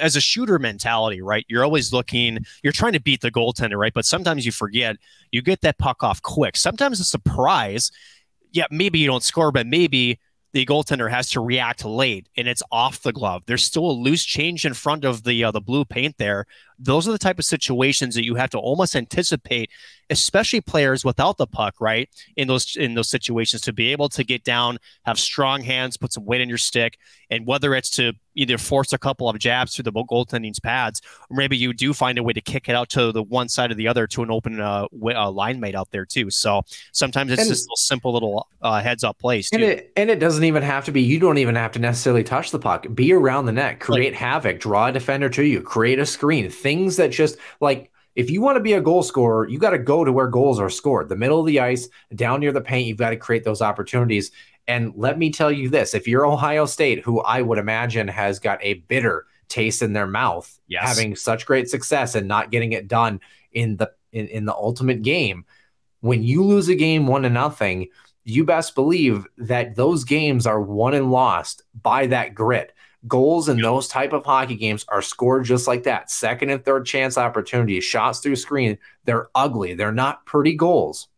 as 0.00 0.16
a 0.16 0.20
shooter 0.20 0.58
mentality, 0.58 1.20
right? 1.20 1.44
You're 1.48 1.62
always 1.64 1.92
looking, 1.92 2.38
you're 2.62 2.72
trying 2.72 2.94
to 2.94 3.00
beat 3.00 3.20
the 3.20 3.30
goaltender, 3.30 3.76
right? 3.76 3.92
But 3.92 4.06
sometimes 4.06 4.46
you 4.46 4.52
forget, 4.52 4.96
you 5.30 5.42
get 5.42 5.60
that 5.60 5.76
puck 5.76 6.02
off 6.02 6.22
quick. 6.22 6.56
Sometimes 6.56 7.00
a 7.00 7.04
surprise 7.04 7.92
yeah, 8.52 8.66
maybe 8.70 8.98
you 8.98 9.06
don't 9.06 9.22
score, 9.22 9.52
but 9.52 9.66
maybe 9.66 10.18
the 10.52 10.66
goaltender 10.66 11.10
has 11.10 11.30
to 11.30 11.40
react 11.40 11.84
late 11.84 12.28
and 12.36 12.48
it's 12.48 12.62
off 12.72 13.02
the 13.02 13.12
glove. 13.12 13.42
There's 13.46 13.62
still 13.62 13.90
a 13.90 13.92
loose 13.92 14.24
change 14.24 14.66
in 14.66 14.74
front 14.74 15.04
of 15.04 15.22
the 15.22 15.44
uh, 15.44 15.50
the 15.50 15.60
blue 15.60 15.84
paint 15.84 16.16
there. 16.18 16.46
Those 16.82 17.06
are 17.06 17.12
the 17.12 17.18
type 17.18 17.38
of 17.38 17.44
situations 17.44 18.14
that 18.14 18.24
you 18.24 18.36
have 18.36 18.50
to 18.50 18.58
almost 18.58 18.96
anticipate 18.96 19.70
especially 20.10 20.60
players 20.60 21.04
without 21.04 21.38
the 21.38 21.46
puck, 21.46 21.76
right? 21.80 22.08
In 22.36 22.48
those 22.48 22.76
in 22.76 22.94
those 22.94 23.08
situations, 23.08 23.62
to 23.62 23.72
be 23.72 23.92
able 23.92 24.08
to 24.10 24.24
get 24.24 24.44
down, 24.44 24.78
have 25.04 25.18
strong 25.18 25.62
hands, 25.62 25.96
put 25.96 26.12
some 26.12 26.26
weight 26.26 26.40
in 26.40 26.48
your 26.48 26.58
stick, 26.58 26.98
and 27.30 27.46
whether 27.46 27.74
it's 27.74 27.90
to 27.90 28.12
either 28.36 28.58
force 28.58 28.92
a 28.92 28.98
couple 28.98 29.28
of 29.28 29.38
jabs 29.38 29.74
through 29.74 29.82
the 29.82 29.92
goaltending's 29.92 30.60
pads, 30.60 31.00
or 31.28 31.36
maybe 31.36 31.56
you 31.56 31.72
do 31.72 31.92
find 31.92 32.16
a 32.16 32.22
way 32.22 32.32
to 32.32 32.40
kick 32.40 32.68
it 32.68 32.74
out 32.74 32.88
to 32.88 33.12
the 33.12 33.22
one 33.22 33.48
side 33.48 33.70
or 33.70 33.74
the 33.74 33.88
other 33.88 34.06
to 34.06 34.22
an 34.22 34.30
open 34.30 34.60
uh, 34.60 34.86
uh, 35.04 35.30
line 35.30 35.60
mate 35.60 35.74
out 35.74 35.90
there 35.90 36.06
too. 36.06 36.30
So 36.30 36.62
sometimes 36.92 37.32
it's 37.32 37.42
and, 37.42 37.48
just 37.48 37.66
a 37.66 37.76
simple 37.76 38.12
little 38.12 38.48
uh, 38.62 38.80
heads 38.80 39.04
up 39.04 39.18
plays 39.18 39.50
too. 39.50 39.56
And 39.56 39.64
it, 39.64 39.92
and 39.96 40.10
it 40.10 40.18
doesn't 40.18 40.44
even 40.44 40.62
have 40.62 40.84
to 40.86 40.92
be. 40.92 41.02
You 41.02 41.18
don't 41.18 41.38
even 41.38 41.54
have 41.54 41.72
to 41.72 41.78
necessarily 41.78 42.24
touch 42.24 42.50
the 42.50 42.58
puck. 42.58 42.86
Be 42.94 43.12
around 43.12 43.46
the 43.46 43.52
net, 43.52 43.80
create 43.80 44.12
like, 44.12 44.20
havoc, 44.20 44.60
draw 44.60 44.86
a 44.86 44.92
defender 44.92 45.28
to 45.30 45.44
you, 45.44 45.60
create 45.60 45.98
a 45.98 46.06
screen. 46.06 46.50
Things 46.70 46.96
that 46.98 47.10
just 47.10 47.36
like 47.60 47.90
if 48.14 48.30
you 48.30 48.40
want 48.40 48.56
to 48.56 48.62
be 48.62 48.74
a 48.74 48.80
goal 48.80 49.02
scorer, 49.02 49.48
you 49.48 49.58
got 49.58 49.70
to 49.70 49.78
go 49.78 50.04
to 50.04 50.12
where 50.12 50.28
goals 50.28 50.60
are 50.60 50.70
scored, 50.70 51.08
the 51.08 51.16
middle 51.16 51.40
of 51.40 51.46
the 51.46 51.58
ice, 51.58 51.88
down 52.14 52.38
near 52.38 52.52
the 52.52 52.60
paint. 52.60 52.86
You've 52.86 52.96
got 52.96 53.10
to 53.10 53.16
create 53.16 53.42
those 53.42 53.60
opportunities. 53.60 54.30
And 54.68 54.92
let 54.94 55.18
me 55.18 55.32
tell 55.32 55.50
you 55.50 55.68
this 55.68 55.94
if 55.94 56.06
you're 56.06 56.24
Ohio 56.24 56.66
State, 56.66 57.02
who 57.02 57.20
I 57.22 57.42
would 57.42 57.58
imagine 57.58 58.06
has 58.06 58.38
got 58.38 58.60
a 58.62 58.74
bitter 58.74 59.26
taste 59.48 59.82
in 59.82 59.94
their 59.94 60.06
mouth, 60.06 60.60
yes. 60.68 60.86
having 60.86 61.16
such 61.16 61.44
great 61.44 61.68
success 61.68 62.14
and 62.14 62.28
not 62.28 62.52
getting 62.52 62.70
it 62.70 62.86
done 62.86 63.20
in 63.50 63.76
the 63.78 63.90
in, 64.12 64.28
in 64.28 64.44
the 64.44 64.54
ultimate 64.54 65.02
game, 65.02 65.44
when 66.00 66.22
you 66.22 66.44
lose 66.44 66.68
a 66.68 66.76
game 66.76 67.08
one 67.08 67.22
to 67.22 67.30
nothing, 67.30 67.88
you 68.22 68.44
best 68.44 68.76
believe 68.76 69.26
that 69.38 69.74
those 69.74 70.04
games 70.04 70.46
are 70.46 70.60
won 70.60 70.94
and 70.94 71.10
lost 71.10 71.62
by 71.82 72.06
that 72.06 72.34
grit 72.34 72.72
goals 73.08 73.48
in 73.48 73.60
those 73.60 73.88
type 73.88 74.12
of 74.12 74.24
hockey 74.24 74.56
games 74.56 74.84
are 74.88 75.02
scored 75.02 75.44
just 75.44 75.66
like 75.66 75.84
that. 75.84 76.10
Second 76.10 76.50
and 76.50 76.64
third 76.64 76.86
chance 76.86 77.16
opportunities 77.16 77.84
shots 77.84 78.20
through 78.20 78.36
screen. 78.36 78.78
They're 79.04 79.28
ugly. 79.34 79.74
They're 79.74 79.92
not 79.92 80.26
pretty 80.26 80.54
goals 80.54 81.08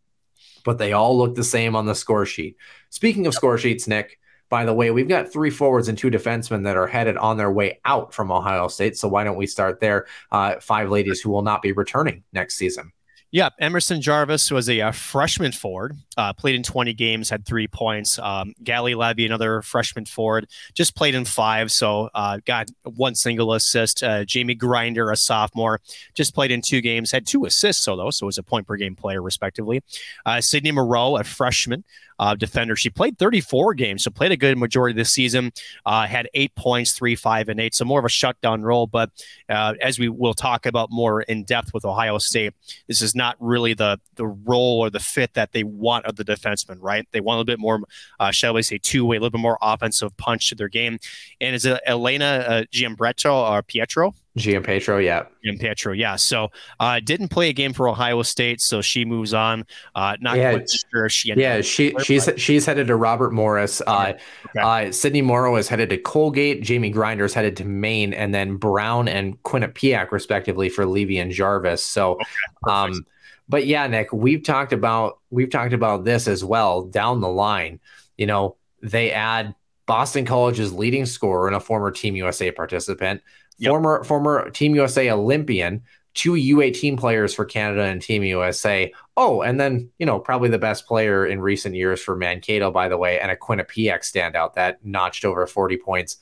but 0.64 0.78
they 0.78 0.92
all 0.92 1.16
look 1.16 1.34
the 1.34 1.44
same 1.44 1.76
on 1.76 1.86
the 1.86 1.94
score 1.94 2.26
sheet. 2.26 2.56
Speaking 2.90 3.26
of 3.26 3.34
score 3.34 3.58
sheets 3.58 3.88
nick 3.88 4.18
by 4.48 4.64
the 4.66 4.74
way 4.74 4.90
we've 4.90 5.08
got 5.08 5.32
three 5.32 5.50
forwards 5.50 5.88
and 5.88 5.96
two 5.96 6.10
defensemen 6.10 6.64
that 6.64 6.76
are 6.76 6.86
headed 6.86 7.16
on 7.16 7.38
their 7.38 7.50
way 7.50 7.80
out 7.86 8.12
from 8.12 8.30
ohio 8.30 8.68
state 8.68 8.96
so 8.96 9.08
why 9.08 9.24
don't 9.24 9.36
we 9.36 9.46
start 9.46 9.80
there? 9.80 10.06
Uh, 10.30 10.56
five 10.60 10.90
ladies 10.90 11.20
who 11.20 11.30
will 11.30 11.42
not 11.42 11.62
be 11.62 11.72
returning 11.72 12.22
next 12.32 12.56
season 12.56 12.92
yeah, 13.32 13.48
Emerson 13.58 14.02
Jarvis 14.02 14.50
was 14.50 14.68
a, 14.68 14.80
a 14.80 14.88
uh, 14.88 14.92
freshman 14.92 15.52
forward, 15.52 15.96
uh, 16.18 16.34
played 16.34 16.54
in 16.54 16.62
20 16.62 16.92
games, 16.92 17.30
had 17.30 17.46
three 17.46 17.66
points. 17.66 18.18
Um, 18.18 18.52
Gally 18.62 18.94
Levy, 18.94 19.24
another 19.24 19.62
freshman 19.62 20.04
forward, 20.04 20.48
just 20.74 20.94
played 20.94 21.14
in 21.14 21.24
five, 21.24 21.72
so 21.72 22.10
uh, 22.14 22.40
got 22.44 22.68
one 22.84 23.14
single 23.14 23.54
assist. 23.54 24.02
Uh, 24.02 24.26
Jamie 24.26 24.54
Grinder, 24.54 25.10
a 25.10 25.16
sophomore, 25.16 25.80
just 26.14 26.34
played 26.34 26.50
in 26.50 26.60
two 26.60 26.82
games, 26.82 27.10
had 27.10 27.26
two 27.26 27.46
assists, 27.46 27.82
so 27.82 27.96
though, 27.96 28.10
so 28.10 28.26
was 28.26 28.36
a 28.36 28.42
point 28.42 28.66
per 28.66 28.76
game 28.76 28.94
player, 28.94 29.22
respectively. 29.22 29.82
Uh, 30.26 30.42
Sydney 30.42 30.72
Moreau, 30.72 31.16
a 31.16 31.24
freshman, 31.24 31.84
uh, 32.22 32.36
defender. 32.36 32.76
She 32.76 32.88
played 32.88 33.18
34 33.18 33.74
games, 33.74 34.04
so 34.04 34.10
played 34.12 34.30
a 34.30 34.36
good 34.36 34.56
majority 34.56 34.92
of 34.92 34.98
the 34.98 35.04
season. 35.04 35.52
Uh, 35.84 36.06
had 36.06 36.28
eight 36.34 36.54
points, 36.54 36.92
three, 36.92 37.16
five, 37.16 37.48
and 37.48 37.58
eight. 37.58 37.74
So 37.74 37.84
more 37.84 37.98
of 37.98 38.04
a 38.04 38.08
shutdown 38.08 38.62
role. 38.62 38.86
But 38.86 39.10
uh, 39.48 39.74
as 39.80 39.98
we 39.98 40.08
will 40.08 40.32
talk 40.32 40.64
about 40.64 40.90
more 40.92 41.22
in 41.22 41.42
depth 41.42 41.74
with 41.74 41.84
Ohio 41.84 42.18
State, 42.18 42.52
this 42.86 43.02
is 43.02 43.16
not 43.16 43.34
really 43.40 43.74
the 43.74 43.98
the 44.14 44.26
role 44.26 44.78
or 44.78 44.88
the 44.88 45.00
fit 45.00 45.34
that 45.34 45.50
they 45.50 45.64
want 45.64 46.06
of 46.06 46.14
the 46.14 46.24
defenseman. 46.24 46.76
Right? 46.78 47.08
They 47.10 47.20
want 47.20 47.34
a 47.34 47.38
little 47.38 47.44
bit 47.44 47.58
more, 47.58 47.80
uh, 48.20 48.30
shall 48.30 48.54
we 48.54 48.62
say, 48.62 48.78
two 48.78 49.04
way, 49.04 49.16
a 49.16 49.18
little 49.18 49.30
bit 49.30 49.40
more 49.40 49.58
offensive 49.60 50.16
punch 50.16 50.48
to 50.50 50.54
their 50.54 50.68
game. 50.68 51.00
And 51.40 51.56
is 51.56 51.66
it 51.66 51.80
Elena 51.84 52.44
uh, 52.46 52.62
Giambretto 52.72 53.34
or 53.50 53.64
Pietro? 53.64 54.14
Giampetro, 54.38 55.04
yeah. 55.04 55.24
Giampetro, 55.44 55.96
yeah. 55.96 56.16
So 56.16 56.48
uh, 56.80 57.00
didn't 57.00 57.28
play 57.28 57.50
a 57.50 57.52
game 57.52 57.74
for 57.74 57.88
Ohio 57.88 58.22
State, 58.22 58.62
so 58.62 58.80
she 58.80 59.04
moves 59.04 59.34
on. 59.34 59.66
Uh, 59.94 60.16
not 60.20 60.38
yeah, 60.38 60.52
quite 60.52 60.70
sure 60.70 61.08
she. 61.10 61.34
Yeah, 61.34 61.60
she 61.60 61.94
she's 62.02 62.28
she's 62.38 62.64
headed 62.64 62.86
to 62.86 62.96
Robert 62.96 63.32
Morris. 63.32 63.82
Uh, 63.86 64.14
okay. 64.56 64.88
uh, 64.88 64.92
Sydney 64.92 65.20
Morrow 65.20 65.56
is 65.56 65.68
headed 65.68 65.90
to 65.90 65.98
Colgate. 65.98 66.62
Jamie 66.62 66.88
Grinder 66.88 67.26
is 67.26 67.34
headed 67.34 67.58
to 67.58 67.66
Maine, 67.66 68.14
and 68.14 68.34
then 68.34 68.56
Brown 68.56 69.06
and 69.06 69.40
Quinnipiac, 69.42 70.12
respectively, 70.12 70.70
for 70.70 70.86
Levy 70.86 71.18
and 71.18 71.30
Jarvis. 71.30 71.84
So, 71.84 72.12
okay. 72.12 72.72
um, 72.72 73.04
but 73.50 73.66
yeah, 73.66 73.86
Nick, 73.86 74.14
we've 74.14 74.42
talked 74.42 74.72
about 74.72 75.18
we've 75.30 75.50
talked 75.50 75.74
about 75.74 76.04
this 76.04 76.26
as 76.26 76.42
well 76.42 76.84
down 76.84 77.20
the 77.20 77.28
line. 77.28 77.80
You 78.16 78.26
know, 78.26 78.56
they 78.82 79.12
add 79.12 79.54
Boston 79.84 80.24
College's 80.24 80.72
leading 80.72 81.04
scorer 81.04 81.48
and 81.48 81.56
a 81.56 81.60
former 81.60 81.90
Team 81.90 82.16
USA 82.16 82.50
participant 82.50 83.20
yep. 83.62 83.70
former 83.70 84.04
former 84.04 84.50
Team 84.50 84.74
USA 84.74 85.10
Olympian, 85.10 85.82
two 86.14 86.32
U18 86.32 86.98
players 86.98 87.34
for 87.34 87.44
Canada 87.44 87.84
and 87.84 88.02
Team 88.02 88.22
USA. 88.22 88.92
Oh, 89.16 89.42
and 89.42 89.58
then 89.58 89.90
you 89.98 90.06
know 90.06 90.18
probably 90.18 90.48
the 90.48 90.58
best 90.58 90.86
player 90.86 91.26
in 91.26 91.40
recent 91.40 91.74
years 91.74 92.02
for 92.02 92.16
Mankato, 92.16 92.70
by 92.70 92.88
the 92.88 92.98
way, 92.98 93.18
and 93.20 93.30
a 93.30 93.36
Quinnipiac 93.36 94.00
standout 94.00 94.54
that 94.54 94.84
notched 94.84 95.24
over 95.24 95.46
40 95.46 95.76
points. 95.78 96.18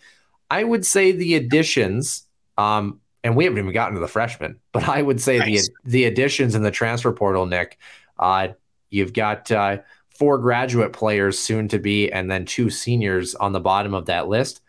I 0.50 0.64
would 0.64 0.84
say 0.84 1.12
the 1.12 1.36
additions, 1.36 2.26
um, 2.58 3.00
and 3.22 3.36
we 3.36 3.44
haven't 3.44 3.58
even 3.58 3.72
gotten 3.72 3.94
to 3.94 4.00
the 4.00 4.08
freshmen, 4.08 4.58
but 4.72 4.88
I 4.88 5.02
would 5.02 5.20
say 5.20 5.38
nice. 5.38 5.68
the 5.68 5.90
the 5.90 6.04
additions 6.04 6.54
in 6.54 6.62
the 6.62 6.70
transfer 6.70 7.12
portal, 7.12 7.46
Nick, 7.46 7.78
uh, 8.18 8.48
you've 8.90 9.12
got 9.12 9.50
uh, 9.50 9.78
four 10.10 10.38
graduate 10.38 10.92
players 10.92 11.38
soon 11.38 11.68
to 11.68 11.78
be, 11.78 12.12
and 12.12 12.30
then 12.30 12.44
two 12.44 12.70
seniors 12.70 13.34
on 13.34 13.52
the 13.52 13.60
bottom 13.60 13.94
of 13.94 14.06
that 14.06 14.28
list. 14.28 14.60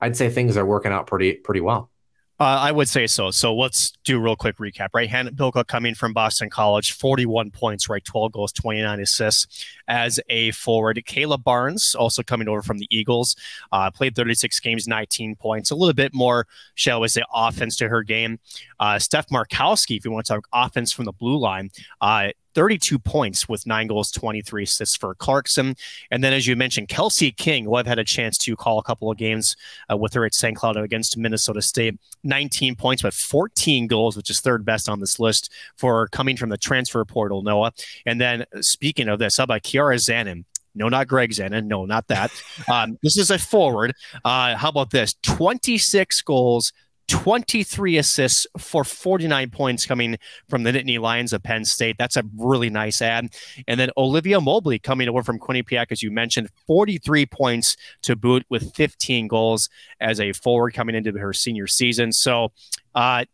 I'd 0.00 0.16
say 0.16 0.28
things 0.28 0.56
are 0.56 0.66
working 0.66 0.92
out 0.92 1.06
pretty 1.06 1.34
pretty 1.34 1.60
well. 1.60 1.90
Uh, 2.40 2.44
I 2.44 2.72
would 2.72 2.88
say 2.88 3.06
so. 3.06 3.30
So 3.30 3.54
let's 3.54 3.92
do 4.02 4.16
a 4.16 4.20
real 4.20 4.34
quick 4.34 4.56
recap, 4.56 4.88
right? 4.92 5.08
Hannah 5.08 5.30
Bilka 5.30 5.64
coming 5.64 5.94
from 5.94 6.12
Boston 6.12 6.50
College, 6.50 6.92
41 6.92 7.52
points, 7.52 7.88
right? 7.88 8.04
12 8.04 8.32
goals, 8.32 8.52
29 8.52 9.00
assists 9.00 9.64
as 9.86 10.18
a 10.28 10.50
forward. 10.50 11.00
Kayla 11.06 11.40
Barnes, 11.40 11.94
also 11.94 12.24
coming 12.24 12.48
over 12.48 12.60
from 12.60 12.78
the 12.78 12.88
Eagles, 12.90 13.36
uh, 13.70 13.88
played 13.92 14.16
36 14.16 14.58
games, 14.58 14.88
19 14.88 15.36
points, 15.36 15.70
a 15.70 15.76
little 15.76 15.94
bit 15.94 16.12
more, 16.12 16.48
shall 16.74 17.00
we 17.00 17.06
say, 17.06 17.22
offense 17.32 17.76
to 17.76 17.88
her 17.88 18.02
game. 18.02 18.40
Uh, 18.80 18.98
Steph 18.98 19.28
Markowski, 19.28 19.96
if 19.96 20.04
you 20.04 20.10
want 20.10 20.26
to 20.26 20.32
talk 20.32 20.48
offense 20.52 20.90
from 20.90 21.04
the 21.04 21.12
blue 21.12 21.38
line, 21.38 21.70
uh, 22.00 22.30
32 22.54 22.98
points 22.98 23.48
with 23.48 23.66
nine 23.66 23.86
goals, 23.86 24.10
23 24.10 24.62
assists 24.64 24.96
for 24.96 25.14
Clarkson. 25.14 25.76
And 26.10 26.22
then, 26.22 26.32
as 26.32 26.46
you 26.46 26.56
mentioned, 26.56 26.88
Kelsey 26.88 27.30
King, 27.32 27.64
who 27.64 27.74
I've 27.74 27.86
had 27.86 27.98
a 27.98 28.04
chance 28.04 28.38
to 28.38 28.56
call 28.56 28.78
a 28.78 28.82
couple 28.82 29.10
of 29.10 29.16
games 29.16 29.56
uh, 29.90 29.96
with 29.96 30.14
her 30.14 30.24
at 30.24 30.34
St. 30.34 30.56
Cloud 30.56 30.76
against 30.76 31.16
Minnesota 31.16 31.62
State, 31.62 31.98
19 32.22 32.76
points, 32.76 33.02
but 33.02 33.14
14 33.14 33.86
goals, 33.86 34.16
which 34.16 34.30
is 34.30 34.40
third 34.40 34.64
best 34.64 34.88
on 34.88 35.00
this 35.00 35.18
list 35.18 35.52
for 35.76 36.08
coming 36.08 36.36
from 36.36 36.50
the 36.50 36.58
transfer 36.58 37.04
portal, 37.04 37.42
Noah. 37.42 37.72
And 38.06 38.20
then, 38.20 38.44
speaking 38.60 39.08
of 39.08 39.18
this, 39.18 39.36
how 39.36 39.44
about 39.44 39.62
Kiara 39.62 39.96
Zanon? 39.96 40.44
No, 40.74 40.88
not 40.88 41.06
Greg 41.06 41.30
Zanon. 41.30 41.66
No, 41.66 41.84
not 41.84 42.08
that. 42.08 42.30
Um, 42.66 42.98
this 43.02 43.18
is 43.18 43.30
a 43.30 43.38
forward. 43.38 43.94
Uh, 44.24 44.56
how 44.56 44.70
about 44.70 44.90
this? 44.90 45.14
26 45.22 46.22
goals, 46.22 46.72
23 47.08 47.98
assists 47.98 48.46
for 48.58 48.84
49 48.84 49.50
points 49.50 49.86
coming 49.86 50.16
from 50.48 50.62
the 50.62 50.72
Nittany 50.72 50.98
Lions 50.98 51.32
of 51.32 51.42
Penn 51.42 51.64
State. 51.64 51.96
That's 51.98 52.16
a 52.16 52.24
really 52.36 52.70
nice 52.70 53.02
ad. 53.02 53.34
And 53.68 53.78
then 53.78 53.90
Olivia 53.96 54.40
Mobley 54.40 54.78
coming 54.78 55.08
over 55.08 55.22
from 55.22 55.38
Quinnipiac, 55.38 55.86
as 55.90 56.02
you 56.02 56.10
mentioned, 56.10 56.48
43 56.66 57.26
points 57.26 57.76
to 58.02 58.16
boot 58.16 58.44
with 58.48 58.74
15 58.74 59.28
goals 59.28 59.68
as 60.00 60.20
a 60.20 60.32
forward 60.32 60.74
coming 60.74 60.94
into 60.94 61.12
her 61.12 61.32
senior 61.32 61.66
season. 61.66 62.12
So, 62.12 62.52
uh, 62.94 63.24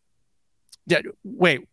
wait, 1.23 1.69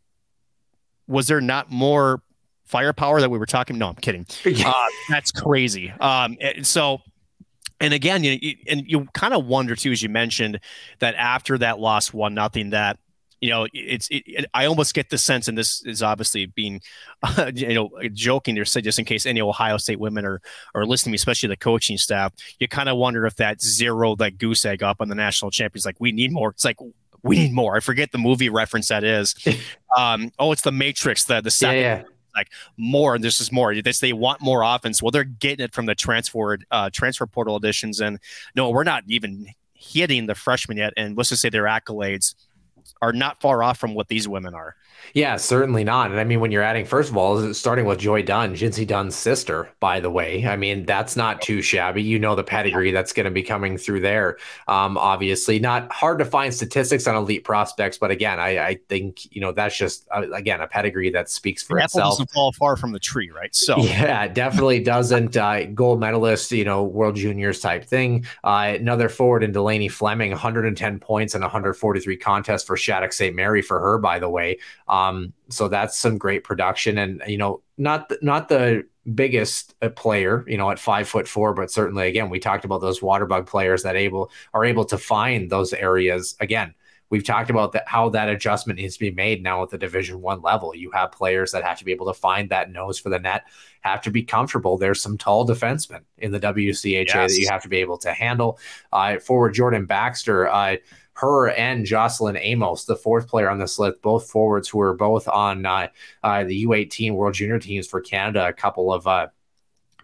was 1.07 1.27
there 1.27 1.41
not 1.41 1.71
more 1.71 2.21
firepower 2.65 3.21
that 3.21 3.31
we 3.31 3.37
were 3.37 3.45
talking? 3.45 3.77
No, 3.77 3.87
I'm 3.87 3.95
kidding. 3.95 4.25
Uh, 4.65 4.73
that's 5.09 5.31
crazy. 5.31 5.91
Um, 5.91 6.37
so 6.63 7.01
and 7.79 7.93
again, 7.93 8.23
you 8.23 8.55
and 8.67 8.83
you 8.87 9.05
kind 9.13 9.33
of 9.33 9.45
wonder 9.45 9.75
too, 9.75 9.91
as 9.91 10.01
you 10.01 10.09
mentioned, 10.09 10.59
that 10.99 11.15
after 11.15 11.57
that 11.59 11.79
loss 11.79 12.11
one 12.11 12.33
nothing, 12.33 12.71
that 12.71 12.97
you 13.39 13.49
know 13.49 13.67
it's 13.71 14.07
it, 14.07 14.23
it, 14.25 14.45
I 14.53 14.65
almost 14.65 14.95
get 14.95 15.09
the 15.09 15.17
sense, 15.17 15.47
and 15.47 15.57
this 15.57 15.85
is 15.85 16.01
obviously 16.01 16.47
being 16.47 16.81
uh, 17.21 17.51
you 17.55 17.73
know 17.73 17.89
joking 18.13 18.55
there, 18.55 18.65
say 18.65 18.81
just 18.81 18.97
in 18.97 19.05
case 19.05 19.25
any 19.25 19.41
Ohio 19.41 19.77
State 19.77 19.99
women 19.99 20.25
are 20.25 20.41
are 20.73 20.85
listening, 20.85 21.13
especially 21.13 21.49
the 21.49 21.57
coaching 21.57 21.97
staff. 21.97 22.33
You 22.59 22.67
kind 22.67 22.89
of 22.89 22.97
wonder 22.97 23.25
if 23.27 23.35
that 23.35 23.61
zero 23.61 24.15
that 24.15 24.39
goose 24.39 24.65
egg 24.65 24.81
up 24.81 24.97
on 24.99 25.07
the 25.07 25.15
national 25.15 25.51
champions, 25.51 25.85
like 25.85 25.97
we 25.99 26.11
need 26.11 26.31
more. 26.31 26.49
It's 26.49 26.65
like 26.65 26.77
we 27.21 27.37
need 27.37 27.53
more. 27.53 27.75
I 27.75 27.79
forget 27.79 28.11
the 28.11 28.17
movie 28.17 28.49
reference 28.49 28.87
that 28.87 29.03
is. 29.03 29.35
um, 29.97 30.31
oh, 30.39 30.51
it's 30.51 30.63
the 30.63 30.71
Matrix. 30.71 31.25
The 31.25 31.41
the 31.41 31.51
second. 31.51 31.81
Yeah, 31.81 31.97
yeah 31.97 32.03
like 32.37 32.51
more 32.77 33.15
and 33.15 33.23
this 33.23 33.41
is 33.41 33.51
more. 33.51 33.75
They 33.75 33.81
they 33.81 34.13
want 34.13 34.41
more 34.41 34.63
offense. 34.63 35.01
Well, 35.01 35.11
they're 35.11 35.23
getting 35.23 35.65
it 35.65 35.73
from 35.73 35.87
the 35.87 35.95
transfer 35.95 36.57
uh, 36.71 36.89
transfer 36.91 37.25
portal 37.25 37.55
additions, 37.55 37.99
and 37.99 38.19
no, 38.55 38.69
we're 38.69 38.83
not 38.83 39.03
even 39.07 39.47
hitting 39.73 40.27
the 40.27 40.35
freshmen 40.35 40.77
yet. 40.77 40.93
And 40.95 41.17
let's 41.17 41.29
just 41.29 41.41
say 41.41 41.49
their 41.49 41.63
accolades 41.63 42.35
are 43.01 43.13
not 43.13 43.41
far 43.41 43.63
off 43.63 43.77
from 43.77 43.93
what 43.93 44.07
these 44.07 44.27
women 44.27 44.53
are. 44.53 44.75
Yeah, 45.13 45.37
certainly 45.37 45.83
not. 45.83 46.11
And 46.11 46.19
I 46.19 46.23
mean, 46.23 46.39
when 46.39 46.51
you're 46.51 46.63
adding, 46.63 46.85
first 46.85 47.09
of 47.09 47.17
all, 47.17 47.53
starting 47.53 47.85
with 47.85 47.99
Joy 47.99 48.21
Dunn, 48.21 48.53
Jincy 48.53 48.85
Dunn's 48.85 49.15
sister, 49.15 49.69
by 49.79 49.99
the 49.99 50.09
way, 50.09 50.45
I 50.45 50.55
mean, 50.55 50.85
that's 50.85 51.15
not 51.15 51.41
too 51.41 51.61
shabby. 51.61 52.03
You 52.03 52.19
know 52.19 52.35
the 52.35 52.43
pedigree 52.43 52.91
that's 52.91 53.13
going 53.13 53.25
to 53.25 53.31
be 53.31 53.43
coming 53.43 53.77
through 53.77 54.01
there. 54.01 54.37
Um, 54.67 54.97
obviously, 54.97 55.59
not 55.59 55.91
hard 55.91 56.19
to 56.19 56.25
find 56.25 56.53
statistics 56.53 57.07
on 57.07 57.15
elite 57.15 57.43
prospects, 57.43 57.97
but 57.97 58.11
again, 58.11 58.39
I, 58.39 58.59
I 58.59 58.79
think, 58.89 59.33
you 59.33 59.41
know, 59.41 59.51
that's 59.51 59.77
just, 59.77 60.07
uh, 60.15 60.29
again, 60.33 60.61
a 60.61 60.67
pedigree 60.67 61.09
that 61.11 61.29
speaks 61.29 61.63
for 61.63 61.77
the 61.77 61.85
itself. 61.85 62.13
doesn't 62.13 62.31
fall 62.31 62.51
far 62.51 62.75
from 62.75 62.91
the 62.91 62.99
tree, 62.99 63.31
right? 63.31 63.55
So, 63.55 63.77
yeah, 63.79 64.27
definitely 64.27 64.83
doesn't. 64.83 65.35
Uh, 65.37 65.65
gold 65.65 65.99
medalist, 65.99 66.51
you 66.51 66.65
know, 66.65 66.83
World 66.83 67.15
Juniors 67.15 67.59
type 67.59 67.85
thing. 67.85 68.25
Uh, 68.43 68.75
another 68.79 69.09
forward 69.09 69.43
in 69.43 69.51
Delaney 69.51 69.87
Fleming, 69.87 70.31
110 70.31 70.99
points 70.99 71.33
and 71.33 71.41
143 71.43 72.17
contests 72.17 72.63
for 72.63 72.77
Shattuck 72.77 73.13
St. 73.13 73.35
Mary 73.35 73.61
for 73.61 73.79
her, 73.79 73.97
by 73.97 74.19
the 74.19 74.29
way. 74.29 74.57
Um, 74.87 75.33
so 75.49 75.67
that's 75.67 75.97
some 75.97 76.17
great 76.17 76.43
production, 76.43 76.97
and 76.97 77.21
you 77.27 77.37
know, 77.37 77.61
not 77.77 78.09
the, 78.09 78.19
not 78.21 78.49
the 78.49 78.85
biggest 79.13 79.75
uh, 79.81 79.89
player, 79.89 80.43
you 80.47 80.57
know, 80.57 80.69
at 80.69 80.79
five 80.79 81.07
foot 81.07 81.27
four, 81.27 81.53
but 81.53 81.71
certainly 81.71 82.07
again, 82.07 82.29
we 82.29 82.39
talked 82.39 82.65
about 82.65 82.81
those 82.81 83.01
water 83.01 83.25
bug 83.25 83.47
players 83.47 83.83
that 83.83 83.95
able 83.95 84.31
are 84.53 84.65
able 84.65 84.85
to 84.85 84.97
find 84.97 85.49
those 85.49 85.73
areas. 85.73 86.35
Again, 86.39 86.73
we've 87.09 87.23
talked 87.23 87.49
about 87.49 87.71
that 87.73 87.87
how 87.87 88.09
that 88.09 88.29
adjustment 88.29 88.79
needs 88.79 88.95
to 88.95 88.99
be 88.99 89.11
made 89.11 89.43
now 89.43 89.63
at 89.63 89.69
the 89.69 89.77
Division 89.77 90.21
One 90.21 90.41
level. 90.41 90.75
You 90.75 90.91
have 90.91 91.11
players 91.11 91.51
that 91.51 91.63
have 91.63 91.77
to 91.79 91.85
be 91.85 91.91
able 91.91 92.07
to 92.07 92.13
find 92.13 92.49
that 92.49 92.71
nose 92.71 92.99
for 92.99 93.09
the 93.09 93.19
net, 93.19 93.45
have 93.81 94.01
to 94.01 94.11
be 94.11 94.23
comfortable. 94.23 94.77
There's 94.77 95.01
some 95.01 95.17
tall 95.17 95.47
defensemen 95.47 96.01
in 96.17 96.31
the 96.31 96.39
WCHA 96.39 97.05
yes. 97.07 97.33
that 97.33 97.39
you 97.39 97.47
have 97.49 97.63
to 97.63 97.69
be 97.69 97.77
able 97.77 97.97
to 97.99 98.13
handle. 98.13 98.59
Uh, 98.91 99.19
forward 99.19 99.53
Jordan 99.53 99.85
Baxter. 99.85 100.47
Uh, 100.47 100.77
her 101.17 101.49
and 101.49 101.85
Jocelyn 101.85 102.37
Amos, 102.37 102.85
the 102.85 102.95
fourth 102.95 103.27
player 103.27 103.49
on 103.49 103.57
this 103.57 103.79
list, 103.79 104.01
both 104.03 104.29
forwards 104.29 104.69
who 104.69 104.79
are 104.79 104.93
both 104.93 105.27
on 105.27 105.65
uh, 105.65 105.87
uh, 106.23 106.43
the 106.43 106.65
U18 106.65 107.13
World 107.13 107.33
Junior 107.33 107.59
teams 107.59 107.87
for 107.87 108.01
Canada. 108.01 108.47
A 108.47 108.53
couple 108.53 108.93
of 108.93 109.07
uh, 109.07 109.27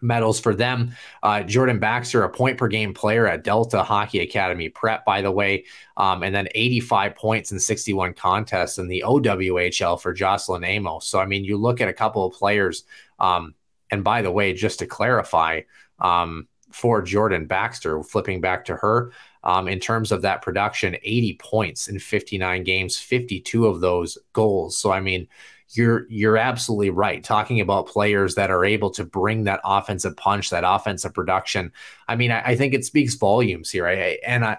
medals 0.02 0.40
for 0.40 0.56
them. 0.56 0.92
Uh, 1.22 1.44
Jordan 1.44 1.78
Baxter, 1.78 2.24
a 2.24 2.30
point 2.30 2.58
per 2.58 2.68
game 2.68 2.96
player 2.96 3.28
at 3.28 3.44
Delta 3.44 3.84
Hockey 3.84 4.22
Academy 4.22 4.70
Prep, 4.70 5.06
by 5.06 5.22
the 5.22 5.32
way, 5.32 5.66
um, 5.98 6.24
and 6.24 6.34
then 6.34 6.48
85 6.56 7.16
points 7.16 7.52
in 7.52 7.60
61 7.60 8.16
contests 8.16 8.80
in 8.80 8.88
the 8.88 9.04
OWHL 9.06 10.02
for 10.02 10.14
Jocelyn 10.14 10.64
Amos. 10.64 11.06
So, 11.08 11.20
I 11.20 11.28
mean, 11.28 11.46
you 11.46 11.58
look 11.58 11.80
at 11.80 11.90
a 11.90 11.94
couple 11.94 12.26
of 12.26 12.34
players. 12.34 12.86
Um, 13.20 13.54
and 13.92 14.04
by 14.04 14.24
the 14.24 14.32
way, 14.32 14.54
just 14.54 14.80
to 14.80 14.88
clarify, 14.88 15.62
um, 16.00 16.48
for 16.72 17.04
Jordan 17.04 17.46
Baxter, 17.46 18.02
flipping 18.02 18.42
back 18.42 18.66
to 18.66 18.76
her, 18.76 19.12
um, 19.44 19.68
in 19.68 19.80
terms 19.80 20.12
of 20.12 20.22
that 20.22 20.42
production 20.42 20.96
80 21.04 21.38
points 21.38 21.88
in 21.88 22.00
59 22.00 22.64
games 22.64 22.98
52 22.98 23.68
of 23.68 23.82
those 23.82 24.18
goals. 24.34 24.78
So 24.78 24.92
i 24.92 25.00
mean 25.00 25.28
you're 25.76 26.06
you're 26.10 26.38
absolutely 26.38 26.92
right. 26.92 27.24
Talking 27.24 27.60
about 27.60 27.88
players 27.88 28.36
that 28.36 28.52
are 28.52 28.64
able 28.64 28.92
to 28.92 29.04
bring 29.04 29.46
that 29.46 29.62
offensive 29.64 30.16
punch 30.16 30.52
that 30.52 30.64
offensive 30.66 31.14
production 31.14 31.72
i 32.08 32.16
mean 32.16 32.32
i, 32.32 32.42
I 32.42 32.56
think 32.56 32.74
it 32.74 32.86
speaks 32.86 33.16
volumes 33.16 33.72
here. 33.72 33.88
I, 33.88 34.20
and 34.26 34.46
I, 34.46 34.58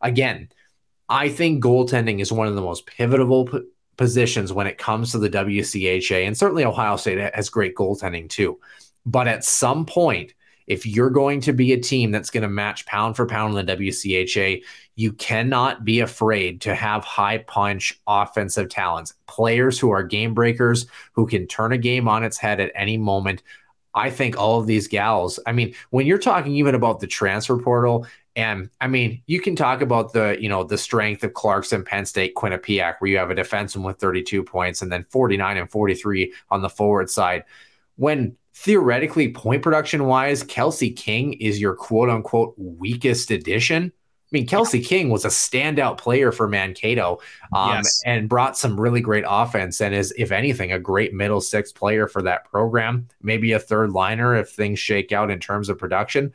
again 0.00 0.48
i 1.08 1.28
think 1.28 1.62
goaltending 1.62 2.20
is 2.20 2.32
one 2.32 2.48
of 2.48 2.54
the 2.54 2.62
most 2.62 2.86
pivotal 2.86 3.46
p- 3.46 3.60
positions 3.96 4.52
when 4.52 4.66
it 4.66 4.78
comes 4.78 5.12
to 5.12 5.18
the 5.18 5.30
wcha 5.30 6.26
and 6.26 6.36
certainly 6.36 6.64
ohio 6.64 6.96
state 6.96 7.18
has 7.34 7.48
great 7.50 7.74
goaltending 7.74 8.28
too. 8.28 8.58
But 9.06 9.28
at 9.28 9.44
some 9.44 9.84
point 9.84 10.32
if 10.66 10.86
you're 10.86 11.10
going 11.10 11.40
to 11.42 11.52
be 11.52 11.72
a 11.72 11.80
team 11.80 12.10
that's 12.10 12.30
going 12.30 12.42
to 12.42 12.48
match 12.48 12.86
pound 12.86 13.16
for 13.16 13.26
pound 13.26 13.56
in 13.56 13.66
the 13.66 13.76
WCHA, 13.76 14.62
you 14.96 15.12
cannot 15.12 15.84
be 15.84 16.00
afraid 16.00 16.60
to 16.62 16.74
have 16.74 17.04
high 17.04 17.38
punch 17.38 18.00
offensive 18.06 18.68
talents, 18.68 19.14
players 19.26 19.78
who 19.78 19.90
are 19.90 20.02
game 20.02 20.34
breakers, 20.34 20.86
who 21.12 21.26
can 21.26 21.46
turn 21.46 21.72
a 21.72 21.78
game 21.78 22.08
on 22.08 22.24
its 22.24 22.38
head 22.38 22.60
at 22.60 22.72
any 22.74 22.96
moment. 22.96 23.42
I 23.94 24.10
think 24.10 24.36
all 24.36 24.58
of 24.58 24.66
these 24.66 24.88
gals, 24.88 25.38
I 25.46 25.52
mean, 25.52 25.74
when 25.90 26.06
you're 26.06 26.18
talking 26.18 26.54
even 26.56 26.74
about 26.74 27.00
the 27.00 27.06
transfer 27.06 27.58
portal, 27.58 28.06
and 28.36 28.68
I 28.80 28.88
mean, 28.88 29.22
you 29.26 29.40
can 29.40 29.54
talk 29.54 29.80
about 29.80 30.12
the, 30.12 30.36
you 30.40 30.48
know, 30.48 30.64
the 30.64 30.78
strength 30.78 31.22
of 31.22 31.34
Clarkson, 31.34 31.84
Penn 31.84 32.04
State, 32.04 32.34
Quinnipiac, 32.34 32.96
where 32.98 33.10
you 33.10 33.18
have 33.18 33.30
a 33.30 33.34
defenseman 33.34 33.84
with 33.84 33.98
32 33.98 34.42
points 34.42 34.82
and 34.82 34.90
then 34.90 35.04
49 35.04 35.56
and 35.56 35.70
43 35.70 36.32
on 36.50 36.60
the 36.60 36.68
forward 36.68 37.08
side. 37.08 37.44
When 37.96 38.36
theoretically, 38.54 39.32
point 39.32 39.62
production 39.62 40.04
wise, 40.04 40.42
Kelsey 40.42 40.90
King 40.90 41.34
is 41.34 41.60
your 41.60 41.74
quote 41.74 42.08
unquote 42.08 42.54
weakest 42.56 43.30
addition. 43.30 43.92
I 43.92 44.28
mean, 44.32 44.46
Kelsey 44.46 44.80
King 44.80 45.10
was 45.10 45.24
a 45.24 45.28
standout 45.28 45.98
player 45.98 46.32
for 46.32 46.48
Mankato 46.48 47.20
um, 47.52 47.76
yes. 47.76 48.02
and 48.04 48.28
brought 48.28 48.56
some 48.58 48.80
really 48.80 49.00
great 49.00 49.24
offense 49.28 49.80
and 49.80 49.94
is, 49.94 50.12
if 50.16 50.32
anything, 50.32 50.72
a 50.72 50.78
great 50.78 51.14
middle 51.14 51.40
six 51.40 51.70
player 51.70 52.08
for 52.08 52.22
that 52.22 52.44
program. 52.44 53.06
Maybe 53.22 53.52
a 53.52 53.60
third 53.60 53.92
liner 53.92 54.34
if 54.34 54.50
things 54.50 54.80
shake 54.80 55.12
out 55.12 55.30
in 55.30 55.38
terms 55.38 55.68
of 55.68 55.78
production. 55.78 56.32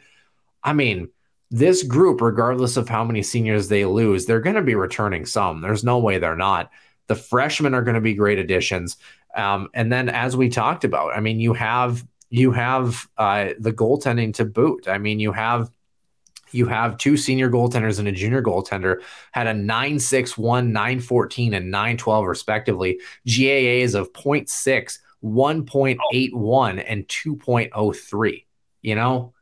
I 0.64 0.72
mean, 0.74 1.10
this 1.52 1.84
group, 1.84 2.22
regardless 2.22 2.78
of 2.78 2.88
how 2.88 3.04
many 3.04 3.24
seniors 3.24 3.68
they 3.68 3.84
lose, 3.84 4.26
they're 4.26 4.40
going 4.40 4.56
to 4.56 4.62
be 4.62 4.76
returning 4.76 5.26
some. 5.26 5.62
There's 5.62 5.84
no 5.84 5.98
way 5.98 6.20
they're 6.20 6.38
not. 6.38 6.72
The 7.10 7.16
freshmen 7.16 7.74
are 7.74 7.82
going 7.82 7.96
to 7.96 8.02
be 8.02 8.14
great 8.14 8.40
additions. 8.40 8.96
Um, 9.36 9.68
and 9.74 9.92
then, 9.92 10.08
as 10.08 10.38
we 10.38 10.48
talked 10.48 10.86
about, 10.86 11.16
I 11.16 11.20
mean, 11.20 11.42
you 11.42 11.54
have 11.54 12.06
you 12.30 12.52
have 12.52 13.08
uh, 13.18 13.50
the 13.60 13.74
goaltending 13.74 14.34
to 14.36 14.46
boot. 14.46 14.88
I 14.88 14.98
mean, 14.98 15.20
you 15.20 15.32
have 15.34 15.70
you 16.52 16.66
have 16.66 16.98
two 16.98 17.18
senior 17.18 17.50
goaltenders 17.50 18.00
and 18.00 18.08
a 18.08 18.12
junior 18.12 18.42
goaltender 18.42 19.02
had 19.32 19.48
a 19.48 19.54
961 19.54 20.72
914 20.72 21.54
and 21.54 21.72
912 21.72 22.26
respectively 22.26 23.00
gaas 23.26 23.94
of 23.94 24.12
0.6 24.14 25.00
1.81 25.24 26.84
and 26.88 27.08
2.03 27.08 28.46
you 28.82 28.96
know 28.96 29.34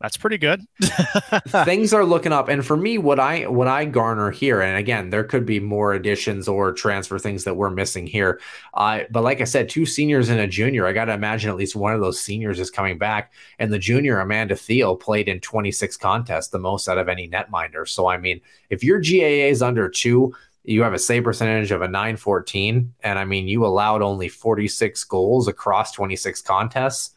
that's 0.00 0.16
pretty 0.16 0.38
good. 0.38 0.62
Things 1.48 1.92
are 1.92 2.06
looking 2.06 2.32
up, 2.32 2.48
and 2.48 2.64
for 2.64 2.76
me, 2.76 2.96
what 2.96 3.20
I 3.20 3.46
what 3.46 3.68
I 3.68 3.84
garner 3.84 4.30
here, 4.30 4.62
and 4.62 4.78
again, 4.78 5.10
there 5.10 5.24
could 5.24 5.44
be 5.44 5.60
more 5.60 5.92
additions 5.92 6.48
or 6.48 6.72
transfer 6.72 7.18
things 7.18 7.44
that 7.44 7.54
we're 7.54 7.70
missing 7.70 8.06
here. 8.06 8.40
Uh, 8.72 9.00
but 9.10 9.22
like 9.22 9.42
I 9.42 9.44
said, 9.44 9.68
two 9.68 9.84
seniors 9.84 10.30
and 10.30 10.40
a 10.40 10.46
junior. 10.46 10.86
I 10.86 10.94
got 10.94 11.04
to 11.06 11.12
imagine 11.12 11.50
at 11.50 11.56
least 11.56 11.76
one 11.76 11.92
of 11.92 12.00
those 12.00 12.18
seniors 12.18 12.58
is 12.58 12.70
coming 12.70 12.96
back, 12.96 13.34
and 13.58 13.70
the 13.70 13.78
junior 13.78 14.20
Amanda 14.20 14.56
Thiel 14.56 14.96
played 14.96 15.28
in 15.28 15.38
26 15.38 15.98
contests, 15.98 16.48
the 16.48 16.58
most 16.58 16.88
out 16.88 16.96
of 16.96 17.10
any 17.10 17.28
netminder. 17.28 17.86
So 17.86 18.06
I 18.06 18.16
mean, 18.16 18.40
if 18.70 18.82
your 18.82 19.00
GAA 19.00 19.50
is 19.50 19.60
under 19.60 19.90
two, 19.90 20.34
you 20.64 20.82
have 20.82 20.94
a 20.94 20.98
save 20.98 21.24
percentage 21.24 21.72
of 21.72 21.82
a 21.82 21.88
914, 21.88 22.94
and 23.00 23.18
I 23.18 23.26
mean, 23.26 23.48
you 23.48 23.66
allowed 23.66 24.00
only 24.00 24.28
46 24.28 25.04
goals 25.04 25.46
across 25.46 25.92
26 25.92 26.40
contests. 26.40 27.14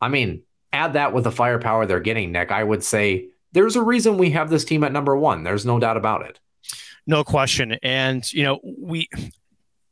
I 0.00 0.08
mean, 0.08 0.44
add 0.72 0.92
that 0.94 1.12
with 1.12 1.24
the 1.24 1.32
firepower 1.32 1.86
they're 1.86 2.00
getting, 2.00 2.32
Nick, 2.32 2.50
I 2.50 2.64
would 2.64 2.84
say 2.84 3.28
there's 3.52 3.76
a 3.76 3.82
reason 3.82 4.16
we 4.16 4.30
have 4.30 4.50
this 4.50 4.64
team 4.64 4.84
at 4.84 4.92
number 4.92 5.16
one. 5.16 5.42
There's 5.42 5.66
no 5.66 5.78
doubt 5.78 5.96
about 5.96 6.22
it. 6.22 6.38
No 7.06 7.24
question. 7.24 7.76
And, 7.82 8.30
you 8.32 8.44
know, 8.44 8.60
we, 8.62 9.08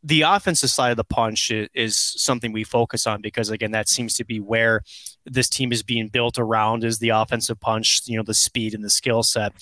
the 0.02 0.22
offensive 0.22 0.70
side 0.70 0.90
of 0.90 0.96
the 0.96 1.04
punch 1.04 1.50
is, 1.50 1.96
something 1.96 2.52
we 2.52 2.64
focus 2.64 3.06
on 3.06 3.20
because 3.22 3.48
again 3.50 3.70
that 3.70 3.88
seems 3.88 4.14
to 4.14 4.24
be 4.24 4.38
where 4.38 4.82
this 5.24 5.48
team 5.48 5.72
is 5.72 5.82
being 5.82 6.08
built 6.08 6.38
around 6.38 6.84
is 6.84 6.98
the 6.98 7.08
offensive 7.08 7.58
punch 7.58 8.02
you 8.06 8.16
know 8.16 8.22
the 8.22 8.34
speed 8.34 8.74
and 8.74 8.84
the 8.84 8.90
skill 8.90 9.22
set 9.22 9.52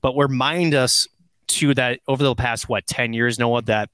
but 0.00 0.16
remind 0.16 0.74
us 0.74 1.06
to 1.46 1.72
that 1.74 2.00
over 2.08 2.24
the 2.24 2.34
past 2.34 2.68
what 2.68 2.86
10 2.86 3.12
years 3.12 3.38
noah 3.38 3.62
that 3.62 3.90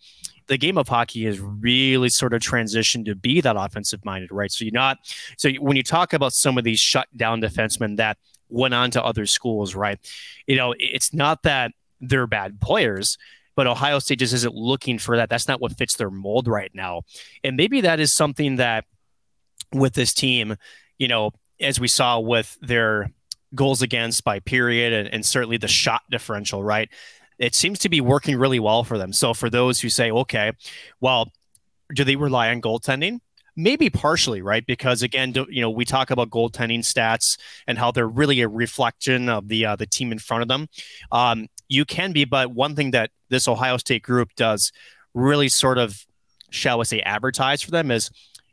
the 0.52 0.58
game 0.58 0.76
of 0.76 0.86
hockey 0.86 1.24
has 1.24 1.40
really 1.40 2.10
sort 2.10 2.34
of 2.34 2.42
transitioned 2.42 3.06
to 3.06 3.14
be 3.14 3.40
that 3.40 3.56
offensive 3.56 4.04
minded, 4.04 4.30
right? 4.30 4.52
So 4.52 4.66
you're 4.66 4.72
not, 4.72 4.98
so 5.38 5.48
when 5.52 5.78
you 5.78 5.82
talk 5.82 6.12
about 6.12 6.34
some 6.34 6.58
of 6.58 6.64
these 6.64 6.78
shutdown 6.78 7.40
defensemen 7.40 7.96
that 7.96 8.18
went 8.50 8.74
on 8.74 8.90
to 8.90 9.02
other 9.02 9.24
schools, 9.24 9.74
right? 9.74 9.98
You 10.46 10.56
know, 10.56 10.74
it's 10.78 11.14
not 11.14 11.44
that 11.44 11.72
they're 12.02 12.26
bad 12.26 12.60
players, 12.60 13.16
but 13.56 13.66
Ohio 13.66 13.98
State 13.98 14.18
just 14.18 14.34
isn't 14.34 14.54
looking 14.54 14.98
for 14.98 15.16
that. 15.16 15.30
That's 15.30 15.48
not 15.48 15.58
what 15.58 15.78
fits 15.78 15.96
their 15.96 16.10
mold 16.10 16.48
right 16.48 16.70
now. 16.74 17.00
And 17.42 17.56
maybe 17.56 17.80
that 17.80 17.98
is 17.98 18.14
something 18.14 18.56
that 18.56 18.84
with 19.72 19.94
this 19.94 20.12
team, 20.12 20.56
you 20.98 21.08
know, 21.08 21.30
as 21.60 21.80
we 21.80 21.88
saw 21.88 22.18
with 22.18 22.58
their 22.60 23.10
goals 23.54 23.80
against 23.80 24.22
by 24.22 24.40
period 24.40 24.92
and, 24.92 25.08
and 25.08 25.24
certainly 25.24 25.56
the 25.56 25.66
shot 25.66 26.02
differential, 26.10 26.62
right? 26.62 26.90
It 27.38 27.54
seems 27.54 27.78
to 27.80 27.88
be 27.88 28.00
working 28.00 28.36
really 28.36 28.60
well 28.60 28.84
for 28.84 28.98
them. 28.98 29.12
So 29.12 29.34
for 29.34 29.50
those 29.50 29.80
who 29.80 29.88
say, 29.88 30.10
okay, 30.10 30.52
well, 31.00 31.30
do 31.94 32.04
they 32.04 32.16
rely 32.16 32.50
on 32.50 32.60
goaltending? 32.60 33.20
Maybe 33.54 33.90
partially, 33.90 34.40
right? 34.40 34.64
Because 34.66 35.02
again, 35.02 35.34
you 35.50 35.60
know, 35.60 35.70
we 35.70 35.84
talk 35.84 36.10
about 36.10 36.30
goaltending 36.30 36.80
stats 36.80 37.38
and 37.66 37.78
how 37.78 37.90
they're 37.90 38.08
really 38.08 38.40
a 38.40 38.48
reflection 38.48 39.28
of 39.28 39.48
the 39.48 39.66
uh, 39.66 39.76
the 39.76 39.86
team 39.86 40.10
in 40.10 40.18
front 40.18 40.42
of 40.42 40.48
them. 40.48 40.68
Um, 41.10 41.48
you 41.68 41.84
can 41.84 42.12
be, 42.12 42.24
but 42.24 42.52
one 42.52 42.74
thing 42.74 42.92
that 42.92 43.10
this 43.28 43.48
Ohio 43.48 43.76
State 43.76 44.02
group 44.02 44.30
does 44.36 44.72
really 45.12 45.48
sort 45.48 45.78
of, 45.78 46.06
shall 46.50 46.78
we 46.78 46.86
say, 46.86 47.00
advertise 47.00 47.60
for 47.60 47.70
them 47.70 47.90
is, 47.90 48.10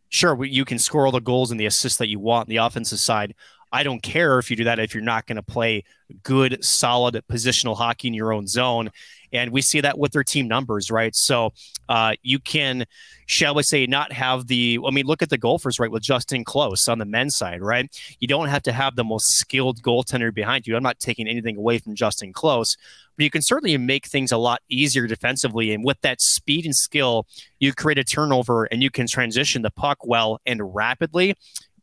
sure, 0.09 0.43
you 0.43 0.65
can 0.65 0.79
score 0.79 1.05
all 1.05 1.11
the 1.11 1.21
goals 1.21 1.51
and 1.51 1.59
the 1.59 1.65
assists 1.65 1.97
that 1.99 2.09
you 2.09 2.19
want 2.19 2.47
on 2.47 2.49
the 2.49 2.57
offensive 2.57 2.99
side. 2.99 3.35
I 3.71 3.83
don't 3.83 4.01
care 4.01 4.39
if 4.39 4.49
you 4.49 4.57
do 4.57 4.63
that 4.65 4.79
if 4.79 4.93
you're 4.93 5.03
not 5.03 5.27
going 5.27 5.35
to 5.35 5.43
play 5.43 5.83
good, 6.23 6.63
solid 6.63 7.21
positional 7.29 7.77
hockey 7.77 8.07
in 8.07 8.13
your 8.13 8.33
own 8.33 8.47
zone. 8.47 8.89
And 9.31 9.51
we 9.51 9.61
see 9.61 9.81
that 9.81 9.99
with 9.99 10.11
their 10.11 10.23
team 10.23 10.47
numbers, 10.47 10.89
right? 10.89 11.15
So 11.15 11.53
uh, 11.87 12.13
you 12.23 12.39
can, 12.39 12.85
shall 13.27 13.53
we 13.53 13.61
say, 13.61 13.85
not 13.85 14.11
have 14.11 14.47
the, 14.47 14.79
I 14.85 14.89
mean, 14.89 15.05
look 15.05 15.21
at 15.21 15.29
the 15.29 15.37
Gophers, 15.37 15.79
right, 15.79 15.91
with 15.91 16.01
Justin 16.01 16.43
Close 16.43 16.87
on 16.87 16.97
the 16.97 17.05
men's 17.05 17.35
side, 17.35 17.61
right? 17.61 17.87
You 18.19 18.27
don't 18.27 18.47
have 18.47 18.63
to 18.63 18.71
have 18.71 18.95
the 18.95 19.03
most 19.03 19.37
skilled 19.37 19.83
goaltender 19.83 20.33
behind 20.33 20.65
you. 20.65 20.75
I'm 20.75 20.83
not 20.83 20.99
taking 20.99 21.27
anything 21.27 21.57
away 21.57 21.77
from 21.77 21.93
Justin 21.93 22.33
Close, 22.33 22.75
but 23.17 23.23
you 23.23 23.29
can 23.29 23.43
certainly 23.43 23.77
make 23.77 24.07
things 24.07 24.31
a 24.31 24.37
lot 24.37 24.61
easier 24.67 25.05
defensively. 25.05 25.73
And 25.73 25.83
with 25.83 26.01
that 26.01 26.21
speed 26.21 26.65
and 26.65 26.75
skill, 26.75 27.27
you 27.59 27.73
create 27.73 27.99
a 27.99 28.03
turnover 28.03 28.65
and 28.65 28.81
you 28.81 28.89
can 28.89 29.05
transition 29.05 29.61
the 29.61 29.69
puck 29.69 29.99
well 30.07 30.41
and 30.47 30.73
rapidly 30.73 31.35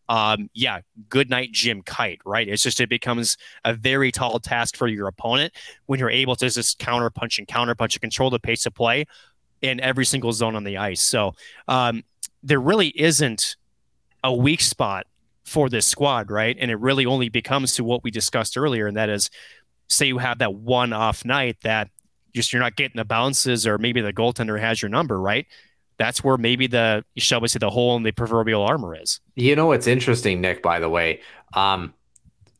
um, 0.08 0.50
yeah, 0.54 0.80
good 1.08 1.30
night, 1.30 1.52
Jim 1.52 1.82
Kite, 1.82 2.20
right? 2.24 2.48
It's 2.48 2.62
just, 2.62 2.80
it 2.80 2.88
becomes 2.88 3.36
a 3.64 3.74
very 3.74 4.12
tall 4.12 4.38
task 4.38 4.76
for 4.76 4.88
your 4.88 5.08
opponent 5.08 5.52
when 5.86 5.98
you're 5.98 6.10
able 6.10 6.36
to 6.36 6.48
just 6.48 6.78
counter 6.78 7.10
punch 7.10 7.38
and 7.38 7.48
counter 7.48 7.74
punch 7.74 7.96
and 7.96 8.00
control 8.00 8.30
the 8.30 8.38
pace 8.38 8.66
of 8.66 8.74
play 8.74 9.06
in 9.62 9.80
every 9.80 10.04
single 10.04 10.32
zone 10.32 10.54
on 10.54 10.64
the 10.64 10.76
ice. 10.76 11.00
So 11.00 11.34
um, 11.68 12.04
there 12.42 12.60
really 12.60 12.88
isn't 12.88 13.56
a 14.22 14.32
weak 14.34 14.60
spot 14.60 15.06
for 15.44 15.68
this 15.68 15.86
squad, 15.86 16.30
right? 16.30 16.56
And 16.58 16.70
it 16.70 16.78
really 16.80 17.06
only 17.06 17.28
becomes 17.28 17.74
to 17.76 17.84
what 17.84 18.02
we 18.02 18.10
discussed 18.10 18.58
earlier, 18.58 18.86
and 18.86 18.96
that 18.96 19.08
is 19.08 19.30
say 19.88 20.06
you 20.06 20.18
have 20.18 20.38
that 20.38 20.54
one 20.54 20.92
off 20.92 21.24
night 21.24 21.56
that 21.62 21.88
just 22.34 22.52
you're 22.52 22.60
not 22.60 22.76
getting 22.76 22.96
the 22.96 23.04
bounces, 23.04 23.66
or 23.66 23.78
maybe 23.78 24.00
the 24.00 24.12
goaltender 24.12 24.60
has 24.60 24.82
your 24.82 24.88
number, 24.88 25.20
right? 25.20 25.46
That's 25.98 26.22
where 26.22 26.36
maybe 26.36 26.66
the 26.66 27.04
shall 27.16 27.40
we 27.40 27.48
say 27.48 27.58
the 27.58 27.70
hole 27.70 27.96
in 27.96 28.02
the 28.02 28.12
proverbial 28.12 28.62
armor 28.62 28.96
is. 29.00 29.20
You 29.34 29.56
know 29.56 29.66
what's 29.66 29.86
interesting, 29.86 30.40
Nick, 30.40 30.62
by 30.62 30.80
the 30.80 30.88
way. 30.88 31.20
Um, 31.54 31.94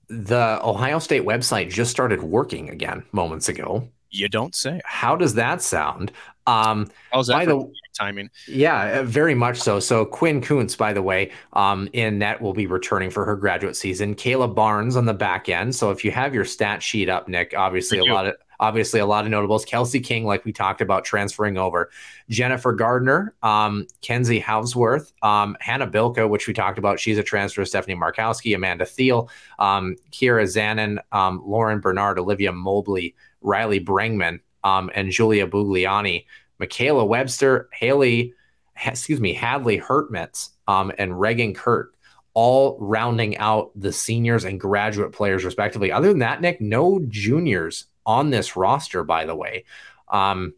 the 0.08 0.60
Ohio 0.62 0.98
State 0.98 1.24
website 1.24 1.70
just 1.70 1.90
started 1.90 2.22
working 2.22 2.70
again 2.70 3.04
moments 3.12 3.48
ago. 3.48 3.88
You 4.10 4.28
don't 4.28 4.54
say. 4.54 4.80
How 4.84 5.16
does 5.16 5.34
that 5.34 5.62
sound? 5.62 6.12
Um, 6.46 6.88
How's 7.12 7.26
that 7.26 7.34
by 7.34 7.44
the 7.44 7.70
timing? 7.98 8.30
Yeah, 8.46 9.00
uh, 9.00 9.02
very 9.02 9.34
much 9.34 9.58
so. 9.58 9.80
So 9.80 10.04
Quinn 10.04 10.40
Kuntz, 10.40 10.76
by 10.76 10.92
the 10.92 11.02
way, 11.02 11.32
um, 11.54 11.88
in 11.92 12.18
net 12.18 12.40
will 12.40 12.54
be 12.54 12.66
returning 12.66 13.10
for 13.10 13.24
her 13.24 13.34
graduate 13.36 13.76
season. 13.76 14.14
Kayla 14.14 14.54
Barnes 14.54 14.96
on 14.96 15.06
the 15.06 15.14
back 15.14 15.48
end. 15.48 15.74
So 15.74 15.90
if 15.90 16.04
you 16.04 16.12
have 16.12 16.34
your 16.34 16.44
stat 16.44 16.82
sheet 16.82 17.08
up, 17.08 17.28
Nick, 17.28 17.52
obviously 17.56 17.98
a 17.98 18.04
lot 18.04 18.26
of 18.26 18.36
obviously 18.60 19.00
a 19.00 19.06
lot 19.06 19.24
of 19.24 19.30
notables. 19.30 19.64
Kelsey 19.64 20.00
King, 20.00 20.24
like 20.24 20.44
we 20.44 20.52
talked 20.52 20.80
about, 20.80 21.04
transferring 21.04 21.58
over. 21.58 21.90
Jennifer 22.28 22.72
Gardiner, 22.72 23.34
um, 23.42 23.86
Kenzie 24.02 24.40
Hauswirth, 24.40 25.12
um, 25.22 25.56
Hannah 25.60 25.86
Bilka, 25.86 26.28
which 26.28 26.46
we 26.46 26.54
talked 26.54 26.78
about. 26.78 27.00
She's 27.00 27.18
a 27.18 27.22
transfer. 27.22 27.64
Stephanie 27.64 27.96
Markowski, 27.96 28.54
Amanda 28.54 28.84
Thiel, 28.84 29.30
um, 29.58 29.96
Kiara 30.10 30.44
Zanon, 30.44 30.98
um, 31.12 31.42
Lauren 31.44 31.80
Bernard, 31.80 32.18
Olivia 32.18 32.52
Mobley, 32.52 33.14
Riley 33.40 33.80
Brengman, 33.80 34.40
um, 34.64 34.90
and 34.94 35.10
Julia 35.10 35.46
Buglioni. 35.46 36.24
Makenna 36.60 37.06
Webster, 37.06 37.68
Haley, 37.72 38.32
excuse 38.84 39.20
me, 39.20 39.34
Hadley 39.34 39.78
Hartmetz, 39.78 40.50
um, 40.66 40.90
and 40.98 41.12
Raygan 41.12 41.54
Kirk 41.54 41.96
all 42.36 42.76
rounding 42.78 43.36
out 43.38 43.70
the 43.74 43.90
seniors 43.90 44.44
and 44.44 44.60
graduate 44.60 45.10
players 45.10 45.42
respectively. 45.42 45.90
Other 45.90 46.08
than 46.08 46.18
that, 46.18 46.42
Nick, 46.42 46.60
no 46.60 47.00
juniors 47.08 47.86
on 48.06 48.30
this 48.30 48.56
roster, 48.56 49.04
by 49.04 49.26
the 49.26 49.34
way. 49.34 49.64
Um, 50.08 50.54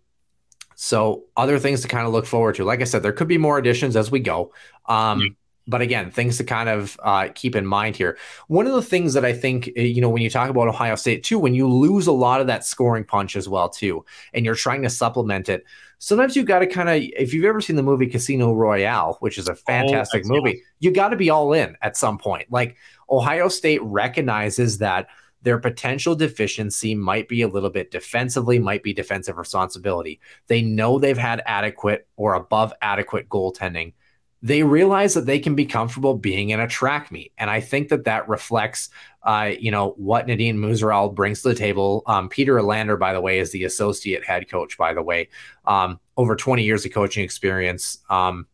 so 0.76 1.24
other 1.36 1.59
things 1.59 1.80
to 1.80 1.88
kind 1.88 2.07
of 2.07 2.12
look 2.12 2.26
forward 2.26 2.55
to. 2.57 2.64
Like 2.64 2.80
I 2.80 2.84
said, 2.84 3.03
there 3.03 3.12
could 3.12 3.26
be 3.26 3.38
more 3.38 3.59
additions 3.59 3.96
as 3.96 4.12
we 4.12 4.20
go. 4.20 4.53
Um, 4.86 5.20
yeah. 5.20 5.28
But 5.66 5.82
again, 5.82 6.11
things 6.11 6.38
to 6.38 6.44
kind 6.44 6.68
of 6.68 6.99
uh, 7.03 7.28
keep 7.34 7.55
in 7.55 7.66
mind 7.66 7.96
here. 7.96 8.16
One 8.46 8.66
of 8.66 8.72
the 8.72 8.80
things 8.80 9.12
that 9.14 9.24
I 9.24 9.34
think, 9.34 9.68
eh, 9.76 9.82
you 9.82 10.01
know, 10.01 10.09
when 10.09 10.22
you 10.22 10.30
talk 10.30 10.49
about 10.49 10.68
Ohio 10.68 10.94
State 10.94 11.24
too, 11.24 11.38
when 11.38 11.53
you 11.53 11.68
lose 11.68 12.07
a 12.07 12.12
lot 12.12 12.40
of 12.40 12.46
that 12.46 12.64
scoring 12.64 13.05
punch 13.05 13.36
as 13.36 13.49
well 13.49 13.68
too, 13.68 14.05
and 14.32 14.46
you're 14.46 14.55
trying 14.55 14.80
to 14.82 14.88
supplement 14.88 15.51
it, 15.51 15.64
sometimes 15.99 16.36
you've 16.36 16.46
got 16.46 16.61
to 16.61 16.66
kind 16.66 16.88
of, 16.88 16.96
if 17.16 17.34
you've 17.34 17.44
ever 17.44 17.61
seen 17.61 17.76
the 17.76 17.82
movie 17.82 18.07
Casino 18.07 18.55
Royale, 18.55 19.18
which 19.20 19.36
is 19.36 19.49
a 19.49 19.53
oh, 19.53 19.57
fantastic 19.66 20.22
oh, 20.24 20.28
movie, 20.28 20.62
you 20.78 20.90
got 20.90 21.09
to 21.09 21.16
be 21.16 21.28
all 21.28 21.53
in 21.53 21.76
at 21.82 21.99
some 21.99 22.16
point. 22.16 22.51
Like 22.51 22.76
Ohio 23.11 23.49
State 23.49 23.82
recognizes 23.82 24.78
that– 24.78 25.09
their 25.43 25.59
potential 25.59 26.14
deficiency 26.14 26.95
might 26.95 27.28
be 27.28 27.43
a 27.43 27.49
little 27.49 27.70
bit 27.70 27.91
defensively, 27.91 28.59
might 28.59 28.82
be 28.82 28.93
defensive 28.93 29.36
responsibility. 29.36 30.20
They 30.47 30.62
know 30.62 30.99
they've 30.99 31.16
had 31.16 31.43
adequate 31.47 32.09
or 32.16 32.34
above 32.34 32.72
adequate 32.82 33.28
goaltending. 33.28 33.95
They 34.41 34.62
realize 34.62 35.14
that 35.14 35.26
they 35.26 35.41
can 35.41 35.57
be 35.57 35.66
comfortable 35.66 36.14
being 36.14 36.51
in 36.51 36.61
a 36.61 36.68
track 36.68 37.11
meet, 37.11 37.32
and 37.39 37.51
I 37.51 37.61
think 37.61 37.89
that 37.89 38.05
that 38.05 38.28
reflects, 38.28 38.89
uh, 39.24 39.51
you 39.59 39.72
know, 39.72 39.95
what 39.97 40.28
Nadine 40.28 40.59
Muzerall 40.59 41.12
brings 41.12 41.43
to 41.43 41.49
the 41.49 41.55
table. 41.57 42.03
Um, 42.07 42.28
Peter 42.28 42.57
Elander, 42.57 42.97
by 42.97 43.12
the 43.12 43.20
way, 43.20 43.41
is 43.41 43.51
the 43.51 43.64
associate 43.64 44.24
head 44.24 44.49
coach. 44.49 44.78
By 44.78 44.95
the 44.95 45.03
way, 45.03 45.28
um, 45.64 45.99
over 46.16 46.36
20 46.36 46.62
years 46.62 46.84
of 46.84 46.93
coaching 46.93 47.24
experience, 47.24 47.99
um, 48.11 48.47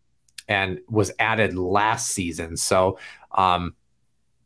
and 0.48 0.80
was 0.88 1.12
added 1.18 1.54
last 1.56 2.10
season. 2.10 2.56
So 2.56 2.98
um, 3.32 3.74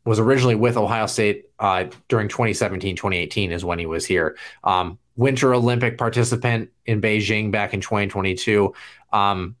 was 0.09 0.17
originally 0.17 0.55
with 0.55 0.75
Ohio 0.75 1.05
State 1.05 1.45
uh, 1.59 1.85
during 2.07 2.27
2017, 2.27 2.95
2018 2.95 3.51
is 3.51 3.63
when 3.63 3.77
he 3.77 3.85
was 3.85 4.07
here. 4.07 4.35
Um, 4.63 4.97
Winter 5.15 5.53
Olympic 5.53 5.99
participant 5.99 6.71
in 6.87 6.99
Beijing 6.99 7.51
back 7.51 7.75
in 7.75 7.79
2022. 7.79 8.73
Um, 9.13 9.55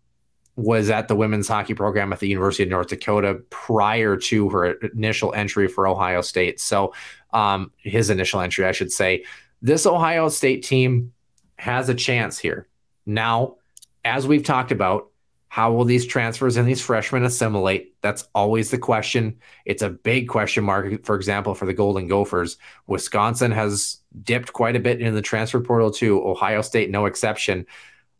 was 0.55 0.89
at 0.89 1.07
the 1.07 1.15
women's 1.15 1.47
hockey 1.47 1.75
program 1.75 2.11
at 2.11 2.19
the 2.19 2.27
University 2.27 2.63
of 2.63 2.69
North 2.69 2.87
Dakota 2.87 3.43
prior 3.51 4.17
to 4.17 4.49
her 4.49 4.71
initial 4.71 5.35
entry 5.35 5.67
for 5.67 5.87
Ohio 5.87 6.21
State. 6.21 6.59
So, 6.59 6.95
um, 7.31 7.71
his 7.77 8.09
initial 8.09 8.41
entry, 8.41 8.65
I 8.65 8.71
should 8.71 8.91
say. 8.91 9.25
This 9.61 9.85
Ohio 9.85 10.29
State 10.29 10.63
team 10.63 11.13
has 11.57 11.89
a 11.89 11.95
chance 11.95 12.39
here. 12.39 12.67
Now, 13.05 13.57
as 14.03 14.25
we've 14.25 14.43
talked 14.43 14.71
about, 14.71 15.11
how 15.49 15.73
will 15.73 15.83
these 15.83 16.05
transfers 16.05 16.57
and 16.57 16.67
these 16.67 16.81
freshmen 16.81 17.23
assimilate? 17.23 17.95
That's 18.01 18.27
always 18.35 18.69
the 18.69 18.77
question. 18.77 19.39
It's 19.65 19.81
a 19.81 19.89
big 19.89 20.29
question 20.29 20.63
mark, 20.63 21.03
for 21.03 21.15
example, 21.15 21.55
for 21.55 21.65
the 21.65 21.73
Golden 21.73 22.07
Gophers. 22.07 22.57
Wisconsin 22.85 23.51
has 23.51 23.97
dipped 24.23 24.53
quite 24.53 24.75
a 24.75 24.79
bit 24.79 25.01
in 25.01 25.15
the 25.15 25.23
transfer 25.23 25.59
portal, 25.59 25.89
too. 25.89 26.23
Ohio 26.23 26.61
State, 26.61 26.91
no 26.91 27.07
exception. 27.07 27.65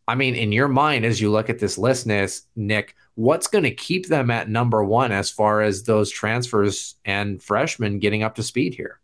I 0.07 0.15
mean, 0.15 0.34
in 0.34 0.51
your 0.51 0.67
mind, 0.67 1.05
as 1.05 1.21
you 1.21 1.30
look 1.30 1.51
at 1.51 1.59
this 1.59 1.77
list, 1.77 2.07
Nick, 2.55 2.95
what's 3.13 3.45
going 3.45 3.63
to 3.63 3.75
keep 3.75 4.07
them 4.07 4.32
at 4.32 4.49
number 4.49 4.84
one 4.84 5.11
as 5.11 5.30
far 5.30 5.61
as 5.61 5.84
those 5.84 6.09
transfers 6.09 6.95
and 7.05 7.41
freshmen 7.43 7.99
getting 7.99 8.23
up 8.23 8.34
to 8.36 8.43
speed 8.43 8.73
here? 8.73 8.99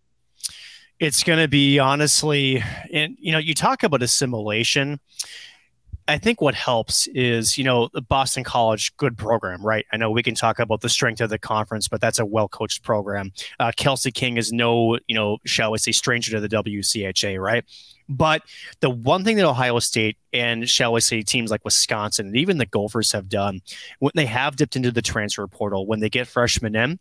It's 0.99 1.23
going 1.23 1.37
to 1.37 1.47
be 1.47 1.77
honestly, 1.77 2.63
and 2.91 3.15
you 3.19 3.31
know, 3.31 3.37
you 3.37 3.53
talk 3.53 3.83
about 3.83 4.01
assimilation. 4.01 4.99
I 6.07 6.19
think 6.19 6.39
what 6.39 6.53
helps 6.53 7.07
is, 7.07 7.57
you 7.57 7.63
know, 7.63 7.89
the 7.93 8.01
Boston 8.01 8.43
College, 8.43 8.95
good 8.97 9.17
program, 9.17 9.65
right? 9.65 9.85
I 9.91 9.97
know 9.97 10.11
we 10.11 10.21
can 10.21 10.35
talk 10.35 10.59
about 10.59 10.81
the 10.81 10.89
strength 10.89 11.19
of 11.19 11.31
the 11.31 11.39
conference, 11.39 11.87
but 11.87 11.99
that's 11.99 12.19
a 12.19 12.25
well 12.25 12.47
coached 12.47 12.83
program. 12.83 13.31
Uh, 13.59 13.71
Kelsey 13.75 14.11
King 14.11 14.37
is 14.37 14.51
no, 14.51 14.99
you 15.07 15.15
know, 15.15 15.37
shall 15.45 15.71
we 15.71 15.79
say, 15.79 15.91
stranger 15.91 16.31
to 16.31 16.39
the 16.39 16.49
WCHA, 16.49 17.41
right? 17.41 17.65
But 18.07 18.43
the 18.81 18.89
one 18.89 19.23
thing 19.23 19.37
that 19.37 19.47
Ohio 19.47 19.79
State 19.79 20.17
and 20.31 20.69
shall 20.69 20.93
we 20.93 21.01
say 21.01 21.23
teams 21.23 21.49
like 21.49 21.65
Wisconsin 21.65 22.27
and 22.27 22.37
even 22.37 22.59
the 22.59 22.67
Gophers 22.67 23.11
have 23.11 23.27
done 23.27 23.61
when 23.99 24.11
they 24.13 24.27
have 24.27 24.57
dipped 24.57 24.75
into 24.75 24.91
the 24.91 25.01
transfer 25.01 25.47
portal, 25.47 25.87
when 25.87 26.01
they 26.01 26.09
get 26.09 26.27
freshmen 26.27 26.75
in, 26.75 26.99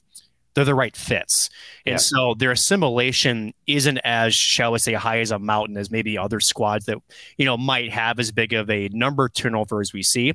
they're 0.55 0.65
the 0.65 0.75
right 0.75 0.97
fits. 0.97 1.51
And 1.85 1.95
yeah. 1.95 1.99
so 1.99 2.35
their 2.35 2.53
assimilation 2.53 3.53
isn't 3.67 3.99
as, 3.99 4.35
shall 4.35 4.73
we 4.73 4.79
say, 4.79 4.95
high 4.95 5.19
as 5.19 5.31
a 5.31 5.39
mountain 5.39 5.77
as 5.77 5.91
maybe 5.91 6.17
other 6.17 6.41
squads 6.41 6.87
that, 6.87 6.99
you 7.37 7.45
know, 7.45 7.57
might 7.57 7.91
have 7.91 8.19
as 8.19 8.31
big 8.31 8.53
of 8.53 8.71
a 8.71 8.89
number 8.93 9.29
turnover 9.29 9.81
as 9.81 9.93
we 9.93 10.03
see. 10.03 10.35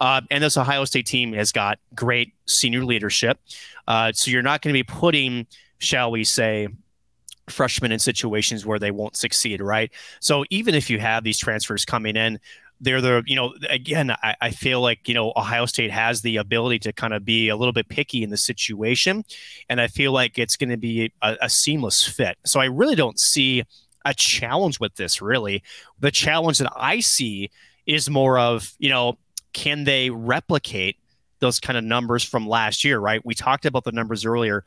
Uh, 0.00 0.22
and 0.30 0.42
this 0.42 0.56
Ohio 0.56 0.84
State 0.86 1.06
team 1.06 1.34
has 1.34 1.52
got 1.52 1.78
great 1.94 2.32
senior 2.46 2.84
leadership. 2.84 3.38
Uh, 3.86 4.10
so 4.12 4.30
you're 4.30 4.42
not 4.42 4.62
going 4.62 4.72
to 4.72 4.78
be 4.78 4.82
putting, 4.82 5.46
shall 5.78 6.10
we 6.10 6.24
say, 6.24 6.68
freshmen 7.50 7.92
in 7.92 7.98
situations 7.98 8.64
where 8.64 8.78
they 8.78 8.90
won't 8.90 9.16
succeed, 9.16 9.60
right? 9.60 9.90
So 10.20 10.44
even 10.48 10.74
if 10.74 10.88
you 10.88 10.98
have 11.00 11.22
these 11.24 11.36
transfers 11.36 11.84
coming 11.84 12.16
in, 12.16 12.38
they're 12.80 13.00
the 13.00 13.22
you 13.26 13.36
know 13.36 13.54
again 13.68 14.10
I, 14.10 14.34
I, 14.40 14.50
feel 14.50 14.80
like 14.80 15.06
you 15.06 15.14
know 15.14 15.32
ohio 15.36 15.66
state 15.66 15.90
has 15.90 16.22
the 16.22 16.38
ability 16.38 16.78
to 16.80 16.92
kind 16.92 17.12
of 17.12 17.24
be 17.24 17.48
a 17.48 17.56
little 17.56 17.72
bit 17.72 17.88
picky 17.88 18.22
in 18.22 18.30
the 18.30 18.36
situation 18.36 19.24
and 19.68 19.80
i 19.80 19.86
feel 19.86 20.12
like 20.12 20.38
it's 20.38 20.56
going 20.56 20.70
to 20.70 20.76
be 20.76 21.12
a, 21.22 21.36
a, 21.42 21.50
seamless 21.50 22.06
fit. 22.06 22.38
So 22.44 22.60
i 22.60 22.64
really 22.64 22.94
don't 22.94 23.18
see 23.18 23.64
a 24.04 24.14
challenge 24.14 24.80
with 24.80 24.96
this 24.96 25.20
really. 25.20 25.62
The 25.98 26.10
challenge 26.10 26.58
that 26.58 26.72
i 26.74 27.00
see 27.00 27.50
is 27.86 28.08
more 28.08 28.38
of 28.38 28.72
you 28.78 28.88
know 28.88 29.18
can 29.52 29.84
they 29.84 30.10
replicate 30.10 30.96
those 31.40 31.60
kind 31.60 31.76
of 31.76 31.84
numbers 31.84 32.22
from 32.24 32.48
last 32.48 32.84
year 32.84 32.98
right? 32.98 33.24
We 33.24 33.34
talked 33.34 33.66
about 33.66 33.84
the 33.84 33.92
numbers 33.92 34.24
earlier. 34.24 34.64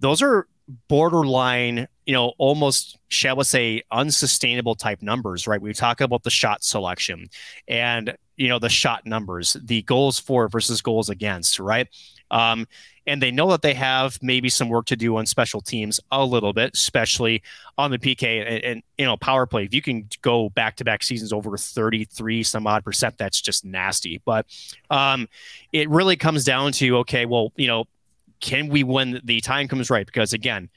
Those 0.00 0.22
are 0.22 0.46
borderline, 0.88 1.88
you 2.06 2.12
know, 2.12 2.32
almost 2.38 2.98
shall 3.08 3.36
we 3.36 3.44
say 3.44 3.82
unsustainable 3.90 4.74
type 4.74 5.02
numbers, 5.02 5.46
right? 5.46 5.60
We 5.60 5.72
talk 5.72 6.00
about 6.00 6.22
the 6.22 6.30
shot 6.30 6.64
selection 6.64 7.28
and 7.68 8.16
you 8.36 8.48
know 8.48 8.58
the 8.58 8.68
shot 8.68 9.06
numbers, 9.06 9.56
the 9.62 9.82
goals 9.82 10.18
for 10.18 10.48
versus 10.48 10.82
goals 10.82 11.10
against, 11.10 11.58
right? 11.60 11.88
Um, 12.30 12.66
and 13.06 13.20
they 13.20 13.30
know 13.30 13.50
that 13.50 13.62
they 13.62 13.74
have 13.74 14.18
maybe 14.22 14.48
some 14.48 14.68
work 14.68 14.86
to 14.86 14.96
do 14.96 15.16
on 15.16 15.26
special 15.26 15.60
teams 15.60 16.00
a 16.10 16.24
little 16.24 16.52
bit, 16.52 16.72
especially 16.74 17.42
on 17.76 17.90
the 17.90 17.98
PK 17.98 18.40
and, 18.40 18.64
and 18.64 18.82
you 18.98 19.04
know 19.04 19.16
power 19.16 19.46
play. 19.46 19.64
If 19.64 19.74
you 19.74 19.82
can 19.82 20.08
go 20.22 20.48
back 20.50 20.76
to 20.76 20.84
back 20.84 21.02
seasons 21.02 21.32
over 21.32 21.56
33 21.56 22.42
some 22.42 22.66
odd 22.66 22.84
percent, 22.84 23.18
that's 23.18 23.40
just 23.40 23.64
nasty. 23.64 24.20
But 24.24 24.46
um, 24.90 25.28
it 25.72 25.88
really 25.90 26.16
comes 26.16 26.44
down 26.44 26.72
to 26.72 26.98
okay, 26.98 27.26
well, 27.26 27.52
you 27.56 27.66
know, 27.66 27.86
can 28.40 28.68
we 28.68 28.82
when 28.82 29.20
the 29.24 29.40
time 29.40 29.68
comes 29.68 29.90
right? 29.90 30.06
Because 30.06 30.32
again, 30.32 30.68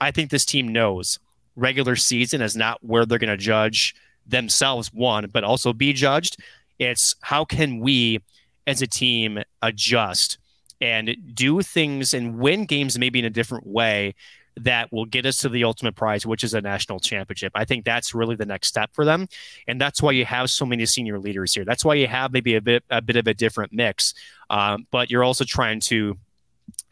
I 0.00 0.10
think 0.10 0.30
this 0.30 0.44
team 0.44 0.68
knows 0.68 1.18
regular 1.56 1.96
season 1.96 2.40
is 2.40 2.56
not 2.56 2.82
where 2.82 3.04
they're 3.04 3.18
going 3.18 3.28
to 3.28 3.36
judge 3.36 3.94
themselves, 4.26 4.92
one, 4.92 5.28
but 5.32 5.44
also 5.44 5.72
be 5.72 5.92
judged. 5.92 6.36
It's 6.78 7.14
how 7.20 7.44
can 7.44 7.80
we 7.80 8.20
as 8.66 8.82
a 8.82 8.86
team 8.86 9.42
adjust 9.62 10.38
and 10.80 11.14
do 11.34 11.60
things 11.60 12.14
and 12.14 12.38
win 12.38 12.64
games 12.64 12.98
maybe 12.98 13.18
in 13.18 13.24
a 13.24 13.30
different 13.30 13.66
way 13.66 14.14
that 14.56 14.92
will 14.92 15.06
get 15.06 15.26
us 15.26 15.38
to 15.38 15.48
the 15.48 15.64
ultimate 15.64 15.94
prize, 15.94 16.26
which 16.26 16.44
is 16.44 16.54
a 16.54 16.60
national 16.60 17.00
championship. 17.00 17.52
I 17.54 17.64
think 17.64 17.84
that's 17.84 18.14
really 18.14 18.36
the 18.36 18.46
next 18.46 18.68
step 18.68 18.90
for 18.92 19.04
them, 19.04 19.28
and 19.68 19.80
that's 19.80 20.02
why 20.02 20.12
you 20.12 20.24
have 20.24 20.50
so 20.50 20.66
many 20.66 20.86
senior 20.86 21.18
leaders 21.18 21.54
here. 21.54 21.64
That's 21.64 21.84
why 21.84 21.94
you 21.94 22.06
have 22.06 22.32
maybe 22.32 22.56
a 22.56 22.60
bit 22.60 22.84
a 22.90 23.00
bit 23.00 23.16
of 23.16 23.26
a 23.26 23.34
different 23.34 23.72
mix, 23.72 24.14
um, 24.48 24.86
but 24.90 25.10
you're 25.10 25.24
also 25.24 25.44
trying 25.44 25.80
to 25.80 26.18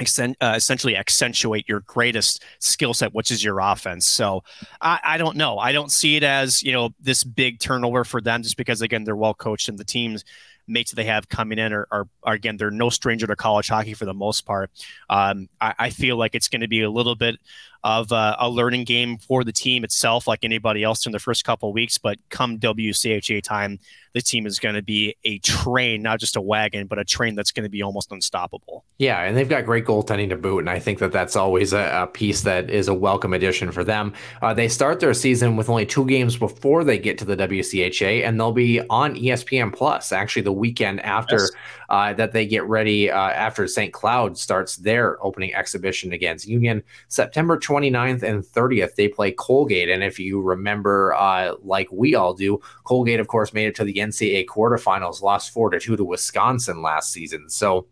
essentially 0.00 0.96
accentuate 0.96 1.68
your 1.68 1.80
greatest 1.80 2.44
skill 2.60 2.94
set, 2.94 3.14
which 3.14 3.30
is 3.30 3.42
your 3.42 3.58
offense. 3.58 4.06
So 4.06 4.44
I, 4.80 5.00
I, 5.02 5.18
don't 5.18 5.36
know. 5.36 5.58
I 5.58 5.72
don't 5.72 5.90
see 5.90 6.16
it 6.16 6.22
as 6.22 6.62
you 6.62 6.72
know 6.72 6.90
this 7.00 7.24
big 7.24 7.58
turnover 7.58 8.04
for 8.04 8.20
them, 8.20 8.42
just 8.42 8.56
because 8.56 8.82
again 8.82 9.04
they're 9.04 9.16
well 9.16 9.34
coached 9.34 9.68
and 9.68 9.78
the 9.78 9.84
teams 9.84 10.24
mates 10.68 10.92
they 10.92 11.04
have 11.04 11.28
coming 11.28 11.58
in 11.58 11.72
are, 11.72 11.88
are, 11.90 12.08
are, 12.22 12.34
again 12.34 12.58
they're 12.58 12.70
no 12.70 12.90
stranger 12.90 13.26
to 13.26 13.34
college 13.34 13.68
hockey 13.68 13.94
for 13.94 14.04
the 14.04 14.14
most 14.14 14.42
part. 14.42 14.70
Um, 15.08 15.48
I, 15.60 15.74
I, 15.78 15.90
feel 15.90 16.16
like 16.16 16.34
it's 16.34 16.48
going 16.48 16.60
to 16.60 16.68
be 16.68 16.82
a 16.82 16.90
little 16.90 17.14
bit 17.14 17.36
of 17.84 18.10
a, 18.12 18.36
a, 18.40 18.50
learning 18.50 18.84
game 18.84 19.18
for 19.18 19.44
the 19.44 19.52
team 19.52 19.84
itself, 19.84 20.26
like 20.26 20.40
anybody 20.42 20.82
else 20.82 21.06
in 21.06 21.12
the 21.12 21.18
first 21.18 21.44
couple 21.44 21.72
weeks. 21.72 21.96
But 21.96 22.18
come 22.28 22.58
WCHA 22.58 23.42
time, 23.42 23.78
the 24.14 24.22
team 24.22 24.46
is 24.46 24.58
going 24.58 24.74
to 24.74 24.82
be 24.82 25.16
a 25.24 25.38
train, 25.38 26.02
not 26.02 26.18
just 26.18 26.36
a 26.36 26.40
wagon, 26.40 26.86
but 26.86 26.98
a 26.98 27.04
train 27.04 27.34
that's 27.34 27.52
going 27.52 27.64
to 27.64 27.68
be 27.68 27.82
almost 27.82 28.10
unstoppable. 28.10 28.84
Yeah, 28.98 29.22
and 29.22 29.36
they've 29.36 29.48
got 29.48 29.64
great 29.64 29.84
goaltending 29.84 30.30
to 30.30 30.36
boot, 30.36 30.58
and 30.58 30.70
I 30.70 30.78
think 30.78 30.98
that 30.98 31.12
that's 31.12 31.36
always 31.36 31.72
a, 31.72 32.02
a 32.02 32.06
piece 32.06 32.42
that 32.42 32.68
is 32.68 32.88
a 32.88 32.94
welcome 32.94 33.32
addition 33.32 33.70
for 33.70 33.84
them. 33.84 34.12
Uh, 34.42 34.52
they 34.54 34.68
start 34.68 34.98
their 35.00 35.14
season 35.14 35.56
with 35.56 35.68
only 35.68 35.86
two 35.86 36.04
games 36.06 36.36
before 36.36 36.84
they 36.84 36.98
get 36.98 37.18
to 37.18 37.24
the 37.24 37.36
WCHA, 37.36 38.26
and 38.26 38.40
they'll 38.40 38.52
be 38.52 38.80
on 38.88 39.14
ESPN 39.14 39.72
Plus 39.72 40.10
actually 40.10 40.42
the 40.42 40.52
weekend 40.52 41.00
after 41.00 41.36
yes. 41.36 41.50
uh, 41.88 42.12
that 42.14 42.32
they 42.32 42.46
get 42.46 42.64
ready 42.64 43.10
uh, 43.10 43.16
after 43.16 43.66
St. 43.68 43.92
Cloud 43.92 44.36
starts 44.36 44.76
their 44.76 45.24
opening 45.24 45.54
exhibition 45.54 46.12
against 46.12 46.46
Union 46.48 46.82
September 47.08 47.56
29th 47.68 48.22
and 48.22 48.42
30th, 48.42 48.94
they 48.94 49.08
play 49.08 49.32
Colgate. 49.32 49.90
And 49.90 50.02
if 50.02 50.18
you 50.18 50.40
remember, 50.40 51.14
uh, 51.14 51.54
like 51.62 51.88
we 51.92 52.14
all 52.14 52.32
do, 52.32 52.60
Colgate, 52.84 53.20
of 53.20 53.28
course, 53.28 53.52
made 53.52 53.68
it 53.68 53.74
to 53.76 53.84
the 53.84 53.94
NCAA 53.94 54.46
quarterfinals, 54.46 55.22
lost 55.22 55.52
four 55.52 55.70
to 55.70 55.78
two 55.78 55.96
to 55.96 56.04
Wisconsin 56.04 56.80
last 56.82 57.12
season. 57.12 57.48
So 57.50 57.86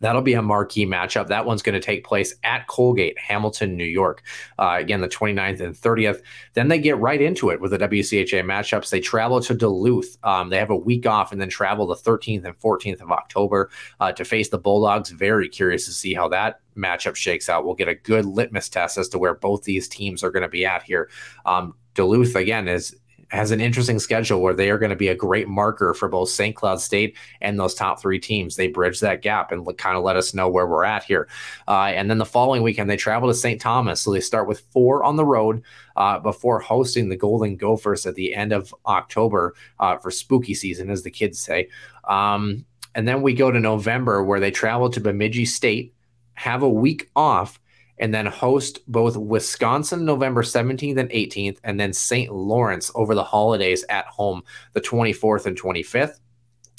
That'll 0.00 0.22
be 0.22 0.34
a 0.34 0.42
marquee 0.42 0.86
matchup. 0.86 1.28
That 1.28 1.44
one's 1.44 1.62
going 1.62 1.74
to 1.74 1.80
take 1.80 2.04
place 2.04 2.34
at 2.42 2.66
Colgate, 2.66 3.18
Hamilton, 3.18 3.76
New 3.76 3.84
York. 3.84 4.22
Uh, 4.58 4.76
again, 4.78 5.00
the 5.00 5.08
29th 5.08 5.60
and 5.60 5.74
30th. 5.74 6.22
Then 6.54 6.68
they 6.68 6.78
get 6.78 6.98
right 6.98 7.20
into 7.20 7.50
it 7.50 7.60
with 7.60 7.70
the 7.70 7.78
WCHA 7.78 8.44
matchups. 8.44 8.90
They 8.90 9.00
travel 9.00 9.40
to 9.40 9.54
Duluth. 9.54 10.16
Um, 10.24 10.48
they 10.48 10.58
have 10.58 10.70
a 10.70 10.76
week 10.76 11.06
off 11.06 11.32
and 11.32 11.40
then 11.40 11.48
travel 11.48 11.86
the 11.86 11.94
13th 11.94 12.44
and 12.44 12.58
14th 12.58 13.00
of 13.00 13.10
October 13.10 13.70
uh, 14.00 14.12
to 14.12 14.24
face 14.24 14.48
the 14.48 14.58
Bulldogs. 14.58 15.10
Very 15.10 15.48
curious 15.48 15.84
to 15.86 15.92
see 15.92 16.14
how 16.14 16.28
that 16.28 16.60
matchup 16.76 17.16
shakes 17.16 17.48
out. 17.48 17.64
We'll 17.64 17.74
get 17.74 17.88
a 17.88 17.94
good 17.94 18.24
litmus 18.24 18.68
test 18.68 18.96
as 18.98 19.08
to 19.10 19.18
where 19.18 19.34
both 19.34 19.64
these 19.64 19.88
teams 19.88 20.24
are 20.24 20.30
going 20.30 20.42
to 20.42 20.48
be 20.48 20.64
at 20.64 20.82
here. 20.82 21.10
Um, 21.44 21.74
Duluth 21.94 22.36
again 22.36 22.68
is 22.68 22.96
has 23.30 23.50
an 23.50 23.60
interesting 23.60 23.98
schedule 23.98 24.40
where 24.40 24.54
they 24.54 24.70
are 24.70 24.78
going 24.78 24.90
to 24.90 24.96
be 24.96 25.08
a 25.08 25.14
great 25.14 25.48
marker 25.48 25.94
for 25.94 26.08
both 26.08 26.28
St. 26.28 26.54
Cloud 26.54 26.80
State 26.80 27.16
and 27.40 27.58
those 27.58 27.74
top 27.74 28.00
three 28.00 28.18
teams. 28.18 28.56
They 28.56 28.68
bridge 28.68 29.00
that 29.00 29.22
gap 29.22 29.52
and 29.52 29.66
kind 29.78 29.96
of 29.96 30.02
let 30.02 30.16
us 30.16 30.34
know 30.34 30.48
where 30.48 30.66
we're 30.66 30.84
at 30.84 31.04
here. 31.04 31.28
Uh, 31.68 31.92
and 31.94 32.10
then 32.10 32.18
the 32.18 32.26
following 32.26 32.62
weekend, 32.62 32.90
they 32.90 32.96
travel 32.96 33.28
to 33.28 33.34
St. 33.34 33.60
Thomas. 33.60 34.00
So 34.00 34.12
they 34.12 34.20
start 34.20 34.48
with 34.48 34.60
four 34.72 35.04
on 35.04 35.16
the 35.16 35.24
road 35.24 35.62
uh, 35.96 36.18
before 36.18 36.58
hosting 36.58 37.08
the 37.08 37.16
Golden 37.16 37.56
Gophers 37.56 38.04
at 38.04 38.16
the 38.16 38.34
end 38.34 38.52
of 38.52 38.74
October 38.86 39.54
uh, 39.78 39.96
for 39.96 40.10
spooky 40.10 40.54
season, 40.54 40.90
as 40.90 41.02
the 41.02 41.10
kids 41.10 41.38
say. 41.38 41.68
Um, 42.04 42.64
and 42.94 43.06
then 43.06 43.22
we 43.22 43.34
go 43.34 43.50
to 43.50 43.60
November 43.60 44.24
where 44.24 44.40
they 44.40 44.50
travel 44.50 44.90
to 44.90 45.00
Bemidji 45.00 45.46
State, 45.46 45.94
have 46.34 46.62
a 46.62 46.68
week 46.68 47.08
off 47.14 47.60
and 48.00 48.12
then 48.12 48.26
host 48.26 48.80
both 48.88 49.16
Wisconsin 49.16 50.04
November 50.04 50.42
17th 50.42 50.98
and 50.98 51.10
18th, 51.10 51.58
and 51.62 51.78
then 51.78 51.92
St. 51.92 52.32
Lawrence 52.32 52.90
over 52.94 53.14
the 53.14 53.22
holidays 53.22 53.84
at 53.88 54.06
home 54.06 54.42
the 54.72 54.80
24th 54.80 55.46
and 55.46 55.60
25th. 55.60 56.18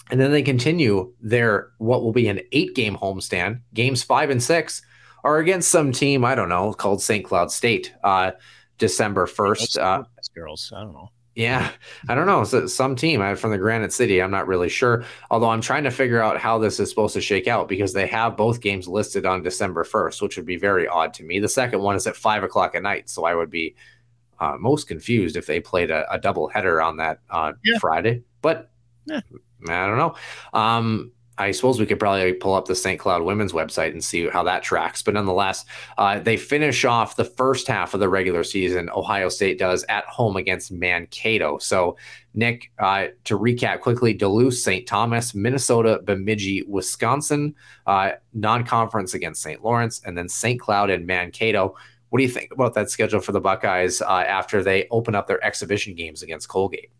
And 0.09 0.19
then 0.19 0.31
they 0.31 0.41
continue 0.41 1.13
their 1.21 1.69
what 1.77 2.01
will 2.01 2.11
be 2.11 2.27
an 2.27 2.41
eight 2.51 2.75
game 2.75 2.97
homestand. 2.97 3.61
Games 3.73 4.03
five 4.03 4.29
and 4.29 4.43
six 4.43 4.81
are 5.23 5.37
against 5.37 5.69
some 5.69 5.91
team, 5.91 6.25
I 6.25 6.35
don't 6.35 6.49
know, 6.49 6.73
called 6.73 7.01
St. 7.01 7.23
Cloud 7.23 7.51
State, 7.51 7.93
uh, 8.03 8.31
December 8.79 9.27
1st. 9.27 9.79
Uh, 9.79 10.03
girls, 10.33 10.73
I 10.75 10.81
don't 10.81 10.93
know. 10.93 11.09
Yeah, 11.41 11.71
I 12.07 12.13
don't 12.13 12.27
know. 12.27 12.43
So 12.43 12.67
some 12.67 12.95
team 12.95 13.19
I, 13.19 13.33
from 13.33 13.49
the 13.49 13.57
Granite 13.57 13.91
City. 13.91 14.21
I'm 14.21 14.29
not 14.29 14.47
really 14.47 14.69
sure. 14.69 15.03
Although 15.31 15.49
I'm 15.49 15.61
trying 15.61 15.83
to 15.85 15.91
figure 15.91 16.21
out 16.21 16.37
how 16.37 16.59
this 16.59 16.79
is 16.79 16.89
supposed 16.89 17.15
to 17.15 17.21
shake 17.21 17.47
out 17.47 17.67
because 17.67 17.93
they 17.93 18.05
have 18.05 18.37
both 18.37 18.61
games 18.61 18.87
listed 18.87 19.25
on 19.25 19.41
December 19.41 19.83
1st, 19.83 20.21
which 20.21 20.37
would 20.37 20.45
be 20.45 20.57
very 20.57 20.87
odd 20.87 21.15
to 21.15 21.23
me. 21.23 21.39
The 21.39 21.49
second 21.49 21.81
one 21.81 21.95
is 21.95 22.05
at 22.05 22.15
five 22.15 22.43
o'clock 22.43 22.75
at 22.75 22.83
night, 22.83 23.09
so 23.09 23.25
I 23.25 23.33
would 23.33 23.49
be 23.49 23.75
uh, 24.39 24.55
most 24.59 24.87
confused 24.87 25.35
if 25.35 25.47
they 25.47 25.59
played 25.59 25.89
a, 25.89 26.11
a 26.13 26.19
double 26.19 26.47
header 26.47 26.79
on 26.79 26.97
that 26.97 27.19
uh, 27.31 27.53
yeah. 27.63 27.79
Friday. 27.79 28.21
But 28.43 28.69
yeah. 29.05 29.21
I 29.67 29.87
don't 29.87 29.97
know. 29.97 30.15
Um, 30.53 31.11
I 31.41 31.51
suppose 31.51 31.79
we 31.79 31.87
could 31.87 31.99
probably 31.99 32.33
pull 32.33 32.53
up 32.53 32.65
the 32.65 32.75
St. 32.75 32.99
Cloud 32.99 33.23
women's 33.23 33.51
website 33.51 33.91
and 33.91 34.03
see 34.03 34.29
how 34.29 34.43
that 34.43 34.61
tracks. 34.61 35.01
But 35.01 35.15
nonetheless, 35.15 35.65
uh, 35.97 36.19
they 36.19 36.37
finish 36.37 36.85
off 36.85 37.15
the 37.15 37.25
first 37.25 37.67
half 37.67 37.93
of 37.93 37.99
the 37.99 38.09
regular 38.09 38.43
season. 38.43 38.89
Ohio 38.91 39.27
State 39.27 39.57
does 39.57 39.83
at 39.89 40.05
home 40.05 40.35
against 40.35 40.71
Mankato. 40.71 41.57
So, 41.57 41.97
Nick, 42.35 42.71
uh, 42.77 43.07
to 43.23 43.37
recap 43.37 43.81
quickly 43.81 44.13
Duluth, 44.13 44.53
St. 44.53 44.87
Thomas, 44.87 45.33
Minnesota, 45.33 45.99
Bemidji, 46.03 46.63
Wisconsin, 46.67 47.55
uh, 47.87 48.11
non 48.33 48.63
conference 48.63 49.15
against 49.15 49.41
St. 49.41 49.63
Lawrence, 49.63 50.01
and 50.05 50.15
then 50.15 50.29
St. 50.29 50.59
Cloud 50.59 50.91
and 50.91 51.07
Mankato. 51.07 51.75
What 52.09 52.19
do 52.19 52.23
you 52.23 52.29
think 52.29 52.51
about 52.53 52.75
that 52.75 52.91
schedule 52.91 53.21
for 53.21 53.31
the 53.31 53.41
Buckeyes 53.41 54.01
uh, 54.01 54.25
after 54.27 54.61
they 54.61 54.87
open 54.91 55.15
up 55.15 55.27
their 55.27 55.43
exhibition 55.43 55.95
games 55.95 56.21
against 56.21 56.49
Colgate? 56.49 56.91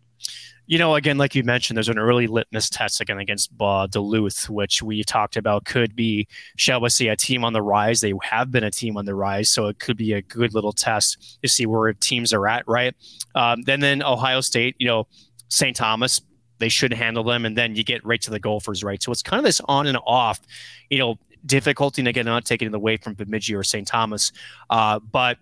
You 0.72 0.78
know, 0.78 0.94
again, 0.94 1.18
like 1.18 1.34
you 1.34 1.44
mentioned, 1.44 1.76
there's 1.76 1.90
an 1.90 1.98
early 1.98 2.26
litmus 2.26 2.70
test 2.70 3.02
again 3.02 3.18
against 3.18 3.50
uh, 3.60 3.86
Duluth, 3.86 4.48
which 4.48 4.82
we 4.82 5.04
talked 5.04 5.36
about 5.36 5.66
could 5.66 5.94
be, 5.94 6.26
shall 6.56 6.80
we 6.80 6.88
say, 6.88 7.08
a 7.08 7.16
team 7.16 7.44
on 7.44 7.52
the 7.52 7.60
rise. 7.60 8.00
They 8.00 8.14
have 8.22 8.50
been 8.50 8.64
a 8.64 8.70
team 8.70 8.96
on 8.96 9.04
the 9.04 9.14
rise, 9.14 9.50
so 9.50 9.66
it 9.66 9.78
could 9.80 9.98
be 9.98 10.14
a 10.14 10.22
good 10.22 10.54
little 10.54 10.72
test 10.72 11.38
to 11.42 11.48
see 11.50 11.66
where 11.66 11.92
teams 11.92 12.32
are 12.32 12.48
at, 12.48 12.66
right? 12.66 12.94
Um, 13.34 13.60
then, 13.64 13.80
then 13.80 14.02
Ohio 14.02 14.40
State, 14.40 14.74
you 14.78 14.86
know, 14.86 15.06
St. 15.48 15.76
Thomas, 15.76 16.22
they 16.56 16.70
should 16.70 16.94
handle 16.94 17.22
them, 17.22 17.44
and 17.44 17.54
then 17.54 17.76
you 17.76 17.84
get 17.84 18.02
right 18.02 18.22
to 18.22 18.30
the 18.30 18.40
Gophers, 18.40 18.82
right? 18.82 19.02
So 19.02 19.12
it's 19.12 19.22
kind 19.22 19.40
of 19.40 19.44
this 19.44 19.60
on 19.66 19.86
and 19.86 19.98
off, 20.06 20.40
you 20.88 20.96
know, 20.96 21.16
difficulty. 21.44 22.00
And 22.00 22.08
again, 22.08 22.24
not 22.24 22.46
taking 22.46 22.68
it 22.68 22.74
away 22.74 22.96
from 22.96 23.12
Bemidji 23.12 23.54
or 23.54 23.62
St. 23.62 23.86
Thomas, 23.86 24.32
uh, 24.70 25.00
but 25.00 25.36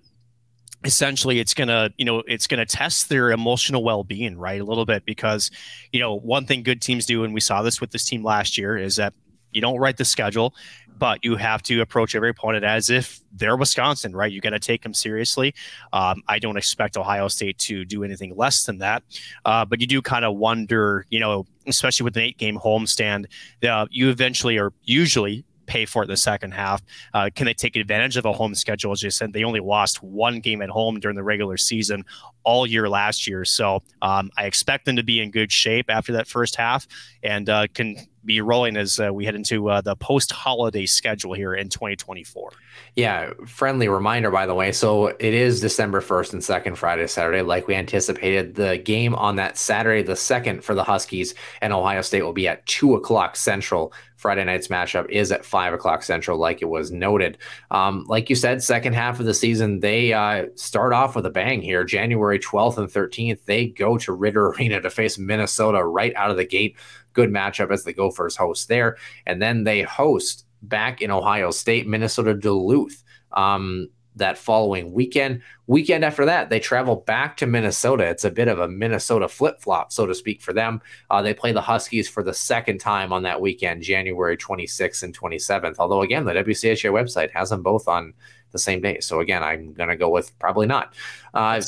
essentially 0.84 1.40
it's 1.40 1.54
going 1.54 1.68
to 1.68 1.92
you 1.98 2.04
know 2.04 2.22
it's 2.26 2.46
going 2.46 2.58
to 2.58 2.66
test 2.66 3.08
their 3.08 3.30
emotional 3.30 3.84
well-being 3.84 4.38
right 4.38 4.60
a 4.60 4.64
little 4.64 4.86
bit 4.86 5.04
because 5.04 5.50
you 5.92 6.00
know 6.00 6.14
one 6.14 6.46
thing 6.46 6.62
good 6.62 6.80
teams 6.80 7.04
do 7.04 7.22
and 7.24 7.34
we 7.34 7.40
saw 7.40 7.62
this 7.62 7.80
with 7.80 7.90
this 7.90 8.04
team 8.04 8.24
last 8.24 8.56
year 8.56 8.76
is 8.78 8.96
that 8.96 9.12
you 9.52 9.60
don't 9.60 9.78
write 9.78 9.96
the 9.98 10.04
schedule 10.04 10.54
but 10.98 11.24
you 11.24 11.34
have 11.36 11.62
to 11.62 11.80
approach 11.80 12.14
every 12.14 12.28
opponent 12.30 12.64
as 12.64 12.88
if 12.88 13.20
they're 13.32 13.56
wisconsin 13.56 14.16
right? 14.16 14.32
You 14.32 14.40
got 14.40 14.50
to 14.50 14.58
take 14.58 14.82
them 14.82 14.94
seriously. 14.94 15.54
Um, 15.92 16.22
i 16.28 16.38
don't 16.38 16.56
expect 16.56 16.96
ohio 16.96 17.28
state 17.28 17.58
to 17.58 17.84
do 17.84 18.02
anything 18.02 18.34
less 18.34 18.64
than 18.64 18.78
that. 18.78 19.02
Uh, 19.44 19.66
but 19.66 19.80
you 19.82 19.86
do 19.86 20.00
kind 20.00 20.24
of 20.24 20.36
wonder 20.36 21.04
you 21.10 21.20
know 21.20 21.46
especially 21.66 22.04
with 22.04 22.16
an 22.16 22.22
eight 22.22 22.38
game 22.38 22.56
homestand 22.58 23.26
uh, 23.68 23.86
you 23.90 24.08
eventually 24.08 24.56
are 24.56 24.72
usually 24.84 25.44
pay 25.70 25.86
for 25.86 26.02
it 26.02 26.06
in 26.06 26.10
the 26.10 26.16
second 26.16 26.50
half. 26.50 26.82
Uh, 27.14 27.30
can 27.32 27.46
they 27.46 27.54
take 27.54 27.76
advantage 27.76 28.16
of 28.16 28.24
a 28.26 28.32
home 28.32 28.56
schedule? 28.56 28.90
As 28.90 29.04
you 29.04 29.10
said, 29.10 29.32
they 29.32 29.44
only 29.44 29.60
lost 29.60 30.02
one 30.02 30.40
game 30.40 30.62
at 30.62 30.68
home 30.68 30.98
during 30.98 31.14
the 31.14 31.22
regular 31.22 31.56
season 31.56 32.04
all 32.42 32.66
year 32.66 32.88
last 32.88 33.28
year. 33.28 33.44
So 33.44 33.82
um, 34.02 34.30
I 34.36 34.46
expect 34.46 34.84
them 34.84 34.96
to 34.96 35.04
be 35.04 35.20
in 35.20 35.30
good 35.30 35.52
shape 35.52 35.86
after 35.88 36.12
that 36.14 36.26
first 36.26 36.56
half 36.56 36.88
and 37.22 37.48
uh, 37.48 37.68
can 37.72 37.96
be 38.24 38.40
rolling 38.40 38.76
as 38.76 39.00
uh, 39.00 39.12
we 39.12 39.24
head 39.24 39.34
into 39.34 39.70
uh, 39.70 39.80
the 39.80 39.96
post 39.96 40.30
holiday 40.30 40.86
schedule 40.86 41.32
here 41.32 41.54
in 41.54 41.68
2024. 41.68 42.52
Yeah, 42.96 43.30
friendly 43.46 43.88
reminder, 43.88 44.30
by 44.30 44.46
the 44.46 44.54
way. 44.54 44.72
So 44.72 45.06
it 45.06 45.20
is 45.20 45.60
December 45.60 46.00
1st 46.00 46.32
and 46.34 46.42
2nd, 46.42 46.76
Friday, 46.76 47.06
Saturday, 47.06 47.42
like 47.42 47.66
we 47.66 47.74
anticipated. 47.74 48.54
The 48.54 48.78
game 48.78 49.14
on 49.14 49.36
that 49.36 49.56
Saturday, 49.56 50.02
the 50.02 50.14
2nd 50.14 50.62
for 50.62 50.74
the 50.74 50.84
Huskies 50.84 51.34
and 51.62 51.72
Ohio 51.72 52.02
State 52.02 52.22
will 52.22 52.32
be 52.32 52.48
at 52.48 52.66
2 52.66 52.94
o'clock 52.94 53.36
Central. 53.36 53.92
Friday 54.20 54.44
night's 54.44 54.68
matchup 54.68 55.08
is 55.08 55.32
at 55.32 55.46
5 55.46 55.72
o'clock 55.72 56.02
Central, 56.02 56.36
like 56.38 56.60
it 56.60 56.66
was 56.66 56.90
noted. 56.90 57.38
Um, 57.70 58.04
like 58.06 58.28
you 58.28 58.36
said, 58.36 58.62
second 58.62 58.92
half 58.92 59.18
of 59.18 59.24
the 59.24 59.32
season, 59.32 59.80
they 59.80 60.12
uh, 60.12 60.46
start 60.56 60.92
off 60.92 61.16
with 61.16 61.24
a 61.24 61.30
bang 61.30 61.62
here. 61.62 61.84
January 61.84 62.38
12th 62.38 62.76
and 62.76 62.88
13th, 62.88 63.44
they 63.46 63.68
go 63.68 63.96
to 63.96 64.12
Ridder 64.12 64.48
Arena 64.48 64.80
to 64.82 64.90
face 64.90 65.18
Minnesota 65.18 65.82
right 65.82 66.14
out 66.16 66.30
of 66.30 66.36
the 66.36 66.44
gate 66.44 66.76
good 67.12 67.30
matchup 67.30 67.72
as 67.72 67.84
the 67.84 67.92
Gophers 67.92 68.36
host 68.36 68.68
there. 68.68 68.96
And 69.26 69.40
then 69.40 69.64
they 69.64 69.82
host 69.82 70.44
back 70.62 71.00
in 71.00 71.10
Ohio 71.10 71.50
State, 71.50 71.86
Minnesota 71.86 72.34
Duluth. 72.34 73.02
Um, 73.32 73.88
that 74.16 74.38
following 74.38 74.92
weekend. 74.92 75.42
Weekend 75.66 76.04
after 76.04 76.24
that, 76.26 76.50
they 76.50 76.60
travel 76.60 76.96
back 76.96 77.36
to 77.38 77.46
Minnesota. 77.46 78.04
It's 78.04 78.24
a 78.24 78.30
bit 78.30 78.48
of 78.48 78.58
a 78.58 78.68
Minnesota 78.68 79.28
flip 79.28 79.60
flop, 79.60 79.92
so 79.92 80.06
to 80.06 80.14
speak, 80.14 80.42
for 80.42 80.52
them. 80.52 80.80
Uh, 81.10 81.22
they 81.22 81.34
play 81.34 81.52
the 81.52 81.60
Huskies 81.60 82.08
for 82.08 82.22
the 82.22 82.34
second 82.34 82.78
time 82.78 83.12
on 83.12 83.22
that 83.22 83.40
weekend, 83.40 83.82
January 83.82 84.36
26th 84.36 85.02
and 85.02 85.18
27th. 85.18 85.76
Although, 85.78 86.02
again, 86.02 86.24
the 86.24 86.32
WCHA 86.32 86.90
website 86.90 87.30
has 87.32 87.50
them 87.50 87.62
both 87.62 87.86
on 87.88 88.12
the 88.52 88.58
same 88.58 88.80
day. 88.80 89.00
So 89.00 89.20
again, 89.20 89.42
I'm 89.42 89.72
going 89.72 89.88
to 89.88 89.96
go 89.96 90.10
with 90.10 90.36
probably 90.38 90.66
not. 90.66 90.94
Uh, 91.34 91.60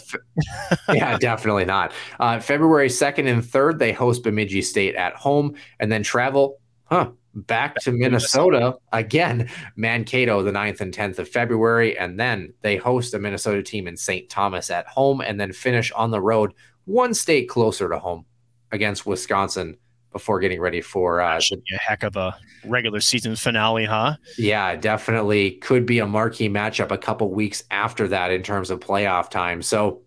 yeah, 0.93 1.17
definitely 1.21 1.65
not. 1.65 1.93
Uh, 2.19 2.41
February 2.41 2.89
2nd 2.89 3.29
and 3.29 3.43
3rd, 3.43 3.79
they 3.79 3.93
host 3.93 4.23
Bemidji 4.23 4.63
State 4.63 4.95
at 4.95 5.15
home 5.15 5.55
and 5.79 5.91
then 5.91 6.03
travel, 6.03 6.61
huh, 6.85 7.11
back 7.35 7.77
to 7.77 7.93
Minnesota 7.93 8.75
again, 8.93 9.49
Mankato, 9.77 10.43
the 10.43 10.53
9th 10.53 10.81
and 10.81 10.95
10th 10.95 11.19
of 11.19 11.29
February. 11.29 11.97
And 11.99 12.19
then 12.19 12.53
they 12.63 12.77
host 12.77 13.15
a 13.15 13.19
Minnesota 13.19 13.63
team 13.63 13.87
in 13.87 13.97
St. 13.97 14.29
Thomas 14.29 14.71
at 14.71 14.87
home 14.87 15.21
and 15.21 15.41
then 15.41 15.53
finish 15.53 15.91
on 15.93 16.11
the 16.11 16.21
road, 16.21 16.53
one 16.85 17.15
state 17.15 17.49
closer 17.49 17.89
to 17.89 17.99
home 17.99 18.25
against 18.71 19.07
Wisconsin 19.07 19.77
before 20.13 20.41
getting 20.41 20.61
ready 20.61 20.81
for 20.81 21.21
uh, 21.21 21.41
the, 21.51 21.57
a 21.75 21.79
heck 21.79 22.03
of 22.03 22.17
a 22.17 22.37
regular 22.67 23.01
season 23.01 23.35
finale, 23.35 23.87
huh? 23.87 24.17
Yeah, 24.37 24.77
definitely 24.77 25.53
could 25.53 25.87
be 25.87 25.99
a 25.99 26.07
marquee 26.07 26.49
matchup 26.49 26.91
a 26.91 26.99
couple 26.99 27.31
weeks 27.31 27.65
after 27.71 28.07
that 28.09 28.31
in 28.31 28.43
terms 28.43 28.71
of 28.71 28.81
playoff 28.81 29.31
time. 29.31 29.63
So, 29.63 30.03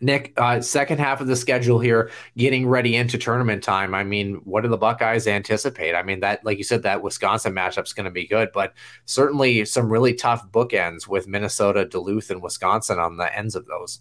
Nick, 0.00 0.32
uh, 0.36 0.60
second 0.60 0.98
half 0.98 1.20
of 1.20 1.26
the 1.26 1.36
schedule 1.36 1.78
here, 1.78 2.10
getting 2.36 2.66
ready 2.66 2.96
into 2.96 3.18
tournament 3.18 3.62
time. 3.62 3.94
I 3.94 4.02
mean, 4.02 4.36
what 4.44 4.62
do 4.62 4.68
the 4.68 4.78
Buckeyes 4.78 5.26
anticipate? 5.26 5.94
I 5.94 6.02
mean, 6.02 6.20
that, 6.20 6.44
like 6.44 6.58
you 6.58 6.64
said, 6.64 6.82
that 6.84 7.02
Wisconsin 7.02 7.52
matchup 7.52 7.84
is 7.84 7.92
going 7.92 8.04
to 8.04 8.10
be 8.10 8.26
good, 8.26 8.50
but 8.52 8.72
certainly 9.04 9.64
some 9.64 9.90
really 9.90 10.14
tough 10.14 10.50
bookends 10.50 11.06
with 11.06 11.28
Minnesota, 11.28 11.84
Duluth, 11.84 12.30
and 12.30 12.42
Wisconsin 12.42 12.98
on 12.98 13.18
the 13.18 13.36
ends 13.36 13.54
of 13.54 13.66
those. 13.66 14.00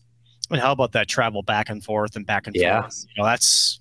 And 0.50 0.60
how 0.60 0.72
about 0.72 0.94
that 0.94 1.08
travel 1.08 1.44
back 1.44 1.70
and 1.70 1.84
forth 1.84 2.16
and 2.16 2.26
back 2.26 2.48
and 2.48 2.56
yeah. 2.56 2.82
forth? 2.82 3.06
You 3.16 3.22
know, 3.22 3.28
that's 3.28 3.80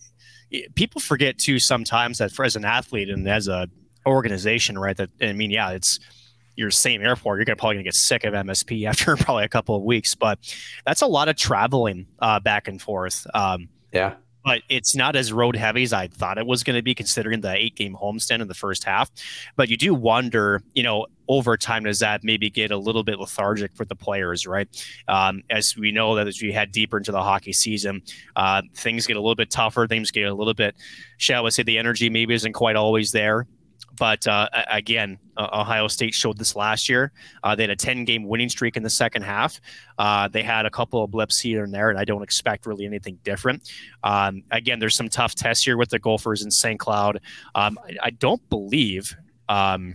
people 0.75 1.01
forget 1.01 1.39
too 1.39 1.59
sometimes 1.59 2.19
that 2.19 2.33
for 2.33 2.45
as 2.45 2.57
an 2.57 2.65
athlete 2.65 3.09
and 3.11 3.27
as 3.29 3.49
a 3.49 3.69
organization, 4.07 4.79
right? 4.79 4.97
That 4.97 5.11
I 5.21 5.33
mean, 5.33 5.51
yeah, 5.51 5.71
it's 5.71 5.99
your 6.59 6.71
same 6.71 7.03
airport. 7.03 7.39
You're 7.39 7.45
gonna 7.45 7.57
probably 7.57 7.77
gonna 7.77 7.85
get 7.85 7.95
sick 7.95 8.25
of 8.25 8.35
MSP 8.35 8.85
after 8.89 9.17
probably 9.17 9.45
a 9.45 9.49
couple 9.49 9.77
of 9.77 9.83
weeks, 9.83 10.15
but 10.15 10.39
that's 10.85 11.03
a 11.03 11.07
lot 11.07 11.29
of 11.29 11.37
traveling 11.37 12.07
uh, 12.19 12.41
back 12.41 12.69
and 12.69 12.83
forth. 12.83 13.27
Um, 13.33 13.69
yeah 13.93 14.15
but 14.49 14.63
it's 14.71 14.97
not 14.97 15.15
as 15.15 15.31
road 15.31 15.57
heavy 15.57 15.83
as 15.83 15.93
I 15.93 16.09
thought 16.09 16.39
it 16.39 16.47
was 16.47 16.63
going 16.63 16.77
to 16.77 16.83
be, 16.83 16.95
considering 16.95 17.43
the 17.43 17.53
eight 17.53 17.77
game 17.77 17.95
homestand 17.95 18.41
in 18.41 18.49
the 18.49 18.55
first 18.55 18.83
half. 18.83 19.11
But 19.57 19.69
you 19.69 19.77
do 19.77 19.95
wonder, 19.95 20.63
you 20.73 20.83
know, 20.83 21.07
over 21.29 21.59
time, 21.59 21.85
does 21.85 21.99
that 21.99 22.25
maybe 22.25 22.49
get 22.49 22.71
a 22.71 22.79
little 22.79 23.05
bit 23.05 23.19
lethargic 23.19 23.77
for 23.77 23.85
the 23.85 23.95
players, 23.95 24.47
right? 24.47 24.67
Um, 25.07 25.43
as 25.51 25.77
we 25.77 25.93
know 25.93 26.15
that 26.15 26.27
as 26.27 26.41
we 26.41 26.51
head 26.51 26.73
deeper 26.73 26.97
into 26.97 27.13
the 27.13 27.23
hockey 27.23 27.53
season, 27.53 28.01
uh, 28.37 28.63
things 28.75 29.07
get 29.07 29.19
a 29.19 29.21
little 29.21 29.35
bit 29.35 29.51
tougher. 29.51 29.87
Things 29.87 30.11
get 30.11 30.23
a 30.25 30.35
little 30.35 30.55
bit, 30.55 30.75
shall 31.19 31.45
we 31.45 31.51
say, 31.51 31.63
the 31.63 31.77
energy 31.77 32.09
maybe 32.09 32.33
isn't 32.33 32.55
quite 32.55 32.77
always 32.77 33.13
there. 33.13 33.47
But 33.99 34.27
uh, 34.27 34.49
again, 34.71 35.19
uh, 35.37 35.49
Ohio 35.53 35.89
State 35.89 36.15
showed 36.15 36.39
this 36.39 36.55
last 36.57 36.89
year. 36.89 37.13
Uh, 37.43 37.55
they 37.55 37.65
had 37.65 37.71
a 37.71 37.77
10 37.77 38.05
game 38.05 38.25
winning 38.25 38.49
streak 38.49 38.77
in 38.77 38.83
the 38.83 38.91
second 38.91 39.23
half. 39.23 39.61
Uh, 39.99 40.29
they 40.29 40.43
had 40.43 40.67
a 40.67 40.71
couple 40.71 41.03
of 41.03 41.11
blips 41.11 41.39
here 41.39 41.65
and 41.65 41.73
there, 41.73 41.91
and 41.91 41.99
I 41.99 42.05
don't 42.05 42.23
expect 42.23 42.67
really 42.67 42.87
anything 42.87 43.19
different. 43.25 43.71
Um, 44.05 44.43
again, 44.51 44.79
there's 44.79 44.97
some 44.97 45.09
tough 45.09 45.35
tests 45.35 45.65
here 45.65 45.77
with 45.77 45.91
the 45.91 45.99
Gophers 45.99 46.43
in 46.43 46.51
St. 46.51 46.79
Cloud. 46.79 47.21
Um, 47.55 47.79
I, 47.85 47.97
I, 48.05 48.11
don't 48.11 48.47
believe, 48.49 49.17
um, 49.49 49.95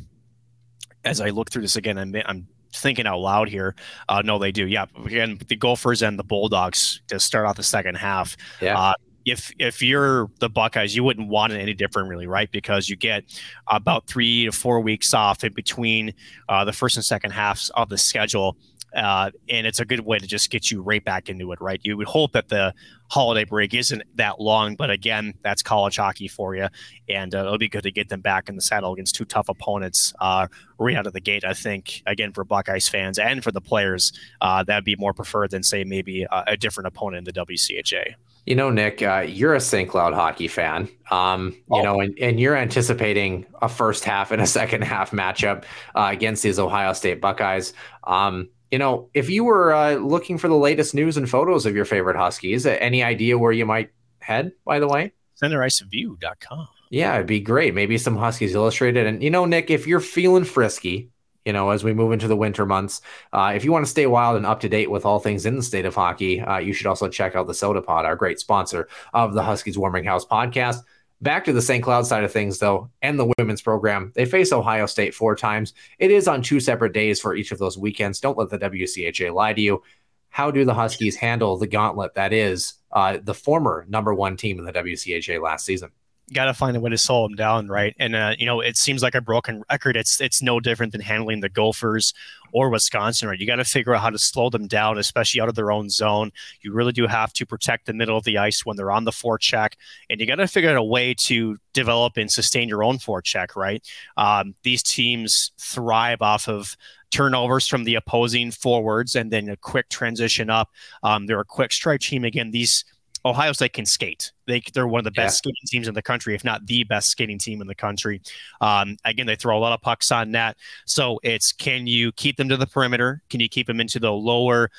as 1.04 1.22
I 1.22 1.30
look 1.30 1.52
through 1.52 1.64
this 1.64 1.76
again, 1.76 1.98
I'm, 1.98 2.16
I'm 2.26 2.48
thinking 2.74 3.08
out 3.08 3.20
loud 3.20 3.50
here. 3.50 3.76
Uh, 4.10 4.22
no, 4.24 4.40
they 4.40 4.52
do. 4.52 4.68
Yeah, 4.68 4.86
again, 5.06 5.40
the 5.48 5.56
Gophers 5.56 6.02
and 6.02 6.18
the 6.18 6.24
Bulldogs 6.24 7.02
to 7.08 7.20
start 7.20 7.46
off 7.46 7.56
the 7.56 7.64
second 7.64 7.96
half. 7.96 8.36
Yeah. 8.62 8.94
If 9.26 9.52
if 9.60 9.82
you're 9.82 10.30
the 10.40 10.50
Buckeyes, 10.50 10.96
you 10.96 11.04
wouldn't 11.04 11.30
want 11.30 11.54
it 11.54 11.60
any 11.60 11.74
different, 11.74 12.10
really, 12.10 12.28
right? 12.28 12.52
Because 12.52 12.90
you 12.90 12.96
get 12.96 13.24
about 13.68 14.08
three 14.08 14.46
to 14.46 14.52
four 14.52 14.80
weeks 14.80 15.14
off 15.14 15.44
in 15.44 15.54
between 15.54 16.14
uh, 16.50 16.66
the 16.66 16.74
first 16.74 16.98
and 16.98 17.06
second 17.06 17.32
halves 17.32 17.70
of 17.76 17.90
the 17.90 17.98
schedule. 17.98 18.58
Uh, 18.96 19.32
and 19.50 19.66
it's 19.66 19.80
a 19.80 19.86
good 19.86 20.02
way 20.02 20.20
to 20.20 20.28
just 20.28 20.52
get 20.52 20.70
you 20.70 20.82
right 20.82 21.04
back 21.04 21.28
into 21.28 21.52
it, 21.52 21.60
right? 21.60 21.80
You 21.84 21.98
would 21.98 22.08
hope 22.08 22.34
that 22.34 22.50
the 22.50 22.74
holiday 23.10 23.44
break 23.44 23.74
isn't 23.74 24.04
that 24.16 24.40
long, 24.40 24.76
but 24.76 24.92
again, 24.92 25.34
that's 25.42 25.64
college 25.64 25.98
hockey 25.98 26.28
for 26.28 26.56
you, 26.56 26.68
and 27.10 27.34
uh, 27.34 27.40
it'll 27.40 27.58
be 27.58 27.70
good 27.70 27.84
to 27.84 27.92
get 27.92 28.10
them 28.10 28.22
back 28.22 28.50
in 28.50 28.56
the 28.56 28.62
saddle 28.62 28.94
against 28.94 29.16
two 29.16 29.26
tough 29.26 29.50
opponents 29.50 30.14
uh, 30.20 30.48
right 30.78 30.96
out 30.96 31.08
of 31.08 31.14
the 31.14 31.20
gate. 31.20 31.44
I 31.44 31.54
think 31.54 32.04
again 32.06 32.34
for 32.34 32.44
Buckeyes 32.44 32.88
fans 32.88 33.18
and 33.18 33.44
for 33.44 33.52
the 33.52 33.62
players, 33.62 34.14
uh, 34.42 34.64
that'd 34.64 34.86
be 34.86 34.96
more 34.96 35.14
preferred 35.14 35.52
than 35.52 35.64
say 35.64 35.84
maybe 35.84 36.24
a, 36.24 36.44
a 36.48 36.58
different 36.58 36.88
opponent 36.88 37.28
in 37.28 37.34
the 37.34 37.46
WCHA. 37.46 38.14
You 38.46 38.56
know, 38.56 38.70
Nick, 38.70 39.02
uh, 39.02 39.26
you're 39.28 39.54
a 39.54 39.62
St. 39.62 39.90
Cloud 39.90 40.14
hockey 40.14 40.48
fan. 40.48 40.90
Um, 41.12 41.54
you 41.54 41.78
oh. 41.78 41.82
know, 41.82 42.00
and, 42.02 42.18
and 42.20 42.40
you're 42.40 42.58
anticipating 42.58 43.46
a 43.62 43.70
first 43.70 44.04
half 44.04 44.32
and 44.32 44.42
a 44.42 44.48
second 44.60 44.84
half 44.84 45.12
matchup 45.12 45.64
uh, 45.96 46.10
against 46.12 46.44
these 46.44 46.60
Ohio 46.60 46.94
State 46.94 47.22
Buckeyes. 47.22 47.74
Um, 48.04 48.50
you 48.72 48.80
know, 48.80 49.10
if 49.14 49.30
you 49.30 49.44
were 49.44 49.74
uh, 49.74 49.94
looking 49.96 50.38
for 50.38 50.48
the 50.48 50.58
latest 50.58 50.96
news 50.96 51.16
and 51.16 51.30
photos 51.30 51.66
of 51.66 51.76
your 51.76 51.86
favorite 51.86 52.18
Huskies, 52.18 52.66
any 52.66 53.04
idea 53.04 53.38
where 53.38 53.52
you 53.52 53.66
might 53.66 53.92
head, 54.20 54.52
by 54.66 54.80
the 54.80 54.88
way? 54.88 55.14
CenterIceView.com. 55.42 56.68
Yeah, 56.90 57.16
it'd 57.16 57.28
be 57.28 57.40
great. 57.40 57.74
Maybe 57.74 57.98
some 57.98 58.16
Huskies 58.18 58.56
Illustrated. 58.56 59.08
And, 59.08 59.24
you 59.24 59.30
know, 59.30 59.46
Nick, 59.46 59.70
if 59.70 59.88
you're 59.88 60.00
feeling 60.00 60.44
frisky, 60.44 61.12
you 61.46 61.54
know, 61.54 61.70
as 61.70 61.84
we 61.84 61.94
move 61.94 62.12
into 62.12 62.28
the 62.28 62.36
winter 62.36 62.66
months. 62.66 63.02
Uh, 63.32 63.54
if 63.56 63.64
you 63.64 63.72
want 63.72 63.86
to 63.86 63.92
stay 63.92 64.06
wild 64.06 64.38
and 64.38 64.46
up 64.46 64.60
to 64.62 64.70
date 64.70 64.90
with 64.90 65.06
all 65.06 65.20
things 65.20 65.46
in 65.46 65.56
the 65.56 65.64
state 65.64 65.86
of 65.86 65.96
hockey, 65.96 66.42
uh, 66.42 66.58
you 66.58 66.74
should 66.74 66.88
also 66.88 67.08
check 67.08 67.36
out 67.36 67.48
the 67.48 67.54
Sota 67.54 67.84
Pod, 67.84 68.06
our 68.06 68.16
great 68.16 68.40
sponsor 68.40 68.88
of 69.14 69.34
the 69.34 69.44
Huskies 69.44 69.78
Warming 69.78 70.06
House 70.06 70.26
podcast. 70.26 70.80
Back 71.22 71.46
to 71.46 71.54
the 71.54 71.62
St. 71.62 71.82
Cloud 71.82 72.06
side 72.06 72.26
of 72.26 72.34
things, 72.34 72.60
though, 72.60 72.90
and 73.02 73.18
the 73.18 73.32
women's 73.38 73.62
program. 73.62 74.12
They 74.14 74.26
face 74.26 74.52
Ohio 74.52 74.86
State 74.86 75.16
four 75.16 75.38
times. 75.38 75.74
It 75.98 76.12
is 76.12 76.28
on 76.28 76.42
two 76.42 76.60
separate 76.60 76.94
days 76.94 77.22
for 77.22 77.34
each 77.34 77.52
of 77.54 77.60
those 77.60 77.78
weekends. 77.78 78.20
Don't 78.20 78.38
let 78.38 78.50
the 78.50 78.60
WCHA 78.60 79.34
lie 79.34 79.54
to 79.54 79.62
you. 79.62 79.84
How 80.30 80.52
do 80.52 80.66
the 80.66 80.74
Huskies 80.74 81.16
handle 81.16 81.58
the 81.58 81.68
gauntlet 81.68 82.16
that 82.16 82.34
is 82.34 82.74
uh, 82.92 83.20
the 83.24 83.34
former 83.34 83.86
number 83.88 84.14
one 84.14 84.36
team 84.36 84.60
in 84.60 84.66
the 84.66 84.74
WCHA 84.74 85.42
last 85.42 85.66
season? 85.66 85.92
Got 86.32 86.46
to 86.46 86.54
find 86.54 86.78
a 86.78 86.80
way 86.80 86.90
to 86.90 86.98
slow 86.98 87.28
them 87.28 87.36
down, 87.36 87.68
right? 87.68 87.96
And 88.00 88.16
uh, 88.16 88.36
you 88.38 88.46
know, 88.46 88.62
it 88.62 88.78
seems 88.78 89.04
like 89.04 89.16
a 89.16 89.22
broken 89.22 89.64
record. 89.70 89.98
It's 89.98 90.22
it's 90.22 90.42
no 90.42 90.60
different 90.60 90.92
than 90.92 91.02
handling 91.02 91.42
the 91.42 91.50
Gophers 91.50 92.14
or 92.52 92.70
Wisconsin, 92.70 93.28
right? 93.28 93.40
You 93.40 93.48
got 93.48 93.56
to 93.58 93.66
figure 93.66 93.94
out 93.96 94.02
how 94.02 94.10
to 94.10 94.18
slow 94.18 94.50
them 94.50 94.68
down, 94.68 94.98
especially 94.98 95.42
out 95.42 95.50
of 95.50 95.56
their 95.56 95.72
own 95.72 95.90
zone. 95.90 96.32
You 96.62 96.72
really 96.72 96.92
do 96.92 97.08
have 97.08 97.34
to 97.34 97.46
protect 97.46 97.86
the 97.86 97.94
middle 97.94 98.16
of 98.16 98.24
the 98.24 98.38
ice 98.38 98.66
when 98.66 98.78
they're 98.78 98.92
on 98.92 99.04
the 99.04 99.12
forecheck, 99.12 99.74
and 100.10 100.20
you 100.20 100.28
got 100.28 100.36
to 100.36 100.48
figure 100.48 100.70
out 100.70 100.78
a 100.78 100.84
way 100.84 101.14
to 101.16 101.58
develop 101.74 102.18
and 102.18 102.32
sustain 102.32 102.70
your 102.70 102.84
own 102.84 102.98
forecheck, 102.98 103.56
right? 103.56 103.86
Um, 104.18 104.56
these 104.64 104.84
teams 104.84 105.52
thrive 105.58 106.22
off 106.22 106.48
of 106.48 106.78
turnovers 107.12 107.68
from 107.68 107.84
the 107.84 107.96
opposing 107.96 108.50
forwards 108.50 109.16
and 109.16 109.32
then 109.32 109.48
a 109.50 109.58
quick 109.58 109.88
transition 109.90 110.50
up. 110.50 110.72
Um, 111.04 111.28
they're 111.28 111.40
a 111.40 111.46
quick 111.46 111.72
strike 111.72 112.02
team. 112.02 112.24
Again, 112.24 112.50
these 112.50 112.86
Ohio 113.26 113.54
State 113.54 113.74
can 113.74 113.86
skate. 113.86 114.32
They 114.48 114.62
they're 114.74 114.88
one 114.88 115.00
of 115.00 115.06
the 115.06 115.12
best 115.12 115.36
yeah. 115.36 115.52
skating 115.52 115.68
teams 115.68 115.88
in 115.88 115.94
the 115.94 116.02
country, 116.02 116.36
if 116.36 116.44
not 116.44 116.66
the 116.66 116.84
best 116.84 117.10
skating 117.10 117.40
team 117.40 117.62
in 117.62 117.68
the 117.68 117.76
country. 117.76 118.22
Um, 118.60 118.98
again, 119.06 119.26
they 119.26 119.36
throw 119.36 119.58
a 119.58 119.62
lot 119.62 119.74
of 119.74 119.82
pucks 119.82 120.12
on 120.12 120.32
net. 120.32 120.58
So 120.86 121.20
it's 121.24 121.52
can 121.52 121.88
you 121.88 122.12
keep 122.12 122.38
them 122.38 122.50
to 122.50 122.58
the 122.58 122.68
perimeter? 122.68 123.22
Can 123.30 123.40
you 123.40 123.48
keep 123.48 123.68
them 123.68 123.80
into 123.80 124.00
the 124.00 124.12
lower, 124.12 124.70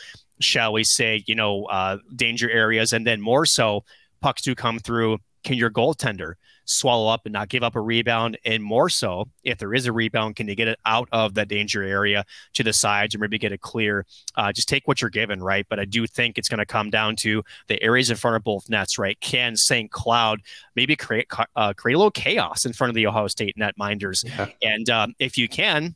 shall 0.40 0.72
we 0.72 0.84
say, 0.84 1.24
you 1.26 1.34
know, 1.34 1.64
uh, 1.66 1.98
danger 2.14 2.50
areas? 2.50 2.92
And 2.92 3.06
then 3.06 3.20
more 3.20 3.46
so, 3.46 3.84
pucks 4.20 4.42
do 4.42 4.54
come 4.54 4.78
through. 4.78 5.18
Can 5.42 5.56
your 5.56 5.70
goaltender 5.70 6.34
swallow 6.64 7.08
up 7.08 7.22
and 7.24 7.32
not 7.32 7.48
give 7.48 7.62
up 7.62 7.76
a 7.76 7.80
rebound. 7.80 8.38
And 8.44 8.62
more 8.62 8.88
so, 8.88 9.28
if 9.42 9.58
there 9.58 9.74
is 9.74 9.86
a 9.86 9.92
rebound, 9.92 10.36
can 10.36 10.48
you 10.48 10.54
get 10.54 10.68
it 10.68 10.78
out 10.86 11.08
of 11.12 11.34
that 11.34 11.48
danger 11.48 11.82
area 11.82 12.24
to 12.54 12.62
the 12.62 12.72
sides 12.72 13.14
or 13.14 13.18
maybe 13.18 13.38
get 13.38 13.52
it 13.52 13.60
clear? 13.60 14.06
Uh, 14.36 14.52
just 14.52 14.68
take 14.68 14.86
what 14.86 15.00
you're 15.00 15.10
given, 15.10 15.42
right? 15.42 15.66
But 15.68 15.80
I 15.80 15.84
do 15.84 16.06
think 16.06 16.38
it's 16.38 16.48
going 16.48 16.58
to 16.58 16.66
come 16.66 16.90
down 16.90 17.16
to 17.16 17.42
the 17.68 17.82
areas 17.82 18.10
in 18.10 18.16
front 18.16 18.36
of 18.36 18.44
both 18.44 18.68
nets, 18.68 18.98
right? 18.98 19.18
Can 19.20 19.56
St. 19.56 19.90
Cloud 19.90 20.40
maybe 20.74 20.96
create 20.96 21.26
uh, 21.56 21.72
create 21.72 21.94
a 21.94 21.98
little 21.98 22.10
chaos 22.10 22.64
in 22.64 22.72
front 22.72 22.90
of 22.90 22.94
the 22.94 23.06
Ohio 23.06 23.28
State 23.28 23.56
net 23.56 23.74
minders? 23.76 24.24
Yeah. 24.26 24.48
And 24.62 24.90
um, 24.90 25.14
if 25.18 25.38
you 25.38 25.48
can, 25.48 25.94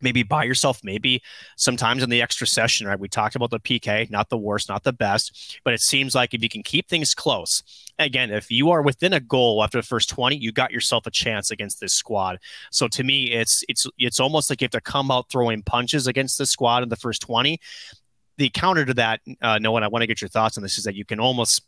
maybe 0.00 0.22
buy 0.22 0.44
yourself 0.44 0.80
maybe 0.82 1.22
sometimes 1.56 2.02
in 2.02 2.10
the 2.10 2.22
extra 2.22 2.46
session 2.46 2.86
right? 2.86 2.98
We 2.98 3.08
talked 3.08 3.36
about 3.36 3.50
the 3.50 3.60
pk 3.60 4.10
not 4.10 4.28
the 4.28 4.38
worst 4.38 4.68
not 4.68 4.84
the 4.84 4.92
best 4.92 5.60
but 5.64 5.74
it 5.74 5.80
seems 5.80 6.14
like 6.14 6.34
if 6.34 6.42
you 6.42 6.48
can 6.48 6.62
keep 6.62 6.88
things 6.88 7.14
close 7.14 7.62
again 7.98 8.30
if 8.30 8.50
you 8.50 8.70
are 8.70 8.82
within 8.82 9.12
a 9.12 9.20
goal 9.20 9.62
after 9.62 9.78
the 9.78 9.86
first 9.86 10.08
20 10.08 10.36
you 10.36 10.52
got 10.52 10.70
yourself 10.70 11.06
a 11.06 11.10
chance 11.10 11.50
against 11.50 11.80
this 11.80 11.92
squad. 11.92 12.38
So 12.70 12.88
to 12.88 13.04
me 13.04 13.32
it's 13.32 13.64
it's 13.68 13.86
it's 13.98 14.20
almost 14.20 14.50
like 14.50 14.60
you 14.60 14.66
have 14.66 14.70
to 14.72 14.80
come 14.80 15.10
out 15.10 15.28
throwing 15.30 15.62
punches 15.62 16.06
against 16.06 16.38
the 16.38 16.46
squad 16.46 16.82
in 16.82 16.88
the 16.88 16.96
first 16.96 17.22
20 17.22 17.60
the 18.38 18.50
counter 18.50 18.84
to 18.84 18.94
that 18.94 19.20
uh, 19.42 19.58
no 19.58 19.72
one 19.72 19.82
i 19.82 19.88
want 19.88 20.02
to 20.02 20.06
get 20.06 20.20
your 20.20 20.28
thoughts 20.28 20.56
on 20.56 20.62
this 20.62 20.78
is 20.78 20.84
that 20.84 20.94
you 20.94 21.04
can 21.04 21.20
almost 21.20 21.62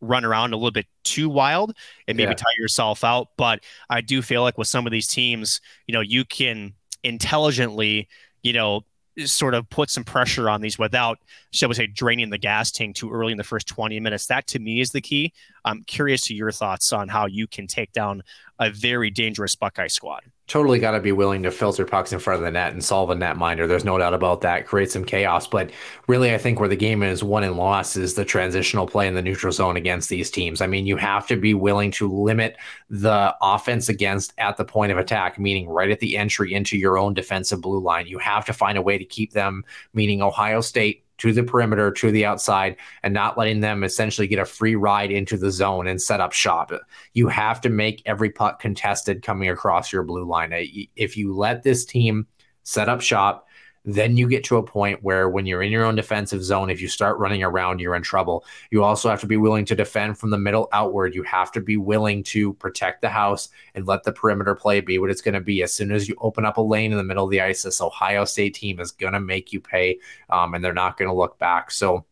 run 0.00 0.24
around 0.24 0.52
a 0.52 0.56
little 0.56 0.70
bit 0.70 0.86
too 1.02 1.28
wild 1.28 1.74
and 2.08 2.16
maybe 2.16 2.30
yeah. 2.30 2.34
tire 2.34 2.58
yourself 2.58 3.04
out 3.04 3.28
but 3.36 3.60
i 3.88 4.00
do 4.00 4.20
feel 4.20 4.42
like 4.42 4.58
with 4.58 4.68
some 4.68 4.86
of 4.86 4.92
these 4.92 5.06
teams 5.06 5.60
you 5.86 5.92
know 5.92 6.00
you 6.00 6.24
can 6.24 6.72
intelligently, 7.04 8.08
you 8.42 8.52
know, 8.52 8.82
sort 9.24 9.54
of 9.54 9.68
put 9.70 9.90
some 9.90 10.02
pressure 10.02 10.50
on 10.50 10.60
these 10.60 10.78
without, 10.78 11.18
shall 11.52 11.68
we 11.68 11.74
say, 11.74 11.86
draining 11.86 12.30
the 12.30 12.38
gas 12.38 12.72
tank 12.72 12.96
too 12.96 13.12
early 13.12 13.32
in 13.32 13.38
the 13.38 13.44
first 13.44 13.68
20 13.68 14.00
minutes. 14.00 14.26
That 14.26 14.46
to 14.48 14.58
me 14.58 14.80
is 14.80 14.90
the 14.90 15.00
key. 15.00 15.32
I'm 15.64 15.82
curious 15.84 16.22
to 16.26 16.34
your 16.34 16.52
thoughts 16.52 16.92
on 16.92 17.08
how 17.08 17.26
you 17.26 17.46
can 17.46 17.66
take 17.66 17.92
down 17.92 18.22
a 18.58 18.70
very 18.70 19.10
dangerous 19.10 19.54
Buckeye 19.54 19.88
squad 19.88 20.22
totally 20.46 20.78
got 20.78 20.90
to 20.90 21.00
be 21.00 21.12
willing 21.12 21.42
to 21.42 21.50
filter 21.50 21.86
pucks 21.86 22.12
in 22.12 22.18
front 22.18 22.38
of 22.38 22.44
the 22.44 22.50
net 22.50 22.72
and 22.72 22.84
solve 22.84 23.08
a 23.08 23.14
net 23.14 23.38
minder. 23.38 23.66
There's 23.66 23.84
no 23.84 23.96
doubt 23.96 24.12
about 24.12 24.42
that. 24.42 24.66
Create 24.66 24.90
some 24.90 25.04
chaos. 25.04 25.46
But 25.46 25.70
really, 26.06 26.34
I 26.34 26.38
think 26.38 26.60
where 26.60 26.68
the 26.68 26.76
game 26.76 27.02
is 27.02 27.24
won 27.24 27.44
and 27.44 27.56
lost 27.56 27.96
is 27.96 28.14
the 28.14 28.26
transitional 28.26 28.86
play 28.86 29.08
in 29.08 29.14
the 29.14 29.22
neutral 29.22 29.52
zone 29.52 29.76
against 29.76 30.10
these 30.10 30.30
teams. 30.30 30.60
I 30.60 30.66
mean, 30.66 30.86
you 30.86 30.96
have 30.96 31.26
to 31.28 31.36
be 31.36 31.54
willing 31.54 31.90
to 31.92 32.12
limit 32.12 32.56
the 32.90 33.34
offense 33.40 33.88
against 33.88 34.34
at 34.36 34.58
the 34.58 34.66
point 34.66 34.92
of 34.92 34.98
attack, 34.98 35.38
meaning 35.38 35.66
right 35.66 35.90
at 35.90 36.00
the 36.00 36.16
entry 36.16 36.52
into 36.52 36.76
your 36.76 36.98
own 36.98 37.14
defensive 37.14 37.62
blue 37.62 37.80
line. 37.80 38.06
You 38.06 38.18
have 38.18 38.44
to 38.44 38.52
find 38.52 38.76
a 38.76 38.82
way 38.82 38.98
to 38.98 39.04
keep 39.04 39.32
them, 39.32 39.64
meaning 39.94 40.20
Ohio 40.20 40.60
State 40.60 41.03
to 41.18 41.32
the 41.32 41.42
perimeter, 41.42 41.90
to 41.92 42.10
the 42.10 42.24
outside, 42.24 42.76
and 43.02 43.14
not 43.14 43.38
letting 43.38 43.60
them 43.60 43.84
essentially 43.84 44.26
get 44.26 44.38
a 44.38 44.44
free 44.44 44.74
ride 44.74 45.10
into 45.10 45.36
the 45.36 45.50
zone 45.50 45.86
and 45.86 46.00
set 46.00 46.20
up 46.20 46.32
shop. 46.32 46.72
You 47.12 47.28
have 47.28 47.60
to 47.62 47.68
make 47.68 48.02
every 48.06 48.30
puck 48.30 48.60
contested 48.60 49.22
coming 49.22 49.48
across 49.48 49.92
your 49.92 50.02
blue 50.02 50.24
line. 50.24 50.52
If 50.96 51.16
you 51.16 51.34
let 51.34 51.62
this 51.62 51.84
team 51.84 52.26
set 52.64 52.88
up 52.88 53.00
shop, 53.00 53.43
then 53.84 54.16
you 54.16 54.26
get 54.28 54.44
to 54.44 54.56
a 54.56 54.62
point 54.62 55.02
where 55.02 55.28
when 55.28 55.44
you're 55.44 55.62
in 55.62 55.70
your 55.70 55.84
own 55.84 55.94
defensive 55.94 56.42
zone, 56.42 56.70
if 56.70 56.80
you 56.80 56.88
start 56.88 57.18
running 57.18 57.42
around, 57.42 57.80
you're 57.80 57.94
in 57.94 58.02
trouble. 58.02 58.44
You 58.70 58.82
also 58.82 59.10
have 59.10 59.20
to 59.20 59.26
be 59.26 59.36
willing 59.36 59.66
to 59.66 59.74
defend 59.74 60.18
from 60.18 60.30
the 60.30 60.38
middle 60.38 60.68
outward. 60.72 61.14
You 61.14 61.22
have 61.24 61.52
to 61.52 61.60
be 61.60 61.76
willing 61.76 62.22
to 62.24 62.54
protect 62.54 63.02
the 63.02 63.10
house 63.10 63.50
and 63.74 63.86
let 63.86 64.04
the 64.04 64.12
perimeter 64.12 64.54
play 64.54 64.80
be 64.80 64.98
what 64.98 65.10
it's 65.10 65.20
going 65.20 65.34
to 65.34 65.40
be. 65.40 65.62
As 65.62 65.74
soon 65.74 65.92
as 65.92 66.08
you 66.08 66.16
open 66.20 66.46
up 66.46 66.56
a 66.56 66.62
lane 66.62 66.92
in 66.92 66.98
the 66.98 67.04
middle 67.04 67.24
of 67.24 67.30
the 67.30 67.42
ice, 67.42 67.62
this 67.62 67.80
Ohio 67.80 68.24
State 68.24 68.54
team 68.54 68.80
is 68.80 68.90
going 68.90 69.12
to 69.12 69.20
make 69.20 69.52
you 69.52 69.60
pay, 69.60 69.98
um, 70.30 70.54
and 70.54 70.64
they're 70.64 70.72
not 70.72 70.96
going 70.96 71.10
to 71.10 71.14
look 71.14 71.38
back. 71.38 71.70
So, 71.70 72.06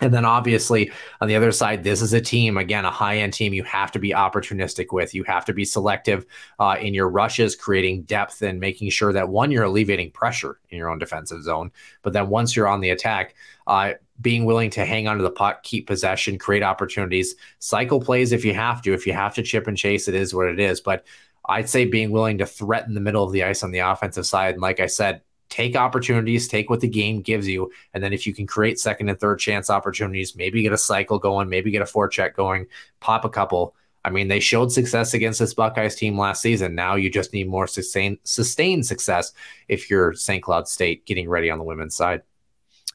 and 0.00 0.12
then 0.12 0.24
obviously 0.24 0.90
on 1.20 1.28
the 1.28 1.36
other 1.36 1.52
side, 1.52 1.84
this 1.84 2.02
is 2.02 2.12
a 2.12 2.20
team, 2.20 2.56
again, 2.56 2.84
a 2.84 2.90
high 2.90 3.18
end 3.18 3.32
team 3.32 3.52
you 3.52 3.62
have 3.64 3.92
to 3.92 3.98
be 3.98 4.10
opportunistic 4.10 4.92
with. 4.92 5.14
You 5.14 5.24
have 5.24 5.44
to 5.44 5.52
be 5.52 5.64
selective 5.64 6.26
uh, 6.58 6.76
in 6.80 6.94
your 6.94 7.08
rushes, 7.08 7.54
creating 7.54 8.02
depth 8.02 8.42
and 8.42 8.58
making 8.58 8.90
sure 8.90 9.12
that 9.12 9.28
one, 9.28 9.50
you're 9.50 9.64
alleviating 9.64 10.10
pressure 10.10 10.58
in 10.70 10.78
your 10.78 10.88
own 10.88 10.98
defensive 10.98 11.42
zone. 11.42 11.70
But 12.02 12.12
then 12.12 12.28
once 12.28 12.56
you're 12.56 12.68
on 12.68 12.80
the 12.80 12.90
attack, 12.90 13.34
uh, 13.66 13.92
being 14.20 14.44
willing 14.44 14.70
to 14.70 14.84
hang 14.84 15.08
onto 15.08 15.22
the 15.22 15.30
puck, 15.30 15.62
keep 15.62 15.86
possession, 15.86 16.38
create 16.38 16.62
opportunities, 16.62 17.34
cycle 17.58 18.00
plays 18.00 18.32
if 18.32 18.44
you 18.44 18.54
have 18.54 18.82
to. 18.82 18.92
If 18.92 19.06
you 19.06 19.12
have 19.12 19.34
to 19.34 19.42
chip 19.42 19.66
and 19.66 19.76
chase, 19.76 20.08
it 20.08 20.14
is 20.14 20.34
what 20.34 20.48
it 20.48 20.60
is. 20.60 20.80
But 20.80 21.04
I'd 21.44 21.68
say 21.68 21.84
being 21.84 22.10
willing 22.10 22.38
to 22.38 22.46
threaten 22.46 22.94
the 22.94 23.00
middle 23.00 23.24
of 23.24 23.32
the 23.32 23.42
ice 23.44 23.62
on 23.62 23.72
the 23.72 23.80
offensive 23.80 24.26
side. 24.26 24.54
And 24.54 24.62
like 24.62 24.80
I 24.80 24.86
said, 24.86 25.22
take 25.52 25.76
opportunities, 25.76 26.48
take 26.48 26.70
what 26.70 26.80
the 26.80 26.88
game 26.88 27.20
gives 27.20 27.46
you. 27.46 27.70
And 27.92 28.02
then 28.02 28.14
if 28.14 28.26
you 28.26 28.32
can 28.32 28.46
create 28.46 28.80
second 28.80 29.10
and 29.10 29.20
third 29.20 29.38
chance 29.38 29.68
opportunities, 29.68 30.34
maybe 30.34 30.62
get 30.62 30.72
a 30.72 30.78
cycle 30.78 31.18
going, 31.18 31.50
maybe 31.50 31.70
get 31.70 31.82
a 31.82 31.84
forecheck 31.84 32.32
going, 32.32 32.66
pop 33.00 33.26
a 33.26 33.28
couple. 33.28 33.74
I 34.02 34.08
mean, 34.08 34.28
they 34.28 34.40
showed 34.40 34.72
success 34.72 35.12
against 35.12 35.40
this 35.40 35.52
Buckeyes 35.52 35.94
team 35.94 36.18
last 36.18 36.40
season. 36.40 36.74
Now 36.74 36.94
you 36.94 37.10
just 37.10 37.34
need 37.34 37.48
more 37.48 37.66
sustained 37.66 38.16
sustained 38.24 38.86
success 38.86 39.34
if 39.68 39.90
you're 39.90 40.14
St. 40.14 40.42
Cloud 40.42 40.68
State 40.68 41.04
getting 41.04 41.28
ready 41.28 41.50
on 41.50 41.58
the 41.58 41.64
women's 41.64 41.94
side. 41.94 42.22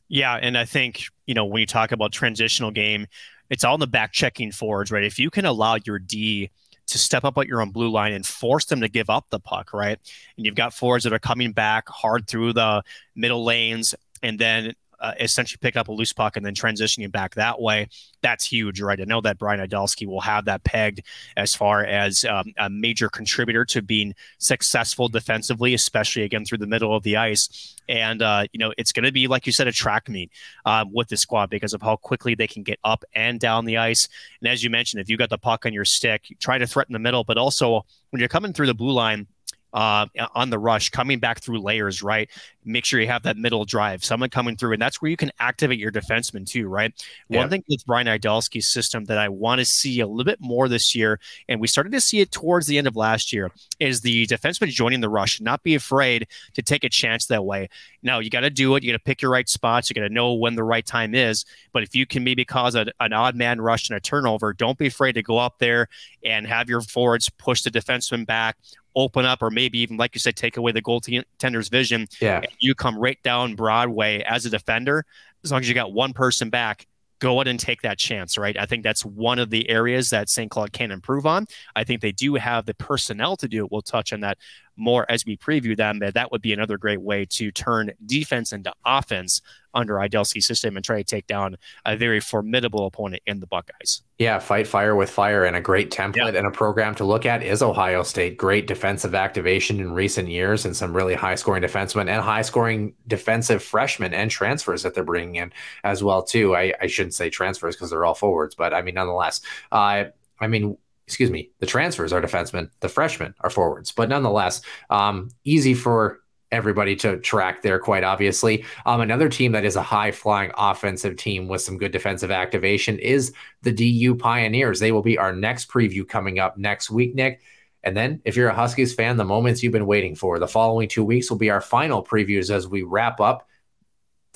Yeah, 0.10 0.34
and 0.41 0.58
I 0.58 0.66
think, 0.66 1.03
you 1.28 1.36
know, 1.36 1.45
when 1.45 1.60
you 1.60 1.68
talk 1.68 1.91
about 1.91 2.12
transitional 2.12 2.72
game, 2.72 3.05
it's 3.51 3.64
all 3.64 3.76
in 3.76 3.80
the 3.80 3.86
back 3.86 4.14
checking 4.14 4.51
forwards, 4.51 4.91
right? 4.91 5.03
If 5.03 5.20
you 5.20 5.30
can 5.30 5.45
allow 5.45 5.78
your 5.86 5.99
D 5.99 6.49
to 6.88 6.98
step 6.98 7.24
up 7.24 7.38
at 7.38 7.48
your 7.48 7.62
own 7.62 7.70
blue 7.70 7.90
line 7.90 8.14
and 8.14 8.26
force 8.26 8.66
them 8.66 8.82
to 8.82 8.90
give 8.90 9.10
up 9.10 9.26
the 9.30 9.40
puck, 9.40 9.74
right? 9.74 10.00
And 10.38 10.46
you've 10.46 10.56
got 10.56 10.74
forwards 10.74 11.04
that 11.04 11.14
are 11.14 11.20
coming 11.20 11.52
back 11.52 11.88
hard 11.90 12.28
through 12.28 12.54
the 12.54 12.84
middle 13.16 13.44
lanes 13.44 13.94
and 14.24 14.40
then 14.40 14.74
uh, 15.00 15.14
essentially 15.20 15.60
pick 15.62 15.76
up 15.76 15.88
a 15.88 15.91
loose 15.91 16.14
puck 16.14 16.38
and 16.38 16.45
then 16.45 16.54
transitioning 16.54 17.12
back 17.12 17.36
that 17.36 17.60
way. 17.60 17.88
That's 18.22 18.45
huge, 18.45 18.82
right? 18.82 19.00
I 19.00 19.04
know 19.04 19.22
that 19.22 19.38
Brian 19.38 19.60
Idalski 19.60 20.08
will 20.08 20.22
have 20.22 20.45
that 20.45 20.64
pegged 20.64 21.02
as 21.36 21.56
far 21.56 21.86
as 21.86 22.26
um, 22.26 22.54
a 22.58 22.70
major 22.70 23.10
contributor 23.10 23.64
to 23.66 23.82
being 23.82 24.14
successful 24.39 25.08
defensively, 25.08 25.74
especially 25.74 26.24
again 26.24 26.45
through 26.45 26.58
the 26.60 26.68
middle 26.68 26.95
of 26.95 27.04
the 27.04 27.18
ice. 27.18 27.76
And 27.88 28.22
uh, 28.22 28.45
you 28.52 28.60
know, 28.60 28.74
it's 28.78 28.91
going 28.91 29.06
to 29.06 29.12
be 29.12 29.28
like 29.28 29.45
you 29.45 29.52
said, 29.52 29.68
a 29.68 29.72
track 29.72 30.10
meet 30.10 30.32
uh, 30.66 30.86
with 30.91 31.10
the 31.10 31.18
squad 31.18 31.50
because 31.50 31.74
of 31.74 31.82
how 31.82 31.95
quickly 31.95 32.36
they 32.36 32.48
can 32.48 32.64
get 32.64 32.80
up 32.84 33.04
and 33.14 33.39
down 33.39 33.66
the 33.66 33.78
ice. 33.78 34.08
And 34.41 34.50
as 34.50 34.64
you 34.64 34.70
mentioned, 34.70 35.02
if 35.02 35.10
you 35.10 35.18
got 35.18 35.30
the 35.30 35.38
puck 35.38 35.66
on 35.66 35.74
your 35.74 35.86
stick, 35.86 36.26
try 36.39 36.58
to 36.58 36.68
threaten 36.68 36.93
the 36.93 37.00
middle, 37.00 37.24
but 37.24 37.38
also 37.38 37.86
when 38.10 38.20
you're 38.20 38.30
coming 38.30 38.54
through 38.54 38.68
the 38.68 38.74
blue 38.74 38.91
line 38.91 39.28
uh, 39.74 40.05
on 40.34 40.49
the 40.49 40.59
rush, 40.59 40.89
coming 40.89 41.20
back 41.20 41.41
through 41.41 41.59
layers, 41.59 42.01
right? 42.01 42.30
Make 42.65 42.86
sure 42.86 42.99
you 42.99 43.07
have 43.07 43.24
that 43.24 43.38
middle 43.38 43.65
drive, 43.65 44.03
someone 44.03 44.30
coming 44.30 44.55
through, 44.55 44.74
and 44.74 44.82
that's 44.82 45.01
where 45.01 45.11
you 45.11 45.18
can 45.18 45.32
activate 45.39 45.80
your 45.80 45.91
defenseman 45.91 46.45
too, 46.45 46.68
right? 46.68 46.93
Yeah. 47.30 47.39
One 47.39 47.49
thing 47.49 47.63
with 47.70 47.86
Brian 47.86 48.07
Idalski's 48.07 48.68
system 48.68 49.05
that 49.05 49.18
I 49.18 49.30
want 49.30 49.59
to 49.59 49.65
see 49.65 49.99
a 49.99 50.07
little 50.07 50.26
bit 50.26 50.39
more 50.41 50.68
this 50.68 50.95
year, 50.95 51.20
and 51.47 51.61
we 51.61 51.68
started 51.68 51.91
to 51.93 52.01
see 52.01 52.20
it 52.20 52.32
towards 52.32 52.68
the 52.68 52.78
end 52.78 52.88
of 52.88 52.95
last 52.95 53.32
year, 53.32 53.51
is 53.80 54.01
the 54.01 54.26
defenseman 54.28 54.70
joining 54.70 55.01
the 55.01 55.09
rush. 55.09 55.39
Not 55.39 55.63
be 55.63 55.76
afraid 55.76 56.28
to 56.53 56.61
take 56.61 56.84
a 56.84 56.89
chance 56.89 57.28
that 57.28 57.45
way. 57.45 57.70
Now 58.03 58.20
you 58.20 58.30
got 58.30 58.41
to 58.41 58.49
do 58.49 58.76
it. 58.76 58.84
You 58.84 58.91
got 58.91 58.97
to 58.97 59.03
pick 59.03 59.22
your 59.22 59.32
right 59.32 59.47
spots. 59.47 59.89
You 59.89 59.93
got 59.93 60.07
to 60.07 60.13
know 60.13 60.34
when 60.34 60.55
the 60.55 60.63
right 60.63 60.86
time 60.86 61.13
is. 61.13 61.45
But 61.74 61.84
if 61.84 61.95
you 61.95 62.05
can 62.05 62.24
maybe 62.24 62.45
cause 62.45 62.76
a, 62.76 62.88
an 62.99 63.13
odd 63.13 63.36
man 63.36 63.61
rush 63.61 63.89
and 63.89 63.97
a 63.97 63.99
turnover, 63.99 64.53
don't 64.53 64.78
be 64.78 64.88
afraid 64.88 65.13
to 65.13 65.24
go 65.24 65.38
up 65.38 65.59
there 65.59 65.88
and 66.24 66.47
have 66.47 66.70
your 66.70 66.82
forwards 66.82 67.30
push 67.30 67.61
the 67.61 67.72
defenseman 67.72 68.26
back 68.26 68.57
open 68.98 69.24
up, 69.26 69.41
or 69.41 69.50
maybe 69.50 69.80
even, 69.80 69.95
like 69.95 70.14
you 70.16 70.20
said, 70.20 70.36
take 70.36 70.58
away 70.58 70.74
the 70.74 70.82
goaltender's 70.82 71.70
vision. 71.70 72.08
Yeah. 72.20 72.41
you 72.60 72.76
come 72.76 72.98
right 72.98 73.22
down 73.24 73.56
Broadway 73.56 74.24
as 74.24 74.45
a 74.45 74.50
defender. 74.50 75.06
As 75.43 75.52
long 75.52 75.62
as 75.62 75.70
you 75.70 75.76
got 75.76 75.93
one 75.93 76.14
person 76.14 76.50
back, 76.50 76.88
go 77.20 77.36
ahead 77.36 77.48
and 77.48 77.60
take 77.60 77.82
that 77.84 77.98
chance, 77.98 78.38
right? 78.38 78.58
I 78.58 78.66
think 78.66 78.84
that's 78.84 79.06
one 79.06 79.39
of 79.39 79.50
the 79.50 79.70
areas 79.70 80.10
that 80.10 80.30
St. 80.30 80.50
Cloud 80.52 80.74
can 80.74 80.91
improve 80.91 81.26
on. 81.26 81.45
I 81.76 81.84
think 81.84 82.02
they 82.02 82.12
do 82.12 82.36
have 82.36 82.66
the 82.66 82.74
personnel 82.74 83.38
to 83.38 83.48
do 83.48 83.64
it. 83.64 83.72
We'll 83.72 83.82
touch 83.82 84.14
on 84.14 84.22
that 84.22 84.38
more 84.78 85.05
as 85.09 85.25
we 85.25 85.36
preview 85.38 85.75
them. 85.75 85.99
That 85.99 86.13
that 86.13 86.32
would 86.32 86.41
be 86.41 86.53
another 86.53 86.78
great 86.78 87.01
way 87.01 87.25
to 87.25 87.51
turn 87.51 87.91
defense 88.05 88.53
into 88.53 88.73
offense 88.86 89.41
under 89.73 89.95
Idalski's 89.95 90.45
system 90.45 90.75
and 90.75 90.84
try 90.84 90.97
to 90.97 91.03
take 91.03 91.28
down 91.28 91.55
a 91.86 91.95
very 91.95 92.19
formidable 92.19 92.86
opponent 92.88 93.21
in 93.28 93.39
the 93.39 93.47
Buckeyes. 93.47 94.01
Yeah, 94.17 94.39
fight 94.39 94.65
fire 94.65 94.95
with 94.95 95.09
fire 95.09 95.45
and 95.45 95.55
a 95.55 95.61
great 95.61 95.91
template 95.91 96.34
yeah. 96.34 96.39
and 96.39 96.47
a 96.47 96.51
program 96.51 96.95
to 96.95 97.03
look 97.03 97.25
at 97.25 97.43
is 97.43 97.61
Ohio 97.61 98.01
State. 98.01 98.38
Great 98.38 98.65
defensive 98.65 99.13
activation 99.13 99.80
in 99.80 99.91
recent 99.91 100.30
years 100.30 100.65
and 100.65 100.75
some 100.75 100.95
really 100.95 101.13
high 101.13 101.36
scoring 101.36 101.61
defensemen 101.61 102.09
and 102.09 102.21
high 102.21 102.41
scoring 102.41 102.95
defensive 103.05 103.63
freshmen 103.63 104.13
and 104.13 104.32
transfers 104.32 104.82
that 104.84 104.95
they're 104.95 105.03
bringing 105.03 105.36
in 105.36 105.53
as 105.84 106.03
well 106.03 106.23
too. 106.23 106.55
I, 106.55 106.73
I 106.82 106.88
shouldn't 106.88 107.13
say 107.13 107.30
transfers 107.30 107.75
because 107.75 107.91
they're 107.91 108.05
all 108.05 108.15
forwards, 108.15 108.55
but 108.55 108.73
I 108.73 108.82
mean 108.82 108.95
nonetheless. 108.95 109.41
Uh, 109.71 110.05
I 110.39 110.47
mean 110.47 110.78
excuse 111.08 111.32
me, 111.32 111.51
the 111.60 111.66
transfers 111.66 112.12
are 112.12 112.22
defensemen, 112.22 112.70
the 112.82 112.89
freshmen 112.89 113.34
are 113.39 113.49
forwards. 113.49 113.91
But 113.93 114.10
nonetheless, 114.10 114.62
um, 114.89 115.30
easy 115.45 115.74
for 115.74 116.20
everybody 116.51 116.95
to 116.97 117.18
track 117.18 117.62
there, 117.62 117.80
quite 117.80 118.03
obviously. 118.03 118.66
Um, 118.86 119.01
another 119.01 119.30
team 119.30 119.53
that 119.53 119.66
is 119.66 119.76
a 119.76 119.82
high 119.82 120.12
flying 120.12 120.51
offensive 120.58 121.18
team 121.18 121.47
with 121.47 121.62
some 121.62 121.78
good 121.78 121.91
defensive 121.91 122.32
activation 122.32 122.99
is 122.99 123.34
the 123.64 123.72
DU 123.72 124.16
Pioneers. 124.16 124.80
They 124.80 124.91
will 124.91 125.01
be 125.01 125.18
our 125.18 125.34
next 125.34 125.70
preview 125.70 126.08
coming 126.08 126.39
up 126.39 126.58
next 126.58 126.89
week, 126.89 127.16
Nick. 127.16 127.41
And 127.84 127.95
then, 127.95 128.22
if 128.26 128.36
you're 128.36 128.49
a 128.49 128.55
Huskies 128.55 128.93
fan, 128.93 129.16
the 129.16 129.24
moments 129.24 129.64
you've 129.64 129.72
been 129.72 129.86
waiting 129.86 130.16
for, 130.16 130.39
the 130.39 130.47
following 130.47 130.89
two 130.89 131.05
weeks 131.05 131.30
will 131.30 131.38
be 131.38 131.49
our 131.49 131.62
final 131.62 132.03
previews 132.03 132.49
as 132.49 132.68
we 132.68 132.82
wrap 132.82 133.22
up 133.22 133.47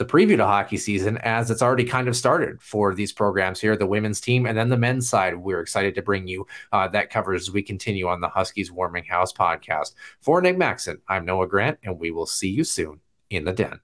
the 0.02 0.12
preview 0.12 0.36
to 0.36 0.47
hockey 0.47 0.78
season 0.78 1.20
as 1.20 1.52
it's 1.52 1.62
already 1.62 1.84
kind 1.84 2.08
of 2.08 2.16
started 2.16 2.60
for 2.60 2.95
these 2.95 3.14
programs 3.14 3.62
here, 3.62 3.78
the 3.78 3.86
women's 3.86 4.20
team 4.20 4.47
and 4.47 4.58
then 4.58 4.68
the 4.68 4.78
men's 4.78 5.08
side. 5.08 5.38
We're 5.38 5.60
excited 5.60 5.93
to 5.93 6.02
bring 6.02 6.28
you 6.28 6.47
uh, 6.72 6.88
that 6.88 7.12
coverage 7.12 7.41
as 7.41 7.52
we 7.52 7.62
continue 7.62 8.08
on 8.08 8.20
the 8.20 8.28
Huskies 8.28 8.72
Warming 8.72 9.04
House 9.04 9.32
podcast. 9.32 9.93
For 10.20 10.41
Nick 10.41 10.58
Maxon, 10.58 10.99
I'm 11.08 11.24
Noah 11.24 11.47
Grant, 11.47 11.78
and 11.84 11.99
we 11.99 12.10
will 12.10 12.26
see 12.26 12.49
you 12.49 12.64
soon 12.64 12.99
in 13.30 13.45
the 13.45 13.54
den. 13.54 13.80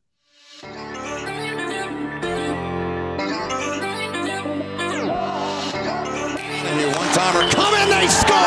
One 6.95 7.09
timer, 7.13 7.47
come 7.51 7.76
in, 7.76 7.89
they 7.91 8.07
score! 8.07 8.38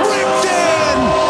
Ripped 0.00 0.46
in! 0.46 1.23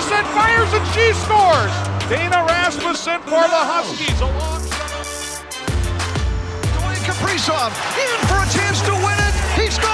Rasmussen 0.00 0.32
fires 0.32 0.72
and 0.72 0.86
she 0.96 1.12
scores. 1.12 1.68
Dana 2.08 2.40
Rasmussen 2.48 3.20
for 3.28 3.44
the 3.44 3.62
Huskies 3.68 4.16
alongside. 4.24 5.44
Dwayne 6.72 7.04
Kaprizov 7.04 7.68
in 8.00 8.16
for 8.24 8.40
a 8.40 8.48
chance 8.48 8.80
to 8.88 8.96
win 8.96 9.18
it. 9.20 9.36
He 9.60 9.68
scores! 9.68 9.84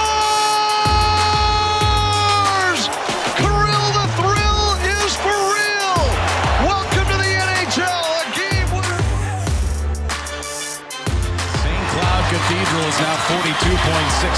Kirill 3.35 3.89
the 3.99 4.07
thrill 4.15 4.79
is 4.95 5.11
for 5.19 5.35
real. 5.35 5.99
Welcome 6.63 7.03
to 7.11 7.17
the 7.19 7.27
NHL. 7.43 7.99
A 7.99 8.31
game 8.31 8.71
winner. 8.71 9.03
St. 11.67 11.83
Cloud 11.91 12.23
Cathedral 12.31 12.87
is 12.87 12.95
now 13.03 13.27
42.6 13.27 13.75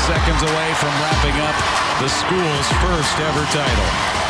seconds 0.09 0.41
away 0.49 0.69
from 0.81 0.89
wrapping 0.97 1.37
up 1.45 1.53
the 2.01 2.09
school's 2.09 2.67
first 2.81 3.21
ever 3.21 3.45
title. 3.53 4.28